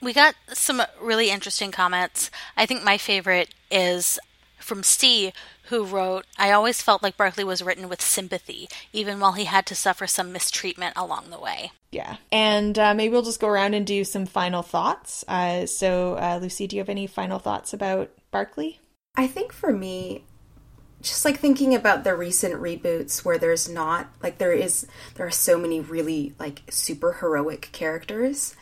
we 0.00 0.12
got 0.12 0.34
some 0.52 0.82
really 1.00 1.30
interesting 1.30 1.70
comments. 1.70 2.30
I 2.56 2.66
think 2.66 2.82
my 2.84 2.96
favorite 2.98 3.54
is 3.70 4.18
from 4.58 4.82
Steve, 4.82 5.32
who 5.72 5.86
wrote, 5.86 6.26
I 6.38 6.52
always 6.52 6.82
felt 6.82 7.02
like 7.02 7.16
Barclay 7.16 7.44
was 7.44 7.62
written 7.62 7.88
with 7.88 8.02
sympathy, 8.02 8.68
even 8.92 9.18
while 9.18 9.32
he 9.32 9.46
had 9.46 9.64
to 9.66 9.74
suffer 9.74 10.06
some 10.06 10.30
mistreatment 10.30 10.92
along 10.96 11.30
the 11.30 11.40
way. 11.40 11.72
Yeah. 11.90 12.16
And 12.30 12.78
uh, 12.78 12.92
maybe 12.92 13.12
we'll 13.12 13.22
just 13.22 13.40
go 13.40 13.48
around 13.48 13.72
and 13.72 13.86
do 13.86 14.04
some 14.04 14.26
final 14.26 14.60
thoughts. 14.60 15.24
Uh, 15.26 15.64
so, 15.64 16.16
uh, 16.18 16.38
Lucy, 16.42 16.66
do 16.66 16.76
you 16.76 16.80
have 16.80 16.90
any 16.90 17.06
final 17.06 17.38
thoughts 17.38 17.72
about 17.72 18.10
Barclay? 18.30 18.80
I 19.16 19.26
think 19.26 19.50
for 19.50 19.72
me, 19.72 20.24
just 21.00 21.24
like 21.24 21.38
thinking 21.38 21.74
about 21.74 22.04
the 22.04 22.14
recent 22.14 22.60
reboots 22.60 23.24
where 23.24 23.38
there's 23.38 23.66
not 23.66 24.12
like 24.22 24.36
there 24.36 24.52
is 24.52 24.86
there 25.14 25.26
are 25.26 25.30
so 25.30 25.58
many 25.58 25.80
really 25.80 26.34
like 26.38 26.62
super 26.70 27.14
heroic 27.14 27.70
characters 27.72 28.54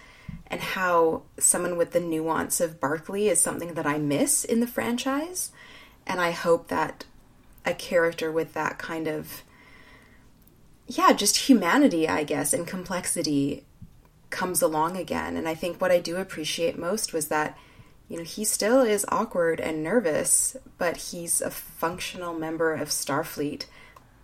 and 0.46 0.60
how 0.60 1.22
someone 1.38 1.76
with 1.76 1.90
the 1.90 2.00
nuance 2.00 2.60
of 2.60 2.80
Barclay 2.80 3.26
is 3.26 3.40
something 3.40 3.74
that 3.74 3.86
I 3.86 3.98
miss 3.98 4.44
in 4.44 4.60
the 4.60 4.66
franchise. 4.66 5.50
And 6.06 6.20
I 6.20 6.30
hope 6.32 6.68
that 6.68 7.04
a 7.64 7.74
character 7.74 8.32
with 8.32 8.54
that 8.54 8.78
kind 8.78 9.06
of, 9.06 9.42
yeah, 10.86 11.12
just 11.12 11.48
humanity, 11.48 12.08
I 12.08 12.24
guess, 12.24 12.52
and 12.52 12.66
complexity 12.66 13.64
comes 14.30 14.62
along 14.62 14.96
again. 14.96 15.36
And 15.36 15.48
I 15.48 15.54
think 15.54 15.80
what 15.80 15.90
I 15.90 15.98
do 15.98 16.16
appreciate 16.16 16.78
most 16.78 17.12
was 17.12 17.28
that, 17.28 17.56
you 18.08 18.16
know, 18.16 18.24
he 18.24 18.44
still 18.44 18.80
is 18.80 19.06
awkward 19.08 19.60
and 19.60 19.82
nervous, 19.82 20.56
but 20.78 20.96
he's 20.96 21.40
a 21.40 21.50
functional 21.50 22.34
member 22.34 22.74
of 22.74 22.88
Starfleet. 22.88 23.66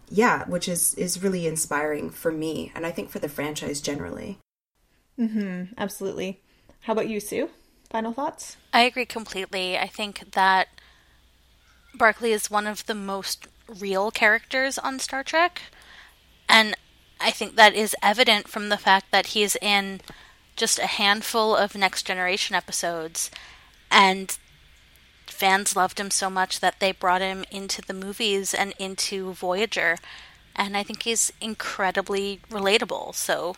Yeah, 0.08 0.44
which 0.44 0.68
is 0.68 0.94
is 0.94 1.22
really 1.22 1.46
inspiring 1.46 2.10
for 2.10 2.30
me 2.30 2.70
and 2.74 2.86
I 2.86 2.92
think 2.92 3.10
for 3.10 3.18
the 3.18 3.28
franchise 3.28 3.80
generally. 3.80 4.38
Mhm, 5.18 5.74
absolutely. 5.76 6.40
How 6.80 6.92
about 6.92 7.08
you, 7.08 7.18
Sue? 7.18 7.50
Final 7.90 8.12
thoughts? 8.12 8.56
I 8.72 8.82
agree 8.82 9.06
completely. 9.06 9.78
I 9.78 9.88
think 9.88 10.32
that 10.32 10.68
Barclay 11.98 12.32
is 12.32 12.50
one 12.50 12.66
of 12.66 12.86
the 12.86 12.94
most 12.94 13.46
real 13.68 14.10
characters 14.10 14.78
on 14.78 14.98
Star 14.98 15.22
Trek. 15.22 15.62
And 16.48 16.76
I 17.20 17.30
think 17.30 17.56
that 17.56 17.74
is 17.74 17.96
evident 18.02 18.48
from 18.48 18.68
the 18.68 18.76
fact 18.76 19.10
that 19.10 19.28
he's 19.28 19.56
in 19.56 20.00
just 20.54 20.78
a 20.78 20.86
handful 20.86 21.56
of 21.56 21.74
Next 21.74 22.04
Generation 22.06 22.54
episodes. 22.54 23.30
And 23.90 24.36
fans 25.26 25.76
loved 25.76 26.00
him 26.00 26.10
so 26.10 26.30
much 26.30 26.60
that 26.60 26.80
they 26.80 26.92
brought 26.92 27.20
him 27.20 27.44
into 27.50 27.82
the 27.82 27.94
movies 27.94 28.54
and 28.54 28.74
into 28.78 29.32
Voyager. 29.32 29.98
And 30.54 30.76
I 30.76 30.82
think 30.82 31.02
he's 31.02 31.32
incredibly 31.40 32.40
relatable. 32.50 33.14
So 33.14 33.56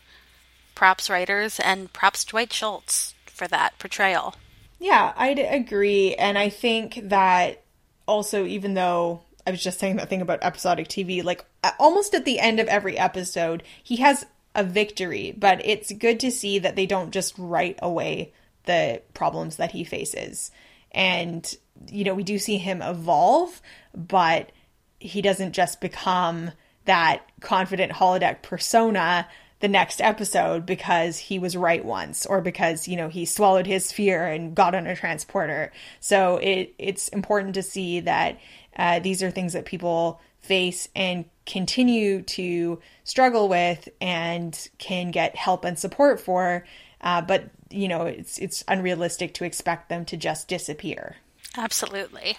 props 0.75 1.11
writers 1.11 1.61
and 1.61 1.93
props 1.93 2.25
Dwight 2.25 2.53
Schultz 2.53 3.15
for 3.27 3.49
that 3.49 3.79
portrayal. 3.79 4.35
Yeah, 4.79 5.13
I'd 5.17 5.39
agree. 5.39 6.15
And 6.15 6.39
I 6.39 6.49
think 6.49 7.01
that 7.03 7.63
also, 8.09 8.45
even 8.45 8.75
though 8.75 9.23
I 9.49 9.51
was 9.51 9.63
just 9.63 9.79
saying 9.79 9.97
that 9.97 10.11
thing 10.11 10.21
about 10.21 10.41
episodic 10.43 10.89
TV. 10.89 11.25
Like 11.25 11.43
almost 11.79 12.13
at 12.15 12.27
the 12.27 12.39
end 12.39 12.61
of 12.61 12.69
every 12.69 12.99
episode, 12.99 13.63
he 13.83 13.97
has 13.97 14.27
a 14.55 14.63
victory, 14.63 15.35
but 15.37 15.65
it's 15.65 15.91
good 15.93 16.21
to 16.21 16.31
see 16.31 16.59
that 16.59 16.77
they 16.77 16.85
don't 16.85 17.13
just 17.13 17.35
write 17.39 17.79
away 17.81 18.35
the 18.65 19.01
problems 19.15 19.57
that 19.57 19.71
he 19.71 19.85
faces. 19.85 20.51
And, 20.93 21.51
you 21.91 22.05
know, 22.05 22.13
we 22.13 22.25
do 22.25 22.39
see 22.39 22.59
him 22.59 22.83
evolve, 22.83 23.63
but 23.95 24.53
he 25.01 25.23
doesn't 25.23 25.53
just 25.53 25.81
become 25.81 26.51
that 26.85 27.23
confident 27.41 27.93
holodeck 27.93 28.43
persona 28.43 29.27
the 29.61 29.69
next 29.69 30.01
episode 30.01 30.65
because 30.65 31.19
he 31.19 31.39
was 31.39 31.57
right 31.57 31.85
once 31.85 32.27
or 32.27 32.41
because 32.41 32.87
you 32.87 32.97
know 32.97 33.09
he 33.09 33.25
swallowed 33.25 33.67
his 33.67 33.91
fear 33.91 34.27
and 34.27 34.55
got 34.55 34.75
on 34.75 34.87
a 34.87 34.97
transporter. 34.97 35.73
So 36.01 36.37
it 36.39 36.75
it's 36.79 37.09
important 37.09 37.55
to 37.55 37.63
see 37.63 38.01
that 38.01 38.39
uh, 38.77 39.01
these 39.01 39.23
are 39.23 39.31
things 39.31 39.55
that 39.55 39.65
people 39.65 40.21
face 40.41 40.89
and 40.95 41.25
continue 41.47 42.23
to 42.23 42.81
struggle 43.05 43.49
with 43.49 43.89
and 44.01 44.69
can 44.79 45.11
get 45.11 45.35
help 45.35 45.65
and 45.65 45.79
support 45.79 46.21
for 46.21 46.65
uh, 47.01 47.21
but 47.21 47.51
you 47.71 47.89
know 47.89 48.07
it's 48.07 48.39
it's 48.39 48.65
unrealistic 48.69 49.35
to 49.35 49.45
expect 49.45 49.89
them 49.89 50.05
to 50.05 50.17
just 50.17 50.49
disappear. 50.49 51.17
Absolutely. 51.57 52.39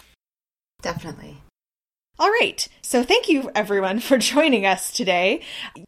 Definitely 0.82 1.42
all 2.20 2.30
right. 2.30 2.68
So 2.82 3.04
thank 3.04 3.30
you 3.30 3.50
everyone 3.56 4.00
for 4.02 4.18
joining 4.18 4.66
us 4.66 4.92
today. 4.92 5.42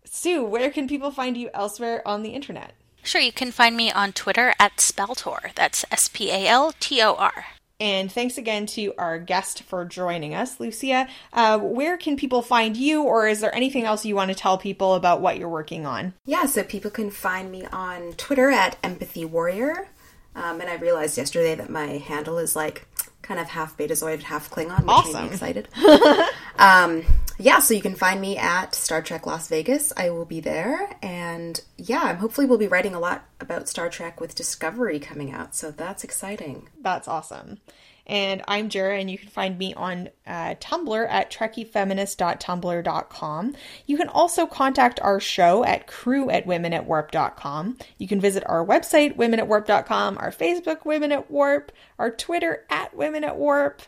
Sue, 0.06 0.44
where 0.44 0.72
can 0.72 0.88
people 0.88 1.12
find 1.12 1.38
you 1.38 1.50
elsewhere 1.54 2.08
on 2.08 2.24
the 2.24 2.30
internet? 2.30 2.74
Sure, 3.04 3.22
you 3.22 3.32
can 3.32 3.52
find 3.52 3.76
me 3.76 3.92
on 3.92 4.14
Twitter 4.14 4.54
at 4.60 4.78
Spaltor. 4.78 5.54
That's 5.56 5.84
S 5.92 6.08
P 6.08 6.32
A 6.32 6.48
L 6.48 6.74
T 6.80 7.02
O 7.02 7.16
R. 7.16 7.46
And 7.80 8.12
thanks 8.12 8.38
again 8.38 8.68
to 8.68 8.94
our 9.00 9.18
guest 9.18 9.64
for 9.64 9.86
joining 9.86 10.36
us, 10.36 10.60
Lucia. 10.60 11.08
Uh, 11.34 11.58
where 11.58 11.98
can 11.98 12.16
people 12.16 12.44
find 12.44 12.78
you, 12.78 13.02
or 13.02 13.28
is 13.28 13.40
there 13.42 13.54
anything 13.56 13.86
else 13.86 14.06
you 14.06 14.16
want 14.16 14.30
to 14.30 14.36
tell 14.36 14.60
people 14.60 14.94
about 14.94 15.20
what 15.20 15.40
you're 15.40 15.50
working 15.50 15.88
on? 15.88 16.14
Yeah, 16.24 16.46
so 16.46 16.62
people 16.62 16.92
can 16.92 17.10
find 17.10 17.52
me 17.52 17.66
on 17.66 18.14
Twitter 18.14 18.52
at 18.52 18.78
Empathy 18.84 19.26
Warrior. 19.26 19.88
Um, 20.36 20.62
and 20.62 20.70
I 20.70 20.76
realized 20.76 21.18
yesterday 21.18 21.56
that 21.56 21.72
my 21.72 21.98
handle 21.98 22.38
is 22.38 22.56
like 22.56 22.88
kind 23.32 23.40
of 23.40 23.48
half 23.48 23.78
Betazoid, 23.78 24.24
half 24.24 24.50
Klingon, 24.50 24.82
which 24.82 24.90
awesome. 24.90 25.28
excited. 25.28 25.70
um, 26.60 27.02
yeah, 27.40 27.60
so 27.60 27.74
you 27.74 27.82
can 27.82 27.96
find 27.96 28.20
me 28.20 28.38
at 28.38 28.76
Star 28.76 29.02
Trek 29.02 29.26
Las 29.26 29.48
Vegas. 29.48 29.94
I 29.96 30.10
will 30.10 30.26
be 30.26 30.42
there, 30.42 30.98
and 31.02 31.62
yeah, 31.78 32.02
I'm 32.02 32.18
hopefully 32.18 32.46
we'll 32.46 32.58
be 32.58 32.68
writing 32.68 32.94
a 32.94 33.00
lot 33.00 33.24
about 33.40 33.70
Star 33.70 33.90
Trek 33.90 34.20
with 34.20 34.36
Discovery 34.36 35.00
coming 35.00 35.32
out. 35.32 35.56
So 35.56 35.72
that's 35.72 36.04
exciting. 36.04 36.68
That's 36.82 37.08
awesome. 37.08 37.60
And 38.08 38.42
I'm 38.48 38.70
Jarrah, 38.70 39.00
and 39.00 39.10
you 39.10 39.18
can 39.18 39.30
find 39.30 39.58
me 39.58 39.74
on 39.74 40.10
uh, 40.26 40.56
Tumblr 40.56 41.08
at 41.10 41.32
trekkiefeminist.tumblr.com. 41.32 43.56
You 43.86 43.98
can 43.98 44.10
also 44.10 44.46
contact 44.46 45.00
our 45.02 45.20
show 45.20 45.64
at 45.64 45.88
crew 45.88 46.30
at 46.30 46.46
womenatwarp.com. 46.46 47.78
You 47.98 48.08
can 48.08 48.20
visit 48.20 48.44
our 48.48 48.66
website, 48.66 49.16
womenatwarp.com, 49.16 50.18
our 50.18 50.32
Facebook, 50.32 50.86
Women 50.86 51.12
at 51.12 51.32
Warp, 51.32 51.72
our 52.00 52.12
Twitter 52.12 52.66
at 52.70 52.96
Women 52.96 53.24
at 53.24 53.38
Warp, 53.38 53.82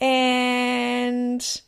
and 0.00 1.60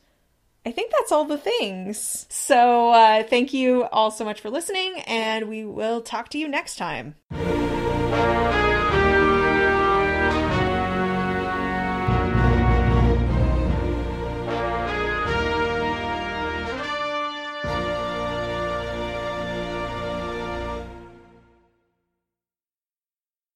I 0.64 0.72
think 0.72 0.92
that's 0.92 1.10
all 1.10 1.24
the 1.24 1.38
things. 1.38 2.26
So 2.28 2.90
uh, 2.90 3.22
thank 3.24 3.52
you 3.52 3.84
all 3.84 4.10
so 4.10 4.24
much 4.24 4.40
for 4.40 4.50
listening, 4.50 5.00
and 5.06 5.48
we 5.48 5.64
will 5.64 6.00
talk 6.00 6.28
to 6.30 6.38
you 6.38 6.48
next 6.48 6.76
time. 6.76 7.16